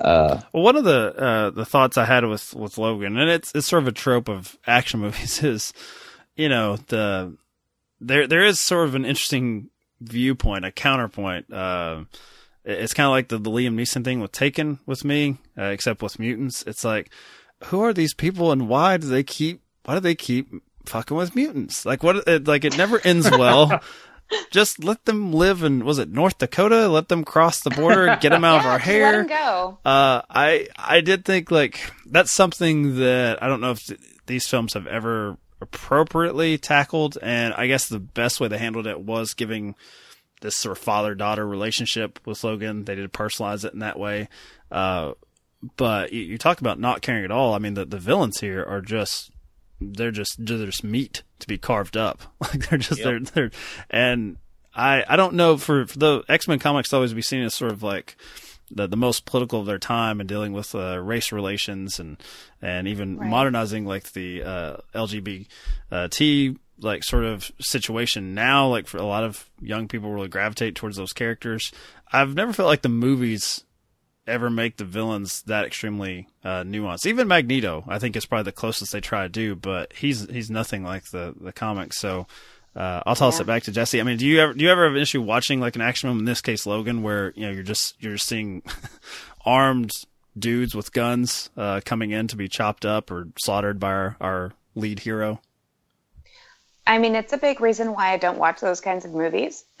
Uh, 0.00 0.40
Well, 0.52 0.62
one 0.62 0.76
of 0.76 0.84
the 0.84 1.14
uh, 1.16 1.50
the 1.50 1.64
thoughts 1.64 1.98
I 1.98 2.04
had 2.04 2.24
with 2.24 2.54
with 2.54 2.78
Logan, 2.78 3.16
and 3.16 3.30
it's 3.30 3.52
it's 3.54 3.66
sort 3.66 3.82
of 3.82 3.88
a 3.88 3.92
trope 3.92 4.28
of 4.28 4.56
action 4.66 5.00
movies, 5.06 5.42
is 5.42 5.72
you 6.36 6.48
know 6.48 6.76
the 6.88 7.36
there 8.00 8.26
there 8.26 8.44
is 8.44 8.60
sort 8.60 8.88
of 8.88 8.94
an 8.94 9.04
interesting 9.04 9.70
viewpoint, 10.00 10.64
a 10.64 10.72
counterpoint. 10.72 11.52
Uh, 11.52 12.04
it's 12.64 12.92
kind 12.92 13.06
of 13.06 13.12
like 13.12 13.28
the, 13.28 13.38
the 13.38 13.50
Liam 13.50 13.74
Neeson 13.74 14.04
thing 14.04 14.20
with 14.20 14.30
Taken 14.30 14.78
with 14.84 15.04
me, 15.04 15.38
uh, 15.56 15.64
except 15.64 16.02
with 16.02 16.18
mutants. 16.18 16.62
It's 16.66 16.84
like, 16.84 17.10
who 17.64 17.80
are 17.80 17.94
these 17.94 18.12
people, 18.14 18.52
and 18.52 18.68
why 18.68 18.98
do 18.98 19.08
they 19.08 19.22
keep 19.22 19.62
why 19.84 19.94
do 19.94 20.00
they 20.00 20.14
keep 20.14 20.52
fucking 20.88 21.16
with 21.16 21.34
mutants? 21.36 21.84
Like 21.86 22.02
what? 22.02 22.26
It, 22.28 22.46
like 22.46 22.64
it 22.64 22.76
never 22.76 23.00
ends 23.04 23.30
well. 23.30 23.80
Just 24.50 24.84
let 24.84 25.06
them 25.06 25.32
live 25.32 25.62
in 25.62 25.86
was 25.86 25.98
it 25.98 26.10
North 26.10 26.36
Dakota? 26.36 26.86
Let 26.88 27.08
them 27.08 27.24
cross 27.24 27.60
the 27.62 27.70
border, 27.70 28.18
get 28.20 28.28
them 28.28 28.44
out 28.44 28.60
of 28.60 28.66
our 28.66 28.78
Just 28.78 28.88
let 28.88 28.94
hair. 28.94 29.20
him 29.22 29.26
go. 29.26 29.78
Uh, 29.86 30.20
I 30.28 30.68
I 30.76 31.00
did 31.00 31.24
think 31.24 31.50
like 31.50 31.80
that's 32.04 32.32
something 32.32 32.96
that 32.96 33.42
I 33.42 33.46
don't 33.48 33.62
know 33.62 33.70
if 33.70 33.86
th- 33.86 34.00
these 34.26 34.46
films 34.46 34.74
have 34.74 34.86
ever 34.86 35.38
appropriately 35.62 36.58
tackled, 36.58 37.16
and 37.22 37.54
I 37.54 37.66
guess 37.68 37.88
the 37.88 37.98
best 37.98 38.38
way 38.38 38.48
they 38.48 38.58
handled 38.58 38.86
it 38.86 39.00
was 39.00 39.32
giving 39.32 39.74
this 40.42 40.56
sort 40.56 40.76
of 40.76 40.84
father 40.84 41.14
daughter 41.14 41.46
relationship 41.48 42.18
with 42.26 42.44
Logan. 42.44 42.84
They 42.84 42.94
did 42.96 43.12
personalize 43.14 43.64
it 43.64 43.72
in 43.72 43.78
that 43.80 43.98
way. 43.98 44.28
Uh, 44.70 45.12
but 45.76 46.12
you, 46.12 46.20
you 46.20 46.38
talk 46.38 46.60
about 46.60 46.78
not 46.78 47.00
caring 47.00 47.24
at 47.24 47.30
all. 47.30 47.54
I 47.54 47.58
mean, 47.58 47.72
the 47.74 47.86
the 47.86 47.98
villains 47.98 48.40
here 48.40 48.62
are 48.62 48.82
just 48.82 49.30
they're 49.80 50.10
just 50.10 50.36
they're 50.44 50.66
just 50.66 50.84
meat 50.84 51.22
to 51.40 51.46
be 51.46 51.58
carved 51.58 51.96
up. 51.96 52.22
Like 52.40 52.68
they're 52.68 52.78
just 52.78 53.00
Yep. 53.00 53.04
they're 53.06 53.20
they're 53.20 53.50
and 53.90 54.36
I 54.74 55.04
I 55.08 55.16
don't 55.16 55.34
know 55.34 55.56
for, 55.56 55.86
for 55.86 55.98
the 55.98 56.22
X 56.28 56.46
Men 56.48 56.58
comics 56.58 56.90
to 56.90 56.96
always 56.96 57.12
be 57.14 57.22
seen 57.22 57.42
as 57.42 57.54
sort 57.54 57.72
of 57.72 57.82
like 57.82 58.16
the, 58.70 58.86
the 58.86 58.96
most 58.98 59.24
political 59.24 59.60
of 59.60 59.66
their 59.66 59.78
time 59.78 60.20
and 60.20 60.28
dealing 60.28 60.52
with 60.52 60.74
uh, 60.74 60.98
race 60.98 61.32
relations 61.32 61.98
and 61.98 62.16
and 62.60 62.86
even 62.86 63.16
Right. 63.18 63.28
modernizing 63.30 63.86
like 63.86 64.12
the 64.12 64.42
uh, 64.42 64.76
LGBT 64.94 65.46
like 66.80 67.02
sort 67.02 67.24
of 67.24 67.50
situation 67.60 68.34
now. 68.34 68.68
Like 68.68 68.86
for 68.86 68.98
a 68.98 69.04
lot 69.04 69.24
of 69.24 69.48
young 69.60 69.88
people, 69.88 70.10
really 70.12 70.28
gravitate 70.28 70.74
towards 70.74 70.96
those 70.96 71.12
characters. 71.12 71.72
I've 72.12 72.34
never 72.34 72.52
felt 72.52 72.68
like 72.68 72.82
the 72.82 72.88
movies 72.88 73.64
ever 74.28 74.50
make 74.50 74.76
the 74.76 74.84
villains 74.84 75.42
that 75.42 75.64
extremely 75.64 76.28
uh, 76.44 76.62
nuanced. 76.62 77.06
Even 77.06 77.26
Magneto, 77.28 77.84
I 77.88 77.98
think, 77.98 78.14
is 78.16 78.26
probably 78.26 78.44
the 78.44 78.52
closest 78.52 78.92
they 78.92 79.00
try 79.00 79.22
to 79.24 79.28
do, 79.28 79.54
but 79.56 79.92
he's 79.94 80.28
he's 80.30 80.50
nothing 80.50 80.84
like 80.84 81.04
the 81.06 81.34
the 81.40 81.52
comics. 81.52 81.98
So 81.98 82.26
uh, 82.76 83.02
I'll 83.06 83.16
toss 83.16 83.38
Yeah. 83.38 83.42
it 83.42 83.46
back 83.46 83.62
to 83.64 83.72
Jesse. 83.72 84.00
I 84.00 84.04
mean, 84.04 84.18
do 84.18 84.26
you 84.26 84.40
ever 84.40 84.54
do 84.54 84.64
you 84.64 84.70
ever 84.70 84.84
have 84.84 84.94
an 84.94 85.02
issue 85.02 85.20
watching 85.22 85.58
like 85.60 85.74
an 85.74 85.82
action 85.82 86.08
film? 86.08 86.18
In 86.20 86.24
this 86.24 86.40
case, 86.40 86.66
Logan, 86.66 87.02
where 87.02 87.32
you 87.34 87.46
know 87.46 87.52
you're 87.52 87.62
just 87.62 87.96
you're 88.00 88.14
just 88.14 88.26
seeing 88.26 88.62
armed 89.44 89.92
dudes 90.38 90.74
with 90.74 90.92
guns 90.92 91.50
uh, 91.56 91.80
coming 91.84 92.10
in 92.12 92.28
to 92.28 92.36
be 92.36 92.46
chopped 92.48 92.84
up 92.86 93.10
or 93.10 93.28
slaughtered 93.38 93.80
by 93.80 93.88
our, 93.88 94.16
our 94.20 94.52
lead 94.76 95.00
hero. 95.00 95.40
I 96.86 96.98
mean, 96.98 97.16
it's 97.16 97.32
a 97.32 97.38
big 97.38 97.60
reason 97.60 97.92
why 97.92 98.12
I 98.12 98.16
don't 98.18 98.38
watch 98.38 98.60
those 98.60 98.80
kinds 98.80 99.04
of 99.04 99.12
movies. 99.12 99.64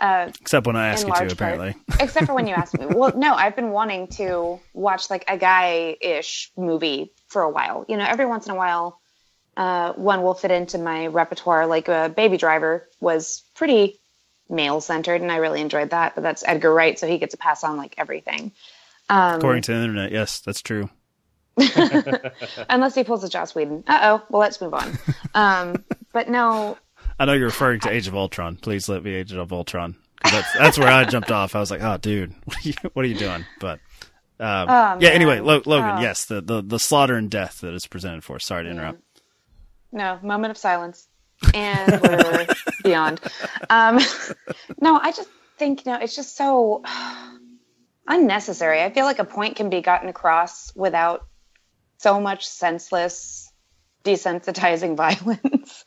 uh, 0.00 0.30
Except 0.40 0.66
when 0.66 0.76
I 0.76 0.88
ask 0.88 1.06
you 1.06 1.12
to, 1.12 1.18
part. 1.18 1.32
apparently. 1.32 1.74
Except 2.00 2.26
for 2.26 2.34
when 2.34 2.46
you 2.46 2.54
ask 2.54 2.78
me. 2.78 2.86
Well, 2.86 3.12
no, 3.16 3.34
I've 3.34 3.56
been 3.56 3.70
wanting 3.70 4.08
to 4.08 4.60
watch 4.72 5.10
like 5.10 5.24
a 5.28 5.36
guy-ish 5.36 6.50
movie 6.56 7.12
for 7.28 7.42
a 7.42 7.50
while. 7.50 7.84
You 7.88 7.96
know, 7.96 8.04
every 8.06 8.26
once 8.26 8.46
in 8.46 8.52
a 8.52 8.56
while, 8.56 9.00
uh, 9.56 9.92
one 9.94 10.22
will 10.22 10.34
fit 10.34 10.50
into 10.50 10.78
my 10.78 11.08
repertoire. 11.08 11.66
Like 11.66 11.88
uh, 11.88 12.08
Baby 12.08 12.36
Driver 12.36 12.88
was 13.00 13.42
pretty 13.54 13.98
male-centered, 14.48 15.20
and 15.20 15.30
I 15.32 15.36
really 15.36 15.60
enjoyed 15.60 15.90
that. 15.90 16.14
But 16.14 16.22
that's 16.22 16.44
Edgar 16.46 16.72
Wright, 16.72 16.98
so 16.98 17.06
he 17.06 17.18
gets 17.18 17.32
to 17.32 17.38
pass 17.38 17.64
on 17.64 17.76
like 17.76 17.94
everything. 17.98 18.52
Um, 19.08 19.36
According 19.36 19.62
to 19.62 19.72
the 19.72 19.78
internet, 19.78 20.12
yes, 20.12 20.40
that's 20.40 20.62
true. 20.62 20.88
unless 22.70 22.94
he 22.94 23.02
pulls 23.02 23.24
a 23.24 23.28
Joss 23.28 23.54
Whedon. 23.54 23.82
Uh 23.86 23.98
oh. 24.02 24.26
Well, 24.30 24.40
let's 24.40 24.60
move 24.60 24.74
on. 24.74 24.96
Um, 25.34 25.84
but 26.12 26.28
no, 26.28 26.78
I 27.18 27.24
know 27.24 27.32
you're 27.32 27.46
referring 27.46 27.80
to 27.80 27.90
Age 27.90 28.06
of 28.08 28.14
Ultron. 28.14 28.56
Please 28.56 28.88
let 28.88 29.02
me 29.02 29.14
Age 29.14 29.32
of 29.32 29.52
Ultron. 29.52 29.96
That's 30.22 30.52
that's 30.52 30.78
where 30.78 30.88
I 30.88 31.04
jumped 31.04 31.30
off. 31.30 31.54
I 31.54 31.60
was 31.60 31.70
like, 31.70 31.82
oh, 31.82 31.96
dude, 31.96 32.34
what 32.44 32.56
are 32.56 32.68
you, 32.68 32.74
what 32.92 33.04
are 33.04 33.08
you 33.08 33.14
doing? 33.14 33.44
But 33.60 33.80
um, 34.40 34.68
Oh, 34.68 34.96
yeah. 35.00 35.10
Anyway. 35.10 35.40
Lo- 35.40 35.62
Logan, 35.66 35.98
Oh. 35.98 36.00
yes, 36.00 36.26
the, 36.26 36.40
the 36.40 36.62
the 36.62 36.78
slaughter 36.78 37.14
and 37.16 37.30
death 37.30 37.60
that 37.62 37.74
is 37.74 37.86
presented 37.86 38.22
for. 38.24 38.38
Sorry 38.38 38.64
to 38.64 38.70
interrupt. 38.70 39.00
No, 39.92 40.18
moment 40.22 40.50
of 40.50 40.58
silence. 40.58 41.08
And 41.54 42.00
we're 42.02 42.46
beyond. 42.84 43.20
Um, 43.70 43.98
no, 44.80 44.98
I 44.98 45.12
just 45.12 45.28
think, 45.56 45.86
you 45.86 45.92
know, 45.92 45.98
it's 46.00 46.14
just 46.16 46.36
so 46.36 46.82
unnecessary. 48.06 48.82
I 48.82 48.90
feel 48.90 49.04
like 49.04 49.18
a 49.18 49.24
point 49.24 49.56
can 49.56 49.70
be 49.70 49.80
gotten 49.80 50.08
across 50.08 50.74
without 50.74 51.26
so 51.98 52.20
much 52.20 52.46
senseless, 52.46 53.52
desensitizing 54.04 54.96
violence. 54.96 55.84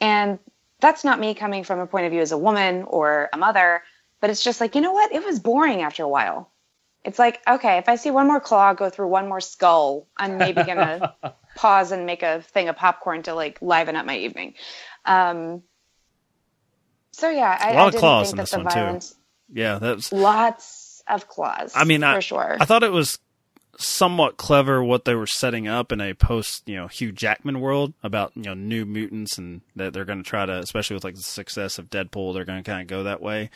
and 0.00 0.38
that's 0.82 1.04
not 1.04 1.18
me 1.18 1.32
coming 1.32 1.64
from 1.64 1.78
a 1.78 1.86
point 1.86 2.04
of 2.04 2.12
view 2.12 2.20
as 2.20 2.32
a 2.32 2.36
woman 2.38 2.82
or 2.82 3.30
a 3.32 3.38
mother, 3.38 3.82
but 4.20 4.28
it's 4.28 4.42
just 4.44 4.60
like, 4.60 4.74
you 4.74 4.82
know 4.82 4.92
what? 4.92 5.12
It 5.12 5.24
was 5.24 5.38
boring 5.40 5.80
after 5.80 6.02
a 6.02 6.08
while. 6.08 6.50
It's 7.04 7.18
like, 7.18 7.40
okay, 7.48 7.78
if 7.78 7.88
I 7.88 7.96
see 7.96 8.10
one 8.10 8.26
more 8.26 8.40
claw 8.40 8.74
go 8.74 8.90
through 8.90 9.08
one 9.08 9.28
more 9.28 9.40
skull, 9.40 10.06
I'm 10.16 10.36
maybe 10.38 10.62
gonna 10.62 11.14
pause 11.56 11.92
and 11.92 12.04
make 12.04 12.22
a 12.22 12.42
thing 12.42 12.68
of 12.68 12.76
popcorn 12.76 13.22
to 13.24 13.34
like 13.34 13.62
liven 13.62 13.96
up 13.96 14.04
my 14.04 14.18
evening. 14.18 14.54
Um, 15.04 15.62
so 17.12 17.30
yeah, 17.30 17.56
I, 17.60 17.70
A 17.70 17.74
lot 17.74 17.82
I 17.82 17.86
of 17.86 17.92
didn't 17.92 18.00
claws 18.00 18.26
think 18.26 18.32
in 18.32 18.36
that 18.36 18.42
this 18.42 18.50
the 18.50 18.58
one, 18.60 19.00
too. 19.00 19.06
Yeah, 19.54 19.78
that's. 19.78 20.12
lots 20.12 21.02
of 21.08 21.28
claws. 21.28 21.72
I 21.74 21.84
mean, 21.84 22.00
for 22.02 22.20
sure. 22.20 22.56
I 22.60 22.64
thought 22.64 22.82
it 22.82 22.92
was 22.92 23.18
somewhat 23.78 24.36
clever 24.36 24.82
what 24.82 25.04
they 25.04 25.14
were 25.14 25.26
setting 25.26 25.66
up 25.66 25.92
in 25.92 26.00
a 26.00 26.14
post, 26.14 26.68
you 26.68 26.76
know, 26.76 26.88
Hugh 26.88 27.12
Jackman 27.12 27.60
world 27.60 27.94
about 28.02 28.32
you 28.34 28.42
know 28.42 28.54
new 28.54 28.84
mutants 28.84 29.38
and 29.38 29.62
that 29.76 29.92
they're 29.92 30.04
going 30.04 30.22
to 30.22 30.28
try 30.28 30.46
to, 30.46 30.58
especially 30.58 30.94
with 30.94 31.04
like 31.04 31.14
the 31.14 31.22
success 31.22 31.78
of 31.78 31.90
Deadpool, 31.90 32.34
they're 32.34 32.44
going 32.44 32.62
to 32.62 32.70
kind 32.70 32.82
of 32.82 32.88
go 32.88 33.04
that 33.04 33.22
way. 33.22 33.50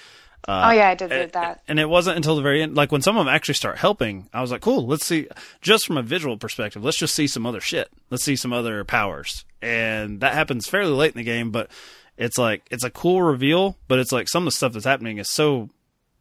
Uh, 0.48 0.68
oh 0.70 0.76
yeah, 0.76 0.88
I 0.90 0.94
did 0.94 1.10
read 1.10 1.32
that. 1.32 1.62
And 1.66 1.80
it 1.80 1.88
wasn't 1.88 2.16
until 2.16 2.36
the 2.36 2.42
very 2.42 2.62
end, 2.62 2.76
like 2.76 2.92
when 2.92 3.02
some 3.02 3.16
of 3.16 3.24
them 3.24 3.34
actually 3.34 3.54
start 3.54 3.78
helping, 3.78 4.28
I 4.32 4.40
was 4.40 4.52
like, 4.52 4.60
cool, 4.60 4.86
let's 4.86 5.04
see, 5.04 5.28
just 5.60 5.86
from 5.86 5.96
a 5.96 6.02
visual 6.02 6.36
perspective, 6.36 6.84
let's 6.84 6.98
just 6.98 7.14
see 7.14 7.26
some 7.26 7.46
other 7.46 7.60
shit. 7.60 7.90
Let's 8.10 8.22
see 8.22 8.36
some 8.36 8.52
other 8.52 8.84
powers. 8.84 9.44
And 9.60 10.20
that 10.20 10.34
happens 10.34 10.68
fairly 10.68 10.92
late 10.92 11.12
in 11.12 11.18
the 11.18 11.24
game, 11.24 11.50
but 11.50 11.68
it's 12.16 12.38
like, 12.38 12.66
it's 12.70 12.84
a 12.84 12.90
cool 12.90 13.22
reveal, 13.22 13.76
but 13.88 13.98
it's 13.98 14.12
like 14.12 14.28
some 14.28 14.44
of 14.44 14.52
the 14.52 14.56
stuff 14.56 14.72
that's 14.72 14.84
happening 14.84 15.18
is 15.18 15.28
so, 15.28 15.68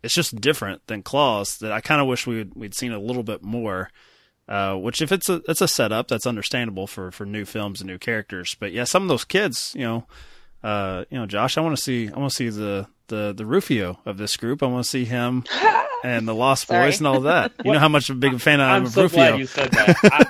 it's 0.06 0.14
just 0.14 0.40
different 0.40 0.86
than 0.86 1.02
Claws 1.02 1.58
that 1.58 1.72
I 1.72 1.82
kind 1.82 2.00
of 2.00 2.08
wish 2.08 2.28
we'd, 2.28 2.54
we'd 2.54 2.76
seen 2.76 2.92
a 2.92 3.00
little 3.00 3.24
bit 3.24 3.42
more. 3.42 3.90
Uh, 4.48 4.76
which 4.76 5.02
if 5.02 5.12
it's 5.12 5.28
a, 5.28 5.42
it's 5.48 5.62
a 5.62 5.68
setup, 5.68 6.08
that's 6.08 6.28
understandable 6.28 6.86
for, 6.86 7.10
for 7.10 7.26
new 7.26 7.46
films 7.46 7.82
and 7.82 7.90
new 7.90 7.98
characters. 7.98 8.56
But 8.60 8.72
yeah, 8.72 8.84
some 8.84 9.02
of 9.02 9.10
those 9.10 9.26
kids, 9.26 9.74
you 9.76 9.84
know, 9.84 10.06
uh, 10.64 11.06
you 11.10 11.18
know, 11.18 11.26
Josh, 11.26 11.58
I 11.58 11.62
want 11.62 11.76
to 11.76 11.82
see, 11.82 12.10
I 12.10 12.20
want 12.20 12.32
to 12.32 12.36
see 12.36 12.50
the, 12.50 12.86
the, 13.08 13.34
the 13.36 13.44
Rufio 13.44 14.00
of 14.06 14.20
this 14.20 14.38
group. 14.38 14.62
I 14.62 14.68
want 14.68 14.84
to 14.84 14.90
see 14.90 15.06
him 15.06 15.46
and 16.04 16.28
the 16.28 16.36
Lost 16.36 16.68
Boys 16.68 17.00
and 17.00 17.08
all 17.08 17.22
that. 17.22 17.54
You 17.64 17.72
know 17.72 17.80
how 17.80 17.90
much 17.90 18.12
of 18.12 18.18
a 18.18 18.20
big 18.20 18.40
fan 18.40 18.62
I 18.62 18.76
am 18.76 18.76
I'm 18.76 18.86
of 18.86 18.92
so 18.92 19.02
Rufio. 19.04 19.18
glad 19.18 19.40
you 19.40 19.48
said 19.48 19.72
that. 19.72 19.98
I 20.04 20.26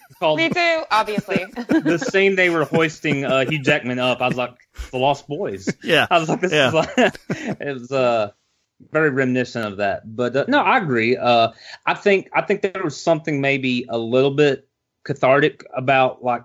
called 0.18 0.38
Me 0.38 0.48
too, 0.48 0.82
obviously. 0.90 1.44
the 1.68 1.98
scene 1.98 2.34
they 2.34 2.50
were 2.50 2.64
hoisting 2.64 3.24
uh, 3.24 3.48
Hugh 3.48 3.62
Jackman 3.62 4.00
up. 4.00 4.20
I 4.20 4.26
was 4.26 4.36
like, 4.36 4.56
the 4.90 4.98
Lost 4.98 5.28
Boys. 5.28 5.68
Yeah, 5.84 6.08
I 6.10 6.18
was 6.18 6.28
like, 6.28 6.40
this 6.40 6.52
yeah. 6.52 6.68
is 6.68 6.74
like, 6.74 7.14
it 7.28 7.72
was 7.72 7.92
uh, 7.92 8.32
very 8.92 9.10
reminiscent 9.10 9.66
of 9.66 9.76
that. 9.78 10.16
But 10.16 10.36
uh, 10.36 10.44
no, 10.48 10.60
I 10.60 10.78
agree. 10.78 11.16
Uh, 11.16 11.50
I 11.86 11.94
think 11.94 12.28
I 12.34 12.42
think 12.42 12.62
there 12.62 12.82
was 12.82 13.00
something 13.00 13.40
maybe 13.40 13.86
a 13.88 13.98
little 13.98 14.30
bit 14.32 14.68
cathartic 15.04 15.64
about 15.76 16.22
like, 16.22 16.42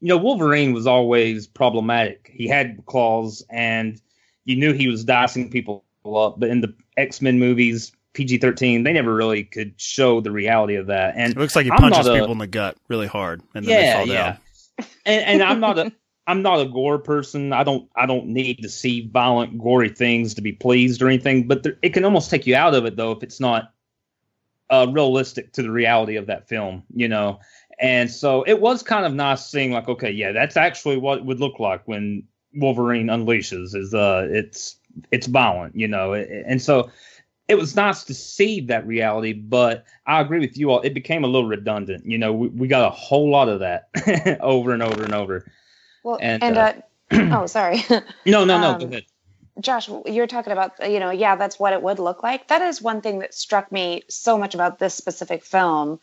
you 0.00 0.08
know, 0.08 0.16
Wolverine 0.16 0.72
was 0.72 0.86
always 0.86 1.46
problematic. 1.46 2.30
He 2.32 2.48
had 2.48 2.84
claws, 2.86 3.44
and 3.50 4.00
you 4.44 4.56
knew 4.56 4.72
he 4.72 4.88
was 4.88 5.04
dicing 5.04 5.50
people 5.50 5.84
up. 6.14 6.38
But 6.38 6.50
in 6.50 6.60
the 6.60 6.74
X 6.96 7.20
Men 7.22 7.38
movies, 7.38 7.92
PG 8.14 8.38
thirteen, 8.38 8.82
they 8.82 8.92
never 8.92 9.14
really 9.14 9.44
could 9.44 9.72
show 9.76 10.20
the 10.20 10.30
reality 10.30 10.74
of 10.76 10.86
that. 10.88 11.14
And 11.16 11.32
It 11.32 11.38
looks 11.38 11.56
like 11.56 11.64
he 11.64 11.70
I'm 11.70 11.78
punches 11.78 12.06
not 12.06 12.16
a- 12.16 12.18
people 12.20 12.32
in 12.32 12.38
the 12.38 12.46
gut 12.46 12.76
really 12.88 13.06
hard 13.06 13.42
and 13.54 13.64
then 13.64 13.76
they 13.76 13.84
yeah, 13.84 13.96
fall 13.96 14.06
yeah. 14.06 14.22
down. 14.22 14.38
and, 15.06 15.24
and 15.24 15.42
I'm 15.42 15.60
not 15.60 15.78
a 15.78 15.92
I'm 16.26 16.42
not 16.42 16.60
a 16.60 16.66
gore 16.66 16.98
person. 16.98 17.52
I 17.52 17.64
don't 17.64 17.88
I 17.96 18.06
don't 18.06 18.26
need 18.26 18.62
to 18.62 18.68
see 18.68 19.08
violent, 19.08 19.58
gory 19.58 19.88
things 19.88 20.34
to 20.34 20.42
be 20.42 20.52
pleased 20.52 21.02
or 21.02 21.08
anything. 21.08 21.48
But 21.48 21.62
there, 21.62 21.78
it 21.82 21.90
can 21.90 22.04
almost 22.04 22.30
take 22.30 22.46
you 22.46 22.54
out 22.54 22.74
of 22.74 22.84
it 22.84 22.96
though 22.96 23.12
if 23.12 23.22
it's 23.22 23.40
not 23.40 23.72
uh, 24.70 24.86
realistic 24.90 25.52
to 25.52 25.62
the 25.62 25.70
reality 25.70 26.16
of 26.16 26.26
that 26.26 26.48
film, 26.48 26.84
you 26.94 27.08
know. 27.08 27.40
And 27.80 28.10
so 28.10 28.42
it 28.44 28.60
was 28.60 28.82
kind 28.82 29.04
of 29.04 29.12
nice 29.12 29.44
seeing 29.44 29.72
like, 29.72 29.88
okay, 29.88 30.10
yeah, 30.10 30.32
that's 30.32 30.56
actually 30.56 30.96
what 30.96 31.18
it 31.18 31.24
would 31.24 31.40
look 31.40 31.58
like 31.58 31.86
when 31.88 32.22
Wolverine 32.54 33.08
unleashes. 33.08 33.74
Is 33.74 33.92
uh, 33.92 34.28
it's 34.30 34.76
it's 35.10 35.26
violent, 35.26 35.74
you 35.74 35.88
know. 35.88 36.14
And 36.14 36.62
so 36.62 36.90
it 37.48 37.56
was 37.56 37.74
nice 37.74 38.04
to 38.04 38.14
see 38.14 38.60
that 38.62 38.86
reality, 38.86 39.32
but 39.32 39.84
I 40.06 40.20
agree 40.20 40.38
with 40.38 40.56
you 40.56 40.70
all. 40.70 40.80
It 40.80 40.94
became 40.94 41.24
a 41.24 41.26
little 41.26 41.48
redundant. 41.48 42.06
You 42.06 42.18
know, 42.18 42.32
we, 42.32 42.48
we 42.48 42.68
got 42.68 42.86
a 42.86 42.90
whole 42.90 43.30
lot 43.30 43.48
of 43.48 43.60
that 43.60 43.88
over 44.40 44.72
and 44.72 44.82
over 44.82 45.02
and 45.02 45.14
over. 45.14 45.50
Well, 46.02 46.18
And, 46.20 46.42
and, 46.42 46.56
uh, 46.58 46.72
uh, 47.10 47.38
oh, 47.42 47.46
sorry. 47.46 47.84
No, 48.26 48.44
no, 48.44 48.60
no. 48.60 48.70
Um, 48.72 48.80
go 48.80 48.86
ahead. 48.86 49.04
Josh, 49.60 49.88
you're 50.06 50.26
talking 50.26 50.52
about, 50.52 50.90
you 50.90 50.98
know, 50.98 51.10
yeah, 51.10 51.36
that's 51.36 51.58
what 51.58 51.72
it 51.72 51.82
would 51.82 51.98
look 51.98 52.22
like. 52.22 52.48
That 52.48 52.62
is 52.62 52.80
one 52.80 53.02
thing 53.02 53.18
that 53.18 53.34
struck 53.34 53.70
me 53.70 54.02
so 54.08 54.38
much 54.38 54.54
about 54.54 54.78
this 54.78 54.94
specific 54.94 55.44
film 55.44 56.00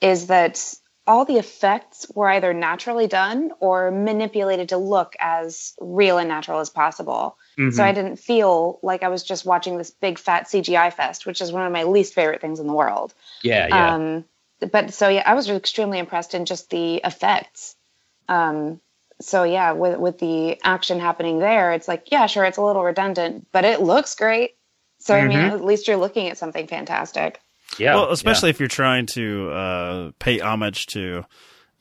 is 0.00 0.28
that 0.28 0.74
all 1.06 1.24
the 1.24 1.36
effects 1.36 2.06
were 2.14 2.28
either 2.28 2.52
naturally 2.52 3.06
done 3.06 3.52
or 3.60 3.90
manipulated 3.90 4.70
to 4.70 4.76
look 4.76 5.14
as 5.20 5.74
real 5.78 6.18
and 6.18 6.28
natural 6.28 6.58
as 6.58 6.70
possible. 6.70 7.36
Mhm. 7.58 7.74
So 7.74 7.84
I 7.84 7.92
didn't 7.92 8.16
feel 8.16 8.80
like 8.82 9.02
I 9.02 9.08
was 9.08 9.22
just 9.22 9.44
watching 9.44 9.78
this 9.78 9.90
big 9.90 10.18
fat 10.18 10.48
CGI 10.48 10.90
fest, 10.90 11.26
which 11.26 11.40
is 11.40 11.52
one 11.52 11.66
of 11.66 11.72
my 11.72 11.84
least 11.84 12.14
favorite 12.14 12.40
things 12.40 12.60
in 12.60 12.66
the 12.66 12.72
world. 12.72 13.14
Yeah, 13.42 13.68
yeah. 13.68 13.94
Um, 13.94 14.24
but 14.72 14.94
so 14.94 15.08
yeah, 15.08 15.22
I 15.24 15.34
was 15.34 15.48
extremely 15.48 15.98
impressed 15.98 16.34
in 16.34 16.44
just 16.44 16.70
the 16.70 16.96
effects. 16.96 17.76
Um, 18.28 18.80
so 19.20 19.42
yeah, 19.44 19.72
with 19.72 19.98
with 19.98 20.18
the 20.18 20.58
action 20.62 21.00
happening 21.00 21.38
there, 21.38 21.72
it's 21.72 21.88
like 21.88 22.10
yeah, 22.12 22.26
sure, 22.26 22.44
it's 22.44 22.58
a 22.58 22.62
little 22.62 22.82
redundant, 22.84 23.46
but 23.52 23.64
it 23.64 23.80
looks 23.80 24.14
great. 24.14 24.56
So 24.98 25.14
I 25.14 25.26
mean, 25.26 25.38
Mhm. 25.38 25.52
at 25.52 25.64
least 25.64 25.88
you're 25.88 25.96
looking 25.96 26.28
at 26.28 26.38
something 26.38 26.66
fantastic. 26.66 27.40
Yeah. 27.78 27.94
Well, 27.96 28.10
especially 28.12 28.50
if 28.50 28.58
you're 28.60 28.68
trying 28.68 29.06
to 29.06 29.50
uh, 29.50 30.10
pay 30.18 30.40
homage 30.40 30.86
to, 30.86 31.24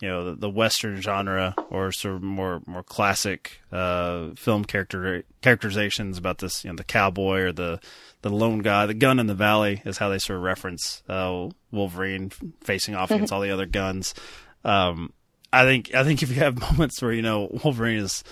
you 0.01 0.07
know, 0.09 0.25
the, 0.31 0.35
the 0.35 0.49
Western 0.49 0.99
genre 1.01 1.55
or 1.69 1.91
sort 1.91 2.15
of 2.15 2.23
more 2.23 2.61
more 2.65 2.83
classic 2.83 3.61
uh, 3.71 4.29
film 4.35 4.65
character 4.65 5.23
characterizations 5.41 6.17
about 6.17 6.39
this, 6.39 6.63
you 6.63 6.69
know, 6.71 6.75
the 6.75 6.83
cowboy 6.83 7.39
or 7.41 7.51
the 7.51 7.79
the 8.21 8.29
lone 8.29 8.59
guy, 8.59 8.85
the 8.85 8.93
gun 8.93 9.19
in 9.19 9.27
the 9.27 9.35
valley 9.35 9.81
is 9.85 9.97
how 9.99 10.09
they 10.09 10.17
sort 10.19 10.37
of 10.37 10.43
reference 10.43 11.03
uh, 11.07 11.47
Wolverine 11.71 12.31
facing 12.61 12.95
off 12.95 13.11
against 13.11 13.31
all 13.31 13.41
the 13.41 13.51
other 13.51 13.67
guns. 13.67 14.13
Um, 14.63 15.13
I 15.61 15.65
think 15.65 15.93
I 15.93 16.03
think 16.03 16.23
if 16.23 16.29
you 16.29 16.35
have 16.35 16.59
moments 16.71 17.01
where 17.01 17.11
you 17.11 17.21
know 17.21 17.49
Wolverine 17.63 17.99
is 17.99 18.23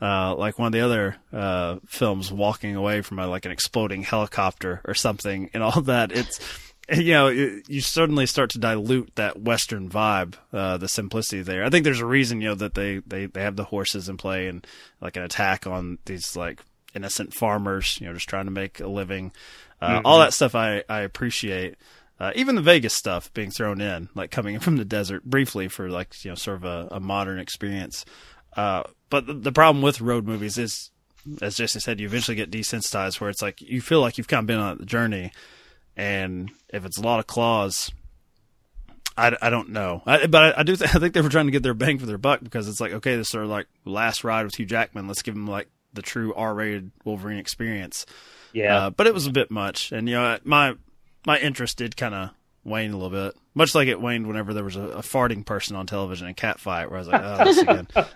uh, 0.00 0.34
like 0.34 0.58
one 0.58 0.66
of 0.66 0.72
the 0.72 0.80
other 0.80 1.16
uh, 1.32 1.76
films, 1.86 2.32
walking 2.32 2.74
away 2.74 3.02
from 3.02 3.18
a, 3.18 3.26
like 3.26 3.44
an 3.44 3.52
exploding 3.52 4.02
helicopter 4.02 4.80
or 4.84 4.94
something, 4.94 5.48
and 5.54 5.62
all 5.62 5.80
that. 5.82 6.10
It's 6.12 6.40
you 6.92 7.12
know 7.12 7.28
you, 7.28 7.62
you 7.68 7.80
certainly 7.80 8.26
start 8.26 8.50
to 8.50 8.58
dilute 8.58 9.14
that 9.14 9.40
Western 9.40 9.88
vibe, 9.88 10.34
uh, 10.52 10.76
the 10.78 10.88
simplicity 10.88 11.42
there. 11.42 11.64
I 11.64 11.70
think 11.70 11.84
there's 11.84 12.00
a 12.00 12.06
reason 12.06 12.40
you 12.40 12.48
know 12.48 12.54
that 12.56 12.74
they, 12.74 12.98
they 13.06 13.26
they 13.26 13.42
have 13.42 13.56
the 13.56 13.64
horses 13.64 14.08
in 14.08 14.16
play 14.16 14.48
and 14.48 14.66
like 15.00 15.16
an 15.16 15.22
attack 15.22 15.66
on 15.66 15.98
these 16.06 16.34
like 16.36 16.60
innocent 16.94 17.32
farmers, 17.32 17.98
you 18.00 18.06
know, 18.08 18.12
just 18.14 18.28
trying 18.28 18.46
to 18.46 18.50
make 18.50 18.80
a 18.80 18.88
living. 18.88 19.32
Uh, 19.80 19.98
Mhm. 19.98 20.02
All 20.04 20.18
that 20.18 20.34
stuff 20.34 20.54
I 20.54 20.82
I 20.88 21.00
appreciate. 21.00 21.76
Uh, 22.22 22.30
even 22.36 22.54
the 22.54 22.62
Vegas 22.62 22.94
stuff 22.94 23.32
being 23.34 23.50
thrown 23.50 23.80
in, 23.80 24.08
like 24.14 24.30
coming 24.30 24.56
from 24.60 24.76
the 24.76 24.84
desert 24.84 25.24
briefly 25.24 25.66
for 25.66 25.90
like 25.90 26.24
you 26.24 26.30
know 26.30 26.36
sort 26.36 26.58
of 26.58 26.64
a, 26.64 26.88
a 26.92 27.00
modern 27.00 27.40
experience. 27.40 28.04
Uh, 28.56 28.84
but 29.10 29.26
the, 29.26 29.34
the 29.34 29.52
problem 29.52 29.82
with 29.82 30.00
road 30.00 30.24
movies 30.24 30.56
is, 30.56 30.92
as 31.40 31.56
Jesse 31.56 31.80
said, 31.80 31.98
you 31.98 32.06
eventually 32.06 32.36
get 32.36 32.48
desensitized 32.48 33.20
where 33.20 33.28
it's 33.28 33.42
like 33.42 33.60
you 33.60 33.80
feel 33.80 34.00
like 34.00 34.18
you've 34.18 34.28
kind 34.28 34.44
of 34.44 34.46
been 34.46 34.60
on 34.60 34.78
the 34.78 34.86
journey, 34.86 35.32
and 35.96 36.48
if 36.68 36.84
it's 36.84 36.96
a 36.96 37.02
lot 37.02 37.18
of 37.18 37.26
claws, 37.26 37.90
I, 39.18 39.36
I 39.42 39.50
don't 39.50 39.70
know. 39.70 40.02
I, 40.06 40.28
but 40.28 40.56
I, 40.56 40.60
I 40.60 40.62
do 40.62 40.76
th- 40.76 40.90
I 40.94 41.00
think 41.00 41.14
they 41.14 41.22
were 41.22 41.28
trying 41.28 41.46
to 41.46 41.52
get 41.52 41.64
their 41.64 41.74
bang 41.74 41.98
for 41.98 42.06
their 42.06 42.18
buck 42.18 42.38
because 42.40 42.68
it's 42.68 42.80
like 42.80 42.92
okay, 42.92 43.16
this 43.16 43.26
is 43.26 43.30
sort 43.32 43.42
of 43.42 43.50
like 43.50 43.66
last 43.84 44.22
ride 44.22 44.44
with 44.44 44.54
Hugh 44.54 44.66
Jackman. 44.66 45.08
Let's 45.08 45.22
give 45.22 45.34
him 45.34 45.48
like 45.48 45.66
the 45.92 46.02
true 46.02 46.32
R-rated 46.34 46.92
Wolverine 47.04 47.38
experience. 47.38 48.06
Yeah. 48.52 48.76
Uh, 48.76 48.90
but 48.90 49.08
it 49.08 49.14
was 49.14 49.26
a 49.26 49.32
bit 49.32 49.50
much, 49.50 49.90
and 49.90 50.08
you 50.08 50.14
know 50.14 50.38
my 50.44 50.76
my 51.26 51.38
interest 51.38 51.78
did 51.78 51.96
kind 51.96 52.14
of 52.14 52.30
wane 52.64 52.92
a 52.92 52.96
little 52.96 53.10
bit, 53.10 53.34
much 53.54 53.74
like 53.74 53.88
it 53.88 54.00
waned 54.00 54.26
whenever 54.26 54.54
there 54.54 54.64
was 54.64 54.76
a, 54.76 54.82
a 54.82 55.02
farting 55.02 55.44
person 55.44 55.76
on 55.76 55.86
television 55.86 56.28
in 56.28 56.34
Catfight, 56.34 56.88
where 56.90 56.96
I 56.96 56.98
was 56.98 57.08
like, 57.08 57.22
oh, 57.22 57.44
this 57.44 57.58
again. 57.58 57.88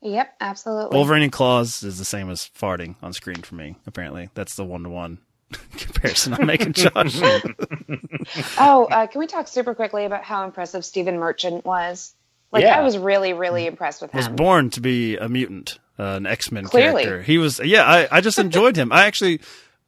Yep, 0.00 0.34
absolutely. 0.40 0.96
Wolverine 0.96 1.24
and 1.24 1.32
claws 1.32 1.82
is 1.82 1.98
the 1.98 2.04
same 2.04 2.30
as 2.30 2.48
farting 2.56 2.94
on 3.02 3.12
screen 3.12 3.42
for 3.42 3.56
me. 3.56 3.76
Apparently, 3.86 4.30
that's 4.34 4.54
the 4.54 4.64
one 4.64 4.84
to 4.84 4.88
one 4.88 5.18
comparison 5.76 6.34
I'm 6.34 6.46
making, 6.46 6.74
Josh. 6.74 7.20
oh, 8.58 8.86
uh, 8.90 9.06
can 9.08 9.18
we 9.18 9.26
talk 9.26 9.48
super 9.48 9.74
quickly 9.74 10.04
about 10.04 10.22
how 10.22 10.44
impressive 10.44 10.84
Stephen 10.84 11.18
Merchant 11.18 11.64
was? 11.64 12.14
Like, 12.52 12.62
Yeah. 12.62 12.78
I 12.78 12.82
was 12.82 12.96
really, 12.96 13.32
really 13.32 13.66
impressed 13.66 14.00
with 14.00 14.12
him. 14.12 14.22
He 14.22 14.28
was 14.28 14.36
born 14.36 14.70
to 14.70 14.80
be 14.80 15.16
a 15.16 15.28
mutant, 15.28 15.80
uh, 15.98 16.02
an 16.04 16.26
X 16.26 16.52
Men 16.52 16.66
character. 16.68 17.20
He 17.22 17.38
was, 17.38 17.58
yeah. 17.58 17.84
I, 17.84 18.08
I 18.10 18.20
just 18.20 18.38
enjoyed 18.38 18.76
him. 18.76 18.92
I 18.92 19.06
actually, 19.06 19.40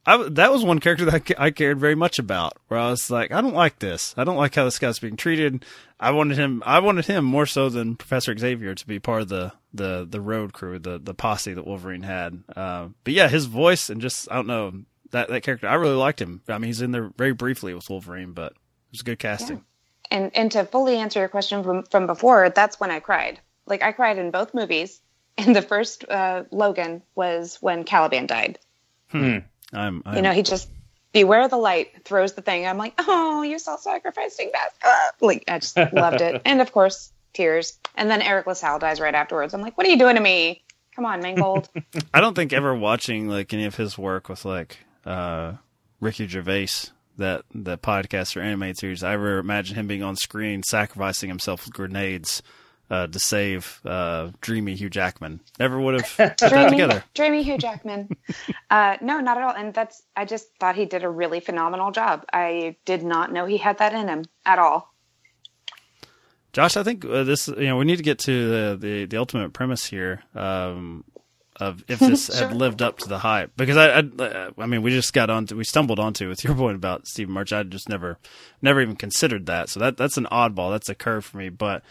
I 0.05 0.13
w- 0.13 0.29
that 0.31 0.51
was 0.51 0.63
one 0.63 0.79
character 0.79 1.05
that 1.05 1.31
I, 1.37 1.45
I 1.45 1.51
cared 1.51 1.79
very 1.79 1.95
much 1.95 2.17
about. 2.17 2.57
Where 2.67 2.79
I 2.79 2.89
was 2.89 3.11
like, 3.11 3.31
I 3.31 3.41
don't 3.41 3.53
like 3.53 3.79
this. 3.79 4.13
I 4.17 4.23
don't 4.23 4.37
like 4.37 4.55
how 4.55 4.65
this 4.65 4.79
guy's 4.79 4.99
being 4.99 5.15
treated. 5.17 5.63
I 5.99 6.11
wanted 6.11 6.37
him. 6.37 6.63
I 6.65 6.79
wanted 6.79 7.05
him 7.05 7.23
more 7.23 7.45
so 7.45 7.69
than 7.69 7.95
Professor 7.95 8.35
Xavier 8.35 8.73
to 8.73 8.87
be 8.87 8.99
part 8.99 9.21
of 9.23 9.29
the 9.29 9.53
the 9.73 10.07
the 10.09 10.21
road 10.21 10.53
crew, 10.53 10.79
the 10.79 10.97
the 10.97 11.13
posse 11.13 11.53
that 11.53 11.67
Wolverine 11.67 12.03
had. 12.03 12.43
Uh, 12.55 12.89
but 13.03 13.13
yeah, 13.13 13.27
his 13.27 13.45
voice 13.45 13.89
and 13.89 14.01
just 14.01 14.29
I 14.31 14.35
don't 14.35 14.47
know 14.47 14.73
that 15.11 15.29
that 15.29 15.43
character. 15.43 15.67
I 15.67 15.75
really 15.75 15.95
liked 15.95 16.21
him. 16.21 16.41
I 16.47 16.57
mean, 16.57 16.67
he's 16.69 16.81
in 16.81 16.91
there 16.91 17.11
very 17.17 17.33
briefly 17.33 17.73
with 17.73 17.89
Wolverine, 17.89 18.33
but 18.33 18.53
it 18.53 18.91
was 18.91 19.03
good 19.03 19.19
casting. 19.19 19.63
And 20.09 20.31
and 20.35 20.51
to 20.53 20.65
fully 20.65 20.97
answer 20.97 21.19
your 21.19 21.29
question 21.29 21.63
from 21.63 21.83
from 21.83 22.07
before, 22.07 22.49
that's 22.49 22.79
when 22.79 22.91
I 22.91 22.99
cried. 22.99 23.39
Like 23.67 23.83
I 23.83 23.91
cried 23.91 24.17
in 24.17 24.31
both 24.31 24.53
movies. 24.53 24.99
And 25.37 25.55
the 25.55 25.61
first 25.61 26.03
uh, 26.09 26.43
Logan 26.51 27.03
was 27.15 27.57
when 27.61 27.85
Caliban 27.85 28.27
died. 28.27 28.59
Hmm. 29.07 29.37
I'm, 29.73 30.03
I'm 30.05 30.15
You 30.15 30.21
know, 30.21 30.31
he 30.31 30.43
just 30.43 30.69
beware 31.13 31.47
the 31.47 31.57
light 31.57 32.05
throws 32.05 32.33
the 32.33 32.41
thing. 32.41 32.65
I'm 32.65 32.77
like, 32.77 32.93
oh, 32.97 33.41
you're 33.41 33.59
self-sacrificing 33.59 34.51
that. 34.53 34.69
Ah. 34.83 35.11
Like 35.21 35.43
I 35.47 35.59
just 35.59 35.77
loved 35.93 36.21
it. 36.21 36.41
And 36.45 36.61
of 36.61 36.71
course, 36.71 37.11
tears. 37.33 37.77
And 37.95 38.09
then 38.09 38.21
Eriq 38.21 38.47
La 38.47 38.53
Salle 38.53 38.79
dies 38.79 38.99
right 38.99 39.15
afterwards. 39.15 39.53
I'm 39.53 39.61
like, 39.61 39.77
what 39.77 39.87
are 39.87 39.89
you 39.89 39.97
doing 39.99 40.15
to 40.15 40.21
me? 40.21 40.63
Come 40.95 41.05
on, 41.05 41.21
Mangold. 41.21 41.69
I 42.13 42.21
don't 42.21 42.35
think 42.35 42.53
ever 42.53 42.75
watching 42.75 43.27
like 43.27 43.53
any 43.53 43.65
of 43.65 43.75
his 43.75 43.97
work 43.97 44.29
with 44.29 44.45
like 44.45 44.79
uh, 45.05 45.53
Ricky 45.99 46.27
Gervais, 46.27 46.89
that 47.17 47.43
the 47.53 47.77
podcast 47.77 48.35
or 48.35 48.41
animated 48.41 48.77
series, 48.77 49.03
I 49.03 49.13
ever 49.13 49.37
imagine 49.37 49.75
him 49.75 49.87
being 49.87 50.03
on 50.03 50.15
screen 50.15 50.63
sacrificing 50.63 51.29
himself 51.29 51.65
with 51.65 51.73
grenades 51.73 52.41
uh, 52.91 53.07
to 53.07 53.19
save 53.19 53.79
uh, 53.85 54.29
dreamy 54.41 54.75
Hugh 54.75 54.89
Jackman. 54.89 55.39
Never 55.57 55.79
would 55.79 55.95
have 56.01 56.09
put 56.17 56.37
that 56.49 56.69
together. 56.69 57.03
dreamy 57.15 57.41
Hugh 57.41 57.57
Jackman. 57.57 58.09
uh, 58.69 58.97
no, 59.01 59.19
not 59.21 59.37
at 59.37 59.43
all. 59.43 59.55
And 59.55 59.73
that's 59.73 60.03
I 60.15 60.25
just 60.25 60.53
thought 60.59 60.75
he 60.75 60.85
did 60.85 61.03
a 61.03 61.09
really 61.09 61.39
phenomenal 61.39 61.91
job. 61.91 62.25
I 62.33 62.75
did 62.85 63.01
not 63.03 63.31
know 63.31 63.45
he 63.45 63.57
had 63.57 63.77
that 63.79 63.93
in 63.93 64.07
him 64.09 64.25
at 64.45 64.59
all. 64.59 64.93
Josh, 66.53 66.75
I 66.75 66.83
think 66.83 67.05
uh, 67.05 67.23
this 67.23 67.47
you 67.47 67.67
know 67.67 67.77
we 67.77 67.85
need 67.85 67.95
to 67.97 68.03
get 68.03 68.19
to 68.19 68.49
the 68.49 68.77
the, 68.77 69.05
the 69.05 69.17
ultimate 69.17 69.53
premise 69.53 69.85
here 69.85 70.21
um, 70.35 71.05
of 71.55 71.85
if 71.87 71.99
this 71.99 72.25
Sure. 72.25 72.49
had 72.49 72.57
lived 72.57 72.81
up 72.81 72.97
to 72.99 73.07
the 73.07 73.19
hype 73.19 73.53
because 73.55 73.77
I, 73.77 73.99
I 73.99 74.49
I 74.57 74.65
mean 74.65 74.81
we 74.81 74.91
just 74.91 75.13
got 75.13 75.29
onto 75.29 75.55
we 75.55 75.63
stumbled 75.63 75.97
onto 75.99 76.27
with 76.27 76.43
your 76.43 76.55
point 76.55 76.75
about 76.75 77.07
Stephen 77.07 77.33
March 77.33 77.53
I 77.53 77.63
just 77.63 77.87
never 77.87 78.17
never 78.61 78.81
even 78.81 78.97
considered 78.97 79.45
that 79.45 79.69
so 79.69 79.79
that 79.79 79.95
that's 79.95 80.17
an 80.17 80.27
oddball 80.29 80.71
that's 80.71 80.89
a 80.89 80.95
curve 80.95 81.23
for 81.23 81.37
me 81.37 81.47
but 81.47 81.83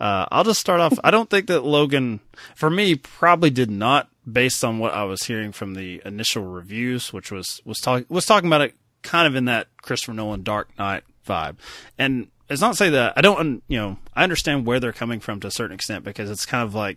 uh, 0.00 0.26
I'll 0.30 0.44
just 0.44 0.60
start 0.60 0.80
off 0.80 0.98
I 1.02 1.10
don't 1.10 1.28
think 1.30 1.46
that 1.48 1.64
Logan 1.64 2.20
for 2.54 2.70
me 2.70 2.94
probably 2.94 3.50
did 3.50 3.70
not 3.70 4.08
based 4.30 4.62
on 4.64 4.78
what 4.78 4.92
I 4.94 5.04
was 5.04 5.22
hearing 5.24 5.52
from 5.52 5.74
the 5.74 6.00
initial 6.04 6.44
reviews 6.44 7.12
which 7.12 7.30
was 7.32 7.60
was 7.64 7.78
talking 7.78 8.06
was 8.08 8.26
talking 8.26 8.46
about 8.48 8.60
it 8.60 8.74
kind 9.02 9.26
of 9.26 9.34
in 9.34 9.46
that 9.46 9.68
Christopher 9.82 10.12
Nolan 10.14 10.42
Dark 10.42 10.68
Knight 10.78 11.04
vibe 11.26 11.56
and 11.98 12.28
it's 12.50 12.60
not 12.62 12.70
to 12.70 12.76
say 12.76 12.88
that 12.90 13.12
I 13.14 13.20
don't, 13.20 13.62
you 13.68 13.76
know, 13.78 13.98
I 14.16 14.24
understand 14.24 14.64
where 14.64 14.80
they're 14.80 14.90
coming 14.92 15.20
from 15.20 15.38
to 15.40 15.48
a 15.48 15.50
certain 15.50 15.74
extent 15.74 16.02
because 16.02 16.30
it's 16.30 16.46
kind 16.46 16.62
of 16.62 16.74
like 16.74 16.96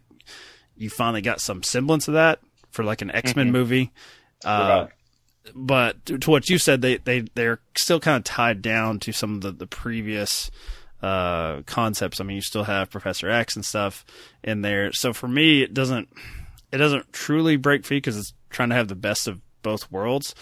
you 0.77 0.89
finally 0.89 1.21
got 1.21 1.41
some 1.41 1.61
semblance 1.61 2.07
of 2.07 2.13
that 2.13 2.39
for 2.69 2.85
like 2.85 3.01
an 3.01 3.11
X 3.11 3.35
Men 3.35 3.49
Mhm. 3.49 3.51
movie. 3.51 3.91
Uh, 4.45 4.87
but 5.53 6.05
to, 6.05 6.17
to 6.19 6.29
what 6.29 6.49
you 6.49 6.57
said, 6.57 6.81
they 6.81 6.97
they 6.97 7.25
they're 7.35 7.59
still 7.77 7.99
kind 7.99 8.15
of 8.15 8.23
tied 8.23 8.61
down 8.61 8.99
to 9.01 9.11
some 9.11 9.35
of 9.35 9.41
the 9.41 9.51
the 9.51 9.67
previous 9.67 10.49
uh, 11.01 11.61
concepts. 11.65 12.19
I 12.19 12.23
mean, 12.23 12.35
you 12.35 12.41
still 12.41 12.63
have 12.65 12.89
Professor 12.89 13.29
X 13.29 13.55
and 13.55 13.65
stuff 13.65 14.05
in 14.43 14.61
there. 14.61 14.91
So 14.93 15.13
for 15.13 15.27
me, 15.27 15.61
it 15.63 15.73
doesn't 15.73 16.09
it 16.71 16.77
doesn't 16.77 17.11
truly 17.11 17.57
break 17.57 17.85
free 17.85 17.97
because 17.97 18.17
it's 18.17 18.33
trying 18.49 18.69
to 18.69 18.75
have 18.75 18.87
the 18.87 18.95
best 18.95 19.27
of 19.27 19.41
both 19.61 19.91
worlds. 19.91 20.33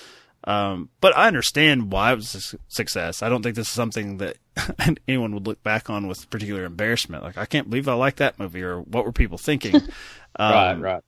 Um, 0.45 0.89
but 1.01 1.15
I 1.17 1.27
understand 1.27 1.91
why 1.91 2.13
it 2.13 2.15
was 2.15 2.33
a 2.33 2.57
success. 2.69 3.21
I 3.21 3.27
don't 3.29 3.43
think 3.43 3.55
this 3.55 3.67
is 3.67 3.73
something 3.73 4.17
that 4.17 4.37
anyone 5.07 5.33
would 5.33 5.45
look 5.45 5.61
back 5.63 5.89
on 5.89 6.07
with 6.07 6.29
particular 6.29 6.63
embarrassment. 6.63 7.23
Like, 7.23 7.37
I 7.37 7.45
can't 7.45 7.69
believe 7.69 7.89
I 7.89 7.93
like 7.93 8.15
that 8.17 8.39
movie, 8.39 8.63
or 8.63 8.79
what 8.79 9.05
were 9.05 9.11
people 9.11 9.37
thinking? 9.37 9.73
Right, 10.39 10.71
Um, 10.71 10.81
right. 10.81 11.03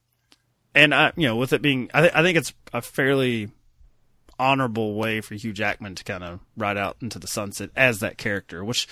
And 0.76 0.94
I, 0.94 1.14
you 1.16 1.28
know, 1.28 1.38
with 1.38 1.54
it 1.54 1.62
being, 1.62 1.90
I, 1.94 2.02
th- 2.02 2.14
I 2.14 2.22
think 2.24 2.38
it's 2.38 2.54
a 2.74 2.82
fairly 2.82 3.50
honorable 4.40 4.96
way 4.96 5.22
for 5.22 5.36
Hugh 5.36 5.54
Jackman 5.54 5.96
to 5.96 6.04
kind 6.04 6.24
of 6.24 6.40
ride 6.58 6.76
out 6.78 6.98
into 7.02 7.20
the 7.20 7.28
sunset 7.28 7.70
as 7.76 8.00
that 8.00 8.18
character, 8.18 8.66
which 8.66 8.88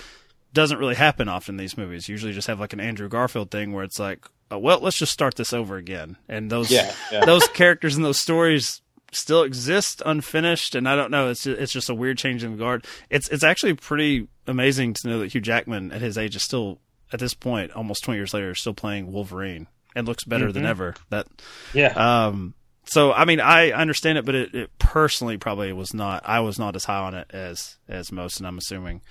doesn't 0.53 0.77
really 0.79 0.95
happen 0.95 1.27
often 1.29 1.53
in 1.53 1.57
these 1.57 1.77
movies. 1.77 2.07
You 2.09 2.13
usually 2.13 2.33
just 2.33 2.47
have 2.47 2.59
like 2.59 2.73
an 2.73 2.79
Andrew 2.79 3.07
Garfield 3.07 3.51
thing 3.51 3.71
where 3.73 3.83
it's 3.83 3.99
like, 3.99 4.25
oh, 4.51 4.57
well, 4.57 4.79
let's 4.79 4.97
just 4.97 5.11
start 5.13 5.35
this 5.35 5.53
over 5.53 5.77
again. 5.77 6.17
And 6.27 6.49
those 6.51 6.71
Yeah, 6.71 6.93
yeah. 7.11 7.25
those 7.25 7.47
characters 7.49 7.95
and 7.95 8.03
those 8.03 8.19
stories 8.19 8.81
still 9.11 9.43
exist 9.43 10.01
unfinished. 10.05 10.75
And 10.75 10.87
I 10.89 10.95
don't 10.95 11.11
know, 11.11 11.29
it's 11.29 11.43
just, 11.43 11.59
it's 11.61 11.71
just 11.71 11.89
a 11.89 11.95
weird 11.95 12.17
change 12.17 12.43
in 12.43 12.57
guard. 12.57 12.85
It's 13.09 13.27
it's 13.29 13.43
actually 13.43 13.73
pretty 13.75 14.27
amazing 14.47 14.93
to 14.95 15.07
know 15.07 15.19
that 15.19 15.33
Hugh 15.33 15.41
Jackman 15.41 15.91
at 15.91 16.01
his 16.01 16.17
age 16.17 16.35
is 16.35 16.43
still 16.43 16.79
at 17.13 17.19
this 17.19 17.33
point, 17.33 17.71
almost 17.73 18.03
twenty 18.03 18.17
years 18.19 18.33
later, 18.33 18.53
still 18.55 18.73
playing 18.73 19.11
Wolverine 19.11 19.67
and 19.95 20.07
looks 20.07 20.23
better 20.23 20.51
than 20.51 20.63
Mhm. 20.63 20.67
ever. 20.69 20.95
That 21.09 21.27
Yeah. 21.73 21.93
um, 22.27 22.53
so 22.85 23.11
I 23.13 23.25
mean, 23.25 23.39
I 23.39 23.71
understand 23.71 24.17
it, 24.19 24.25
but 24.25 24.35
it, 24.35 24.53
it 24.55 24.79
personally 24.79 25.37
probably 25.37 25.71
was 25.73 25.93
not. 25.93 26.23
I 26.27 26.39
was 26.39 26.57
not 26.59 26.75
as 26.75 26.85
high 26.85 26.99
on 26.99 27.13
it 27.15 27.27
as 27.31 27.77
as 27.87 28.11
most, 28.11 28.39
and 28.39 28.47
I'm 28.47 28.57
assuming 28.57 29.01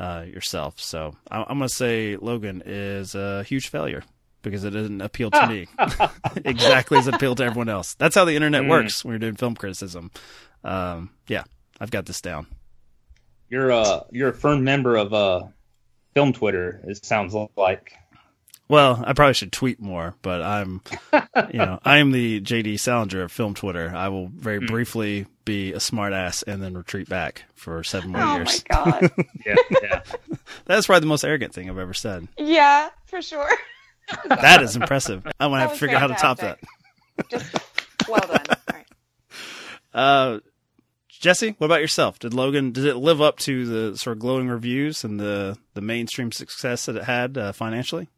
uh, 0.00 0.24
yourself. 0.26 0.80
So 0.80 1.14
I, 1.30 1.42
I'm 1.42 1.58
going 1.58 1.68
to 1.68 1.74
say 1.74 2.16
Logan 2.16 2.62
is 2.64 3.14
a 3.14 3.42
huge 3.44 3.68
failure 3.68 4.02
because 4.42 4.64
it 4.64 4.70
didn't 4.70 5.02
appeal 5.02 5.30
to 5.30 5.46
me 5.46 5.66
exactly 6.44 6.96
as 6.98 7.06
it 7.06 7.14
appealed 7.14 7.36
to 7.38 7.44
everyone 7.44 7.68
else. 7.68 7.92
That's 7.94 8.14
how 8.14 8.24
the 8.24 8.34
internet 8.34 8.62
Mm. 8.62 8.68
works 8.70 9.04
when 9.04 9.12
you're 9.12 9.18
doing 9.18 9.36
film 9.36 9.54
criticism. 9.54 10.10
Um, 10.64 11.10
yeah, 11.28 11.44
I've 11.78 11.90
got 11.90 12.06
this 12.06 12.20
down. 12.22 12.46
You're 13.50 13.70
uh 13.72 14.04
you're 14.10 14.30
a 14.30 14.34
firm 14.34 14.64
member 14.64 14.96
of 14.96 15.12
uh 15.12 15.42
film 16.14 16.32
Twitter. 16.32 16.80
It 16.86 17.04
sounds 17.04 17.34
like. 17.56 17.92
Well, 18.70 19.02
I 19.04 19.14
probably 19.14 19.34
should 19.34 19.50
tweet 19.50 19.80
more, 19.80 20.14
but 20.22 20.42
I'm, 20.42 20.80
you 21.52 21.58
know, 21.58 21.80
I 21.84 21.98
am 21.98 22.12
the 22.12 22.40
JD 22.40 22.78
Salinger 22.78 23.22
of 23.22 23.32
film 23.32 23.54
Twitter. 23.54 23.92
I 23.92 24.08
will 24.10 24.28
very 24.28 24.60
briefly 24.60 25.26
be 25.44 25.72
a 25.72 25.78
smartass 25.78 26.44
and 26.46 26.62
then 26.62 26.74
retreat 26.76 27.08
back 27.08 27.42
for 27.56 27.82
seven 27.82 28.12
more 28.12 28.20
Oh 28.22 28.24
my 28.26 28.36
years. 28.36 28.62
God. 28.62 29.10
yeah, 29.44 29.56
yeah. 29.82 30.02
That's 30.66 30.86
probably 30.86 31.00
the 31.00 31.06
most 31.06 31.24
arrogant 31.24 31.52
thing 31.52 31.68
I've 31.68 31.78
ever 31.78 31.94
said. 31.94 32.28
Yeah, 32.38 32.90
for 33.06 33.20
sure. 33.20 33.50
That 34.28 34.62
is 34.62 34.76
impressive. 34.76 35.26
I'm 35.40 35.50
gonna 35.50 35.56
That 35.56 35.60
have 35.60 35.68
to 35.70 35.72
was 35.72 35.80
figure 35.80 35.96
out 35.96 36.00
how 36.02 36.06
to 36.08 36.14
top 36.14 36.38
that. 36.38 36.58
fantastic. 37.16 37.62
Well 38.08 38.20
done. 38.26 38.56
Uh, 39.92 40.38
Jesse, 41.08 41.54
what 41.58 41.66
about 41.66 41.80
yourself? 41.80 42.18
Did 42.20 42.34
Logan 42.34 42.70
did 42.72 42.86
it 42.86 42.96
live 42.96 43.20
up 43.20 43.38
to 43.40 43.66
the 43.66 43.96
sort 43.98 44.16
of 44.16 44.20
glowing 44.20 44.48
reviews 44.48 45.02
and 45.04 45.18
the 45.20 45.58
the 45.74 45.80
mainstream 45.80 46.30
success 46.32 46.86
that 46.86 46.96
it 46.96 47.04
had 47.04 47.36
uh, 47.36 47.52
financially? 47.52 48.08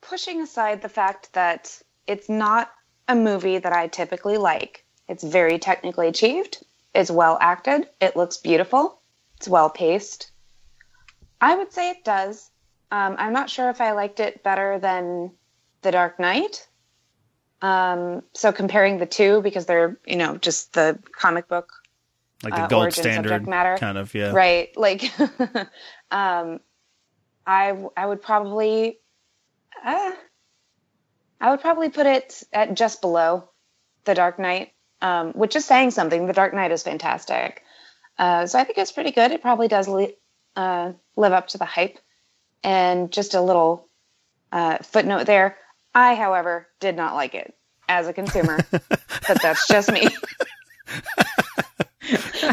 Pushing 0.00 0.40
aside 0.40 0.82
the 0.82 0.88
fact 0.88 1.32
that 1.32 1.80
it's 2.06 2.28
not 2.28 2.72
a 3.08 3.14
movie 3.14 3.58
that 3.58 3.72
I 3.72 3.88
typically 3.88 4.36
like, 4.36 4.84
it's 5.08 5.24
very 5.24 5.58
technically 5.58 6.08
achieved, 6.08 6.64
it's 6.94 7.10
well 7.10 7.38
acted, 7.40 7.88
it 8.00 8.16
looks 8.16 8.36
beautiful, 8.36 9.00
it's 9.36 9.48
well 9.48 9.70
paced. 9.70 10.30
I 11.40 11.56
would 11.56 11.72
say 11.72 11.90
it 11.90 12.04
does. 12.04 12.50
Um, 12.90 13.16
I'm 13.18 13.32
not 13.32 13.48
sure 13.48 13.70
if 13.70 13.80
I 13.80 13.92
liked 13.92 14.20
it 14.20 14.42
better 14.42 14.78
than 14.78 15.32
The 15.82 15.92
Dark 15.92 16.18
Knight. 16.18 16.68
Um, 17.62 18.22
so 18.32 18.52
comparing 18.52 18.98
the 18.98 19.06
two 19.06 19.42
because 19.42 19.66
they're 19.66 19.98
you 20.06 20.16
know 20.16 20.38
just 20.38 20.72
the 20.72 20.98
comic 21.12 21.46
book 21.46 21.70
like 22.42 22.54
the 22.54 22.62
uh, 22.62 22.68
gold 22.68 22.92
standard 22.92 23.46
matter 23.46 23.76
kind 23.78 23.98
of 23.98 24.14
yeah 24.14 24.32
right 24.32 24.74
like 24.78 25.12
um 26.10 26.58
i 27.46 27.76
i 27.98 28.06
would 28.06 28.22
probably 28.22 28.98
uh, 29.84 30.12
i 31.40 31.50
would 31.50 31.60
probably 31.60 31.88
put 31.88 32.06
it 32.06 32.42
at 32.52 32.74
just 32.74 33.00
below 33.00 33.48
the 34.04 34.14
dark 34.14 34.38
knight 34.38 34.72
um 35.02 35.32
which 35.32 35.56
is 35.56 35.64
saying 35.64 35.90
something. 35.90 36.26
The 36.26 36.32
dark 36.32 36.54
knight 36.54 36.72
is 36.72 36.82
fantastic. 36.82 37.62
Uh 38.18 38.46
so 38.46 38.58
i 38.58 38.64
think 38.64 38.78
it's 38.78 38.92
pretty 38.92 39.12
good. 39.12 39.32
It 39.32 39.42
probably 39.42 39.68
does 39.68 39.88
li- 39.88 40.16
uh 40.56 40.92
live 41.16 41.32
up 41.32 41.48
to 41.48 41.58
the 41.58 41.64
hype. 41.64 41.98
And 42.62 43.10
just 43.10 43.34
a 43.34 43.40
little 43.40 43.88
uh 44.52 44.78
footnote 44.78 45.26
there. 45.26 45.56
I 45.94 46.14
however 46.14 46.68
did 46.80 46.96
not 46.96 47.14
like 47.14 47.34
it 47.34 47.54
as 47.88 48.08
a 48.08 48.12
consumer 48.12 48.58
but 49.26 49.40
that's 49.42 49.66
just 49.68 49.90
me. 49.90 50.16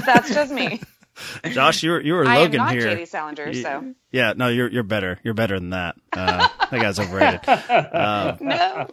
That's 0.05 0.33
just 0.33 0.51
me 0.51 0.81
Josh, 1.51 1.83
you 1.83 1.91
were 1.91 2.01
you 2.01 2.13
were 2.13 2.25
I 2.27 2.37
am 2.37 2.41
Logan 2.43 2.57
not 2.57 2.71
here. 2.73 2.95
JD 2.95 3.07
Salinger, 3.07 3.47
You- 3.49 3.61
so. 3.61 3.93
yeah, 4.11 4.33
no, 4.35 4.47
you're 4.47 4.69
you're 4.69 4.83
better. 4.83 5.19
You're 5.23 5.33
better 5.33 5.59
than 5.59 5.71
that. 5.71 5.95
Uh, 6.13 6.47
that 6.71 6.81
guy's 6.81 6.99
overrated. 6.99 7.41
Uh, 7.47 8.37
no. 8.39 8.87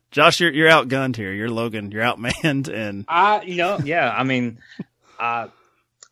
Josh, 0.10 0.40
you're 0.40 0.52
you're 0.52 0.68
outgunned 0.70 1.16
here. 1.16 1.32
You're 1.32 1.50
Logan. 1.50 1.90
You're 1.90 2.02
outmanned, 2.04 2.72
and 2.72 3.04
I, 3.08 3.42
you 3.42 3.56
know, 3.56 3.78
yeah. 3.84 4.10
I 4.10 4.24
mean, 4.24 4.58
I, 5.18 5.48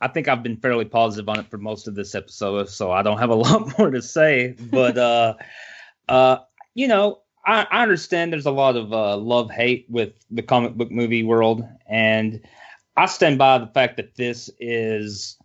I 0.01 0.09
think 0.09 0.29
I've 0.29 0.43
been 0.43 0.57
fairly 0.59 0.85
positive 0.85 1.29
on 1.29 1.41
it 1.41 1.51
for 1.51 1.59
most 1.59 1.89
of 1.89 1.95
this 1.95 2.15
episode, 2.15 2.69
so 2.69 2.93
I 2.93 3.03
don't 3.03 3.19
have 3.19 3.31
a 3.31 3.35
lot 3.35 3.77
more 3.79 3.91
to 3.91 4.01
say. 4.03 4.55
But, 4.59 4.97
uh, 4.97 5.35
uh, 6.09 6.39
you 6.75 6.87
know, 6.87 7.21
I, 7.45 7.67
I 7.71 7.83
understand 7.83 8.33
there's 8.33 8.47
a 8.47 8.53
lot 8.53 8.77
of 8.77 8.93
uh, 8.93 9.17
love 9.17 9.51
hate 9.51 9.87
with 9.89 10.13
the 10.31 10.43
comic 10.43 10.75
book 10.75 10.91
movie 10.93 11.25
world, 11.25 11.65
and 11.87 12.43
I 12.97 13.07
stand 13.07 13.39
by 13.39 13.59
the 13.59 13.67
fact 13.67 13.97
that 13.97 14.15
this 14.15 14.51
is, 14.61 15.37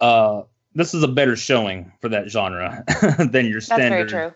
uh, 0.00 0.42
this 0.74 0.94
is 0.94 1.02
a 1.02 1.08
better 1.08 1.36
showing 1.36 1.92
for 2.00 2.08
that 2.08 2.28
genre 2.28 2.84
than 3.30 3.46
your 3.46 3.60
standard. 3.60 4.10
That's 4.10 4.12
very 4.12 4.30
true. 4.30 4.34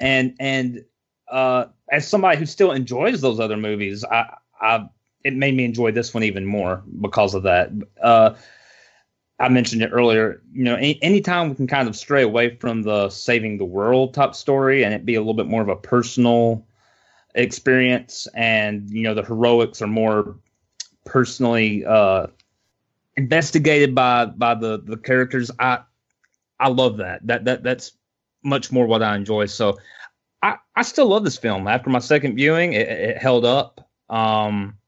and 0.00 0.34
and 0.40 0.84
uh, 1.30 1.66
as 1.90 2.06
somebody 2.06 2.38
who 2.38 2.46
still 2.46 2.72
enjoys 2.72 3.20
those 3.20 3.40
other 3.40 3.56
movies, 3.56 4.04
I, 4.04 4.34
I 4.60 4.88
it 5.24 5.34
made 5.34 5.54
me 5.54 5.64
enjoy 5.64 5.92
this 5.92 6.14
one 6.14 6.22
even 6.22 6.46
more 6.46 6.82
because 7.00 7.34
of 7.34 7.42
that. 7.42 7.70
Uh, 8.02 8.34
I 9.40 9.48
mentioned 9.48 9.82
it 9.82 9.90
earlier. 9.92 10.42
You 10.52 10.64
know, 10.64 10.74
any, 10.74 11.00
anytime 11.02 11.48
we 11.48 11.54
can 11.54 11.66
kind 11.66 11.88
of 11.88 11.96
stray 11.96 12.22
away 12.22 12.56
from 12.56 12.82
the 12.82 13.08
saving 13.10 13.58
the 13.58 13.64
world 13.64 14.14
type 14.14 14.34
story 14.34 14.82
and 14.84 14.92
it 14.94 15.04
be 15.04 15.14
a 15.14 15.20
little 15.20 15.34
bit 15.34 15.46
more 15.46 15.62
of 15.62 15.68
a 15.68 15.76
personal 15.76 16.66
experience, 17.34 18.26
and 18.34 18.88
you 18.90 19.02
know, 19.02 19.14
the 19.14 19.22
heroics 19.22 19.82
are 19.82 19.86
more 19.86 20.36
personally 21.04 21.84
uh, 21.84 22.26
investigated 23.18 23.94
by 23.94 24.24
by 24.26 24.54
the 24.54 24.80
the 24.82 24.96
characters. 24.96 25.50
I 25.58 25.80
I 26.58 26.68
love 26.68 26.96
that. 26.98 27.26
That 27.26 27.44
that 27.44 27.62
that's 27.62 27.92
much 28.42 28.72
more 28.72 28.86
what 28.86 29.02
I 29.02 29.16
enjoy. 29.16 29.46
So 29.46 29.76
I, 30.42 30.56
I 30.76 30.82
still 30.82 31.08
love 31.08 31.24
this 31.24 31.36
film. 31.36 31.66
After 31.66 31.90
my 31.90 31.98
second 31.98 32.36
viewing, 32.36 32.72
it, 32.72 32.88
it 32.88 33.18
held 33.18 33.44
up. 33.44 33.90
Um, 34.08 34.78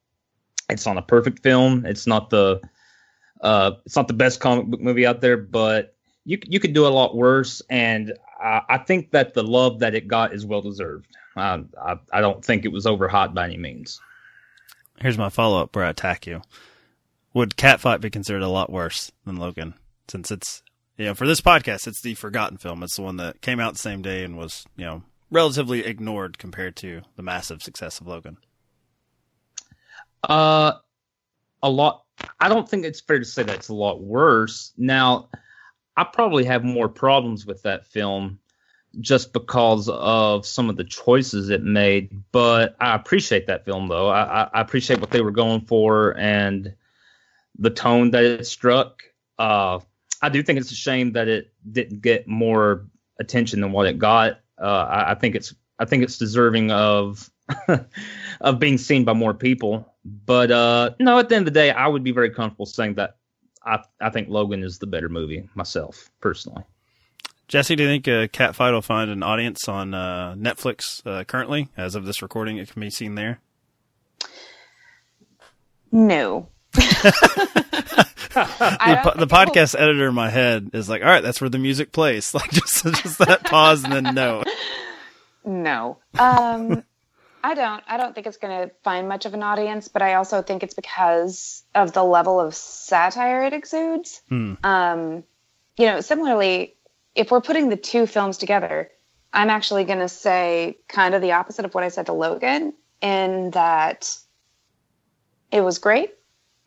it's 0.70 0.86
not 0.86 0.96
a 0.96 1.02
perfect 1.02 1.42
film. 1.42 1.84
It's 1.84 2.06
not 2.06 2.30
the 2.30 2.60
uh, 3.40 3.72
it's 3.84 3.96
not 3.96 4.06
the 4.06 4.14
best 4.14 4.40
comic 4.40 4.66
book 4.66 4.80
movie 4.80 5.06
out 5.06 5.20
there, 5.20 5.36
but 5.36 5.96
you 6.24 6.38
you 6.46 6.60
could 6.60 6.72
do 6.72 6.86
a 6.86 6.88
lot 6.88 7.16
worse. 7.16 7.60
And 7.68 8.14
I, 8.40 8.62
I 8.68 8.78
think 8.78 9.10
that 9.10 9.34
the 9.34 9.42
love 9.42 9.80
that 9.80 9.94
it 9.94 10.06
got 10.06 10.32
is 10.32 10.46
well 10.46 10.62
deserved. 10.62 11.08
I, 11.36 11.64
I 11.82 11.96
I 12.12 12.20
don't 12.20 12.44
think 12.44 12.64
it 12.64 12.72
was 12.72 12.86
overhot 12.86 13.34
by 13.34 13.44
any 13.44 13.56
means. 13.56 14.00
here's 15.00 15.18
my 15.18 15.30
follow 15.30 15.60
up 15.60 15.74
where 15.74 15.84
I 15.84 15.90
attack 15.90 16.26
you. 16.28 16.42
Would 17.32 17.56
Catfight 17.56 18.00
be 18.00 18.10
considered 18.10 18.42
a 18.42 18.48
lot 18.48 18.70
worse 18.70 19.12
than 19.24 19.36
Logan? 19.36 19.74
Since 20.08 20.30
it's 20.30 20.62
you 20.96 21.06
know 21.06 21.14
for 21.14 21.26
this 21.26 21.40
podcast, 21.40 21.86
it's 21.86 22.02
the 22.02 22.14
forgotten 22.14 22.58
film. 22.58 22.82
It's 22.82 22.96
the 22.96 23.02
one 23.02 23.16
that 23.18 23.40
came 23.40 23.60
out 23.60 23.74
the 23.74 23.78
same 23.78 24.02
day 24.02 24.24
and 24.24 24.36
was 24.36 24.64
you 24.76 24.84
know 24.84 25.02
relatively 25.30 25.84
ignored 25.86 26.38
compared 26.38 26.76
to 26.76 27.02
the 27.16 27.22
massive 27.22 27.62
success 27.62 28.00
of 28.00 28.06
Logan. 28.06 28.38
Uh, 30.22 30.72
a 31.62 31.70
lot. 31.70 32.04
I 32.38 32.48
don't 32.48 32.68
think 32.68 32.84
it's 32.84 33.00
fair 33.00 33.18
to 33.18 33.24
say 33.24 33.42
that 33.42 33.56
it's 33.56 33.68
a 33.68 33.74
lot 33.74 34.02
worse. 34.02 34.72
Now, 34.76 35.28
I 35.96 36.04
probably 36.04 36.44
have 36.44 36.64
more 36.64 36.88
problems 36.88 37.46
with 37.46 37.62
that 37.62 37.86
film 37.86 38.38
just 38.98 39.32
because 39.32 39.88
of 39.88 40.44
some 40.44 40.68
of 40.68 40.76
the 40.76 40.84
choices 40.84 41.48
it 41.48 41.62
made. 41.62 42.10
But 42.32 42.76
I 42.80 42.94
appreciate 42.94 43.46
that 43.46 43.64
film, 43.64 43.88
though. 43.88 44.08
I, 44.08 44.48
I, 44.52 44.60
appreciate 44.60 45.00
what 45.00 45.10
they 45.10 45.20
were 45.20 45.30
going 45.30 45.60
for 45.62 46.18
and 46.18 46.74
the 47.60 47.70
tone 47.70 48.10
that 48.10 48.24
it 48.24 48.46
struck. 48.46 49.02
Uh, 49.38 49.78
I 50.22 50.28
do 50.28 50.42
think 50.42 50.58
it's 50.58 50.72
a 50.72 50.76
shame 50.76 51.12
that 51.12 51.28
it 51.28 51.52
didn't 51.70 52.00
get 52.00 52.26
more 52.26 52.86
attention 53.20 53.60
than 53.60 53.70
what 53.70 53.86
it 53.86 53.98
got. 53.98 54.40
Uh, 54.60 54.86
I, 54.90 55.12
I 55.12 55.14
think 55.14 55.34
it's 55.36 55.54
I 55.78 55.84
think 55.84 56.02
it's 56.02 56.18
deserving 56.18 56.70
of 56.72 57.30
of 58.40 58.58
being 58.58 58.78
seen 58.78 59.04
by 59.04 59.12
more 59.12 59.34
people. 59.34 59.86
But 60.04 60.50
uh, 60.50 60.90
no, 60.98 61.18
at 61.18 61.28
the 61.28 61.36
end 61.36 61.46
of 61.46 61.54
the 61.54 61.58
day, 61.58 61.70
I 61.70 61.86
would 61.86 62.02
be 62.02 62.12
very 62.12 62.30
comfortable 62.30 62.66
saying 62.66 62.94
that 62.94 63.18
I 63.64 63.82
I 64.00 64.10
think 64.10 64.28
Logan 64.28 64.64
is 64.64 64.78
the 64.78 64.86
better 64.86 65.08
movie 65.08 65.48
myself 65.54 66.10
personally. 66.20 66.64
Jesse, 67.48 67.74
do 67.74 67.82
you 67.82 67.88
think 67.88 68.06
uh, 68.06 68.28
Catfight 68.28 68.72
will 68.72 68.80
find 68.80 69.10
an 69.10 69.24
audience 69.24 69.68
on 69.68 69.92
uh, 69.92 70.36
Netflix 70.38 71.04
uh, 71.04 71.24
currently, 71.24 71.68
as 71.76 71.96
of 71.96 72.06
this 72.06 72.22
recording? 72.22 72.58
It 72.58 72.70
can 72.70 72.80
be 72.80 72.90
seen 72.90 73.16
there. 73.16 73.40
No. 75.90 76.48
The, 76.72 76.84
the 79.18 79.26
podcast 79.26 79.78
editor 79.78 80.08
in 80.08 80.14
my 80.14 80.30
head 80.30 80.70
is 80.72 80.88
like, 80.88 81.02
all 81.02 81.08
right, 81.08 81.22
that's 81.22 81.40
where 81.40 81.50
the 81.50 81.58
music 81.58 81.92
plays. 81.92 82.34
Like 82.40 82.50
just 82.50 82.84
just 82.84 83.18
that 83.18 83.44
pause 83.44 83.84
and 83.84 83.92
then 83.92 84.14
no. 84.14 84.42
No. 85.44 85.98
Um, 86.18 86.84
I 87.42 87.54
don't. 87.54 87.82
I 87.86 87.96
don't 87.96 88.14
think 88.14 88.26
it's 88.26 88.36
going 88.36 88.68
to 88.68 88.74
find 88.84 89.08
much 89.08 89.26
of 89.26 89.34
an 89.34 89.42
audience, 89.42 89.88
but 89.88 90.02
I 90.02 90.14
also 90.14 90.42
think 90.42 90.62
it's 90.62 90.74
because 90.74 91.62
of 91.74 91.92
the 91.92 92.04
level 92.04 92.38
of 92.38 92.54
satire 92.54 93.44
it 93.44 93.52
exudes. 93.52 94.20
Hmm. 94.28 94.54
Um, 94.62 95.24
you 95.76 95.86
know, 95.86 96.00
similarly, 96.00 96.76
if 97.14 97.30
we're 97.30 97.40
putting 97.40 97.68
the 97.68 97.76
two 97.76 98.06
films 98.06 98.38
together, 98.38 98.90
I'm 99.32 99.50
actually 99.50 99.84
going 99.84 100.00
to 100.00 100.08
say 100.08 100.78
kind 100.88 101.14
of 101.14 101.22
the 101.22 101.32
opposite 101.32 101.64
of 101.64 101.74
what 101.74 101.84
I 101.84 101.88
said 101.88 102.06
to 102.06 102.12
Logan, 102.12 102.74
in 103.00 103.50
that 103.52 104.16
it 105.50 105.62
was 105.62 105.78
great, 105.78 106.12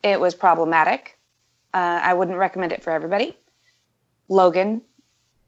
it 0.04 0.20
was 0.20 0.34
problematic. 0.34 1.18
Uh, 1.72 2.00
I 2.02 2.14
wouldn't 2.14 2.36
recommend 2.36 2.72
it 2.72 2.82
for 2.82 2.90
everybody. 2.90 3.36
Logan 4.28 4.82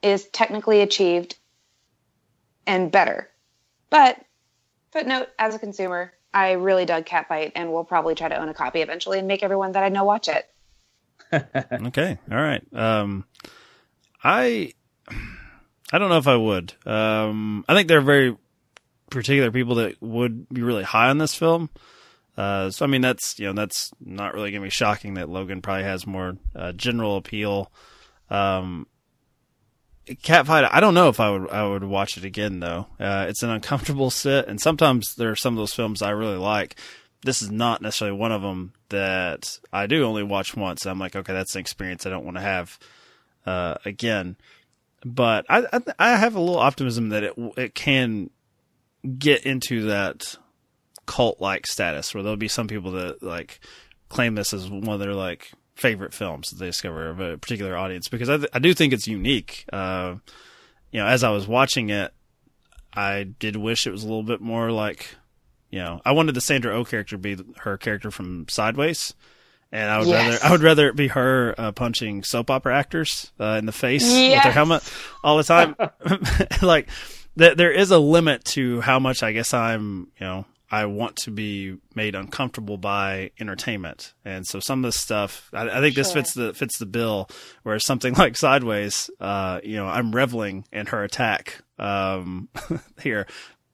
is 0.02 0.24
technically 0.24 0.80
achieved 0.80 1.36
and 2.66 2.90
better. 2.90 3.28
But 3.90 4.18
footnote 4.90 5.28
as 5.38 5.54
a 5.54 5.58
consumer, 5.58 6.12
I 6.34 6.52
really 6.52 6.86
dug 6.86 7.04
Catfight 7.04 7.52
and 7.54 7.70
will 7.70 7.84
probably 7.84 8.14
try 8.14 8.28
to 8.28 8.36
own 8.36 8.48
a 8.48 8.54
copy 8.54 8.80
eventually 8.80 9.18
and 9.18 9.28
make 9.28 9.42
everyone 9.42 9.72
that 9.72 9.84
I 9.84 9.90
know 9.90 10.04
watch 10.04 10.28
it. 10.28 10.48
okay, 11.32 12.18
all 12.30 12.36
right. 12.36 12.62
Um, 12.72 13.24
I 14.24 14.72
I 15.92 15.98
don't 15.98 16.08
know 16.08 16.18
if 16.18 16.26
I 16.26 16.36
would. 16.36 16.72
Um, 16.86 17.64
I 17.68 17.74
think 17.74 17.88
there 17.88 17.98
are 17.98 18.02
very 18.02 18.36
particular 19.10 19.50
people 19.50 19.76
that 19.76 20.00
would 20.02 20.48
be 20.48 20.62
really 20.62 20.82
high 20.82 21.08
on 21.08 21.18
this 21.18 21.34
film. 21.34 21.70
Uh, 22.36 22.70
so 22.70 22.84
I 22.84 22.88
mean 22.88 23.00
that's 23.00 23.38
you 23.38 23.46
know 23.46 23.52
that's 23.54 23.90
not 23.98 24.34
really 24.34 24.50
gonna 24.50 24.64
be 24.64 24.70
shocking 24.70 25.14
that 25.14 25.28
Logan 25.28 25.62
probably 25.62 25.84
has 25.84 26.06
more 26.06 26.36
uh, 26.54 26.72
general 26.72 27.16
appeal. 27.16 27.72
Um, 28.28 28.86
Catfight, 30.06 30.68
I 30.70 30.80
don't 30.80 30.94
know 30.94 31.08
if 31.08 31.18
I 31.18 31.30
would 31.30 31.50
I 31.50 31.66
would 31.66 31.82
watch 31.84 32.16
it 32.16 32.24
again 32.24 32.60
though. 32.60 32.86
Uh, 33.00 33.26
it's 33.28 33.42
an 33.42 33.50
uncomfortable 33.50 34.10
sit, 34.10 34.46
and 34.46 34.60
sometimes 34.60 35.14
there 35.16 35.30
are 35.30 35.36
some 35.36 35.54
of 35.54 35.58
those 35.58 35.74
films 35.74 36.02
I 36.02 36.10
really 36.10 36.36
like. 36.36 36.76
This 37.22 37.42
is 37.42 37.50
not 37.50 37.82
necessarily 37.82 38.16
one 38.16 38.30
of 38.30 38.42
them 38.42 38.74
that 38.90 39.58
I 39.72 39.86
do 39.86 40.04
only 40.04 40.22
watch 40.22 40.54
once. 40.54 40.86
I'm 40.86 40.98
like, 40.98 41.16
okay, 41.16 41.32
that's 41.32 41.54
an 41.56 41.60
experience 41.60 42.06
I 42.06 42.10
don't 42.10 42.24
want 42.24 42.36
to 42.36 42.42
have 42.42 42.78
uh, 43.46 43.76
again. 43.84 44.36
But 45.04 45.46
I, 45.48 45.66
I 45.72 45.80
I 45.98 46.16
have 46.16 46.36
a 46.36 46.40
little 46.40 46.58
optimism 46.58 47.08
that 47.08 47.24
it 47.24 47.34
it 47.56 47.74
can 47.74 48.30
get 49.18 49.44
into 49.44 49.86
that 49.86 50.36
cult 51.06 51.40
like 51.40 51.66
status 51.66 52.12
where 52.12 52.22
there'll 52.22 52.36
be 52.36 52.48
some 52.48 52.68
people 52.68 52.92
that 52.92 53.22
like 53.22 53.60
claim 54.08 54.34
this 54.34 54.52
as 54.52 54.68
one 54.68 54.88
of 54.88 55.00
their 55.00 55.14
like 55.14 55.52
favorite 55.74 56.14
films 56.14 56.50
that 56.50 56.58
they 56.58 56.66
discover 56.66 57.08
of 57.08 57.20
a 57.20 57.38
particular 57.38 57.76
audience 57.76 58.08
because 58.08 58.28
I, 58.28 58.36
th- 58.38 58.50
I 58.52 58.58
do 58.58 58.74
think 58.74 58.92
it's 58.92 59.06
unique. 59.06 59.64
Uh, 59.72 60.16
you 60.90 61.00
know, 61.00 61.06
as 61.06 61.22
I 61.22 61.30
was 61.30 61.46
watching 61.46 61.90
it, 61.90 62.12
I 62.94 63.24
did 63.24 63.56
wish 63.56 63.86
it 63.86 63.90
was 63.90 64.02
a 64.02 64.06
little 64.06 64.22
bit 64.22 64.40
more 64.40 64.72
like, 64.72 65.14
you 65.70 65.78
know, 65.78 66.00
I 66.04 66.12
wanted 66.12 66.34
the 66.34 66.40
Sandra 66.40 66.74
O 66.74 66.78
oh 66.78 66.84
character 66.84 67.16
to 67.16 67.18
be 67.18 67.36
her 67.58 67.76
character 67.76 68.10
from 68.10 68.46
Sideways, 68.48 69.12
and 69.70 69.90
I 69.90 69.98
would 69.98 70.08
yes. 70.08 70.24
rather 70.24 70.44
I 70.44 70.52
would 70.52 70.62
rather 70.62 70.88
it 70.88 70.96
be 70.96 71.08
her 71.08 71.54
uh, 71.58 71.72
punching 71.72 72.22
soap 72.22 72.50
opera 72.50 72.76
actors 72.76 73.32
uh, 73.38 73.56
in 73.58 73.66
the 73.66 73.72
face 73.72 74.02
yes. 74.02 74.36
with 74.36 74.44
their 74.44 74.52
helmet 74.52 74.82
all 75.22 75.36
the 75.36 75.44
time. 75.44 75.76
like 76.62 76.88
th- 77.38 77.56
there 77.56 77.72
is 77.72 77.90
a 77.90 77.98
limit 77.98 78.44
to 78.46 78.80
how 78.80 78.98
much 78.98 79.22
I 79.22 79.32
guess 79.32 79.52
I'm, 79.52 80.08
you 80.18 80.26
know, 80.26 80.46
I 80.70 80.86
want 80.86 81.16
to 81.18 81.30
be 81.30 81.76
made 81.94 82.14
uncomfortable 82.14 82.76
by 82.76 83.30
entertainment, 83.38 84.14
and 84.24 84.46
so 84.46 84.58
some 84.58 84.84
of 84.84 84.88
this 84.88 85.00
stuff, 85.00 85.48
I, 85.52 85.68
I 85.68 85.80
think 85.80 85.94
sure. 85.94 86.04
this 86.04 86.12
fits 86.12 86.34
the 86.34 86.54
fits 86.54 86.78
the 86.78 86.86
bill. 86.86 87.28
Whereas 87.62 87.84
something 87.84 88.14
like 88.18 88.36
Sideways, 88.36 89.10
uh, 89.20 89.60
you 89.62 89.76
know, 89.76 89.86
I'm 89.86 90.14
reveling 90.14 90.66
in 90.72 90.86
her 90.86 91.04
attack 91.04 91.62
um, 91.78 92.48
here. 93.00 93.26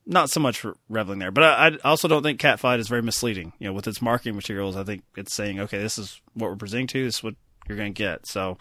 Not 0.05 0.31
so 0.31 0.41
much 0.41 0.67
reveling 0.89 1.21
there, 1.21 1.31
but 1.31 1.45
I, 1.45 1.69
I, 1.69 1.79
also 1.85 2.09
don't 2.09 2.25
think 2.25 2.41
Catfight 2.41 2.81
is 2.81 2.89
very 2.89 3.03
misleading. 3.03 3.53
You 3.61 3.69
know, 3.69 3.73
with 3.73 3.87
its 3.87 4.03
marketing 4.03 4.35
materials, 4.35 4.77
I 4.77 4.83
think 4.83 5.05
it's 5.17 5.33
saying, 5.33 5.61
okay, 5.61 5.79
this 5.79 5.97
is 5.97 6.21
what 6.35 6.51
we're 6.51 6.57
presenting 6.57 6.89
to. 6.89 7.05
This 7.05 7.19
is 7.19 7.23
what 7.23 7.37
you're 7.69 7.79
going 7.79 7.95
to 7.95 7.97
get. 7.97 8.27
So 8.27 8.59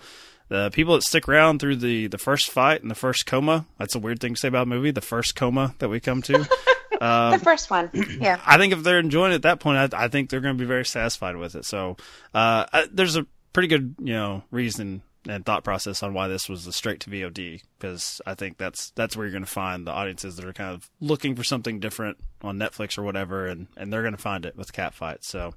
the 0.50 0.70
people 0.70 0.94
that 0.94 1.04
stick 1.04 1.28
around 1.28 1.60
through 1.60 1.78
the 1.78 2.08
the 2.08 2.18
first 2.20 2.52
fight 2.52 2.82
and 2.82 2.92
the 2.92 2.96
first 2.96 3.26
coma, 3.26 3.66
that's 3.80 3.96
a 3.96 4.00
weird 4.00 4.20
thing 4.20 4.36
to 4.36 4.40
say 4.40 4.50
about 4.50 4.64
a 4.64 4.70
movie. 4.70 4.92
The 4.92 5.02
first 5.02 5.36
coma 5.36 5.76
that 5.80 5.90
we 5.90 6.00
come 6.00 6.22
to. 6.24 6.48
Um, 7.02 7.32
the 7.32 7.40
first 7.40 7.72
one, 7.72 7.90
yeah. 8.20 8.40
I 8.46 8.58
think 8.58 8.74
if 8.74 8.84
they're 8.84 9.00
enjoying 9.00 9.32
it 9.32 9.36
at 9.36 9.42
that 9.42 9.60
point, 9.60 9.94
I, 9.94 10.06
I 10.06 10.08
think 10.08 10.30
they're 10.30 10.40
going 10.40 10.56
to 10.56 10.62
be 10.62 10.68
very 10.68 10.86
satisfied 10.86 11.36
with 11.36 11.56
it. 11.56 11.66
So 11.66 11.98
uh, 12.34 12.66
I, 12.72 12.88
there's 12.92 13.16
a 13.16 13.26
pretty 13.54 13.68
good, 13.68 13.96
you 14.00 14.14
know, 14.14 14.44
reason 14.52 15.02
and 15.28 15.46
thought 15.46 15.64
process 15.64 16.02
on 16.04 16.14
why 16.14 16.28
this 16.28 16.48
was 16.48 16.66
a 16.68 16.72
straight 16.72 17.00
to 17.02 17.10
VOD 17.10 17.62
because 17.78 18.22
I 18.26 18.36
think 18.36 18.58
that's 18.58 18.92
that's 18.92 19.16
where 19.18 19.26
you're 19.26 19.32
going 19.32 19.44
to 19.44 19.50
find 19.50 19.86
the 19.86 19.92
audiences 19.92 20.36
that 20.36 20.46
are 20.46 20.54
kind 20.54 20.74
of 20.74 20.90
looking 21.00 21.36
for 21.36 21.44
something 21.44 21.80
different 21.80 22.18
on 22.42 22.58
Netflix 22.58 22.98
or 22.98 23.04
whatever, 23.04 23.48
and 23.48 23.68
and 23.76 23.92
they're 23.92 24.02
going 24.04 24.16
to 24.16 24.22
find 24.22 24.46
it 24.46 24.56
with 24.56 24.74
Catfight. 24.74 25.24
So. 25.24 25.54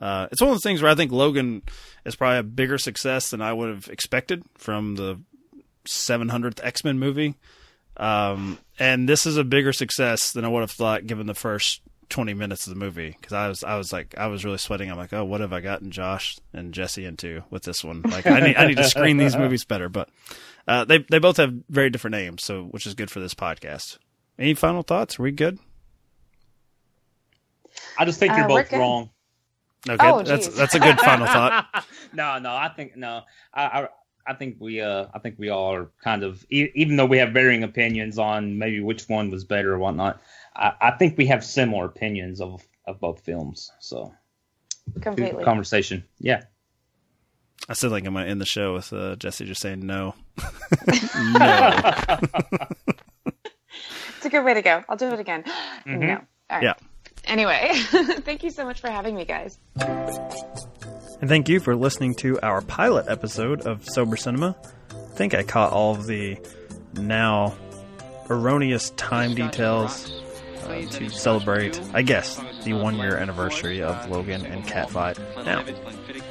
Uh, 0.00 0.28
it's 0.30 0.40
one 0.40 0.50
of 0.50 0.54
those 0.54 0.62
things 0.62 0.80
where 0.80 0.92
I 0.92 0.94
think 0.94 1.10
Logan 1.10 1.60
is 2.04 2.14
probably 2.14 2.38
a 2.38 2.44
bigger 2.44 2.78
success 2.78 3.30
than 3.30 3.42
I 3.42 3.52
would 3.52 3.68
have 3.68 3.88
expected 3.88 4.44
from 4.56 4.94
the 4.94 5.18
700th 5.86 6.60
X 6.62 6.84
Men 6.84 7.00
movie. 7.00 7.34
Um, 7.98 8.58
and 8.78 9.08
this 9.08 9.26
is 9.26 9.36
a 9.36 9.44
bigger 9.44 9.72
success 9.72 10.32
than 10.32 10.44
I 10.44 10.48
would 10.48 10.60
have 10.60 10.70
thought 10.70 11.06
given 11.06 11.26
the 11.26 11.34
first 11.34 11.82
20 12.10 12.32
minutes 12.34 12.66
of 12.66 12.72
the 12.72 12.78
movie 12.78 13.10
because 13.10 13.32
I 13.32 13.48
was 13.48 13.64
I 13.64 13.76
was 13.76 13.92
like 13.92 14.16
I 14.16 14.28
was 14.28 14.44
really 14.44 14.58
sweating. 14.58 14.90
I'm 14.90 14.96
like, 14.96 15.12
oh, 15.12 15.24
what 15.24 15.40
have 15.40 15.52
I 15.52 15.60
gotten 15.60 15.90
Josh 15.90 16.38
and 16.52 16.72
Jesse 16.72 17.04
into 17.04 17.42
with 17.50 17.64
this 17.64 17.84
one? 17.84 18.02
Like, 18.02 18.26
I 18.26 18.40
need 18.40 18.56
I 18.56 18.66
need 18.66 18.76
to 18.76 18.84
screen 18.84 19.16
these 19.16 19.36
movies 19.38 19.64
better. 19.64 19.88
But 19.88 20.08
uh, 20.66 20.84
they 20.84 21.04
they 21.10 21.18
both 21.18 21.36
have 21.36 21.52
very 21.68 21.90
different 21.90 22.12
names, 22.12 22.44
so 22.44 22.64
which 22.64 22.86
is 22.86 22.94
good 22.94 23.10
for 23.10 23.20
this 23.20 23.34
podcast. 23.34 23.98
Any 24.38 24.54
final 24.54 24.82
thoughts? 24.82 25.18
Are 25.18 25.22
we 25.22 25.32
good? 25.32 25.58
I 27.98 28.04
just 28.04 28.18
think 28.18 28.32
uh, 28.32 28.36
you're 28.36 28.48
both 28.48 28.72
wrong. 28.72 29.10
Okay, 29.88 30.06
oh, 30.06 30.22
that's 30.22 30.48
that's 30.48 30.74
a 30.74 30.80
good 30.80 30.98
final 31.00 31.26
thought. 31.26 31.86
no, 32.12 32.38
no, 32.38 32.50
I 32.50 32.68
think 32.68 32.96
no. 32.96 33.22
I, 33.52 33.64
I 33.64 33.88
think 34.34 34.56
we 34.60 34.80
uh 34.80 35.06
I 35.14 35.18
think 35.18 35.36
we 35.38 35.48
all 35.48 35.74
are 35.74 35.90
kind 36.02 36.22
of 36.22 36.44
even 36.50 36.96
though 36.96 37.06
we 37.06 37.18
have 37.18 37.32
varying 37.32 37.62
opinions 37.62 38.18
on 38.18 38.58
maybe 38.58 38.80
which 38.80 39.08
one 39.08 39.30
was 39.30 39.44
better 39.44 39.74
or 39.74 39.78
whatnot. 39.78 40.20
I, 40.54 40.72
I 40.80 40.90
think 40.92 41.16
we 41.16 41.26
have 41.26 41.44
similar 41.44 41.86
opinions 41.86 42.40
of 42.40 42.62
of 42.86 43.00
both 43.00 43.20
films. 43.20 43.70
So 43.80 44.12
completely 45.00 45.44
conversation. 45.44 46.04
Yeah. 46.18 46.44
I 47.68 47.74
still 47.74 47.90
think 47.90 48.06
I'm 48.06 48.14
gonna 48.14 48.26
end 48.26 48.40
the 48.40 48.46
show 48.46 48.74
with 48.74 48.92
uh, 48.92 49.16
Jesse 49.16 49.44
just 49.44 49.60
saying 49.60 49.84
no. 49.84 50.14
no. 50.88 51.80
it's 54.16 54.24
a 54.24 54.30
good 54.30 54.44
way 54.44 54.54
to 54.54 54.62
go. 54.62 54.84
I'll 54.88 54.96
do 54.96 55.12
it 55.12 55.20
again. 55.20 55.44
Mm-hmm. 55.86 56.00
No. 56.00 56.20
Yeah. 56.50 56.74
Anyway, 57.24 57.70
thank 58.24 58.42
you 58.42 58.50
so 58.50 58.64
much 58.64 58.80
for 58.80 58.90
having 58.90 59.14
me, 59.14 59.24
guys. 59.24 59.58
And 61.20 61.28
thank 61.28 61.48
you 61.48 61.58
for 61.58 61.74
listening 61.74 62.14
to 62.16 62.38
our 62.42 62.60
pilot 62.62 63.06
episode 63.08 63.62
of 63.62 63.84
Sober 63.88 64.16
Cinema. 64.16 64.54
I 64.90 65.16
think 65.16 65.34
I 65.34 65.42
caught 65.42 65.72
all 65.72 65.96
of 65.96 66.06
the 66.06 66.38
now 66.94 67.56
erroneous 68.30 68.90
time 68.90 69.34
details 69.34 70.12
uh, 70.62 70.82
to 70.82 71.08
celebrate, 71.08 71.80
I 71.92 72.02
guess, 72.02 72.40
the 72.62 72.74
one 72.74 72.98
year 72.98 73.16
anniversary 73.16 73.82
of 73.82 74.08
Logan 74.08 74.46
and 74.46 74.64
Catfight. 74.64 75.18
Now, 75.44 75.64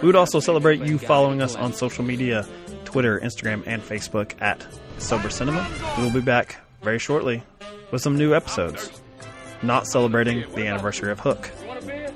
we 0.02 0.06
would 0.06 0.16
also 0.16 0.40
celebrate 0.40 0.80
you 0.80 0.98
following 0.98 1.42
us 1.42 1.54
on 1.56 1.74
social 1.74 2.06
media 2.06 2.48
Twitter, 2.86 3.20
Instagram, 3.20 3.64
and 3.68 3.82
Facebook 3.82 4.42
at 4.42 4.66
Sober 5.00 5.30
Cinema. 5.30 5.68
We'll 5.98 6.14
be 6.14 6.22
back 6.22 6.56
very 6.82 7.00
shortly 7.00 7.44
with 7.92 8.02
some 8.02 8.18
new 8.18 8.34
episodes, 8.34 8.90
not 9.62 9.86
celebrating 9.86 10.50
the 10.56 10.66
anniversary 10.66 11.12
of 11.12 11.20
Hook. 11.20 11.52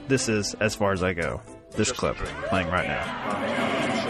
This 0.07 0.29
is 0.29 0.53
As 0.61 0.73
Far 0.73 0.93
as 0.93 1.03
I 1.03 1.11
Go 1.11 1.41
this 1.71 1.91
clip 1.91 2.17
playing 2.49 2.67
right 2.69 2.87
now. 2.87 4.00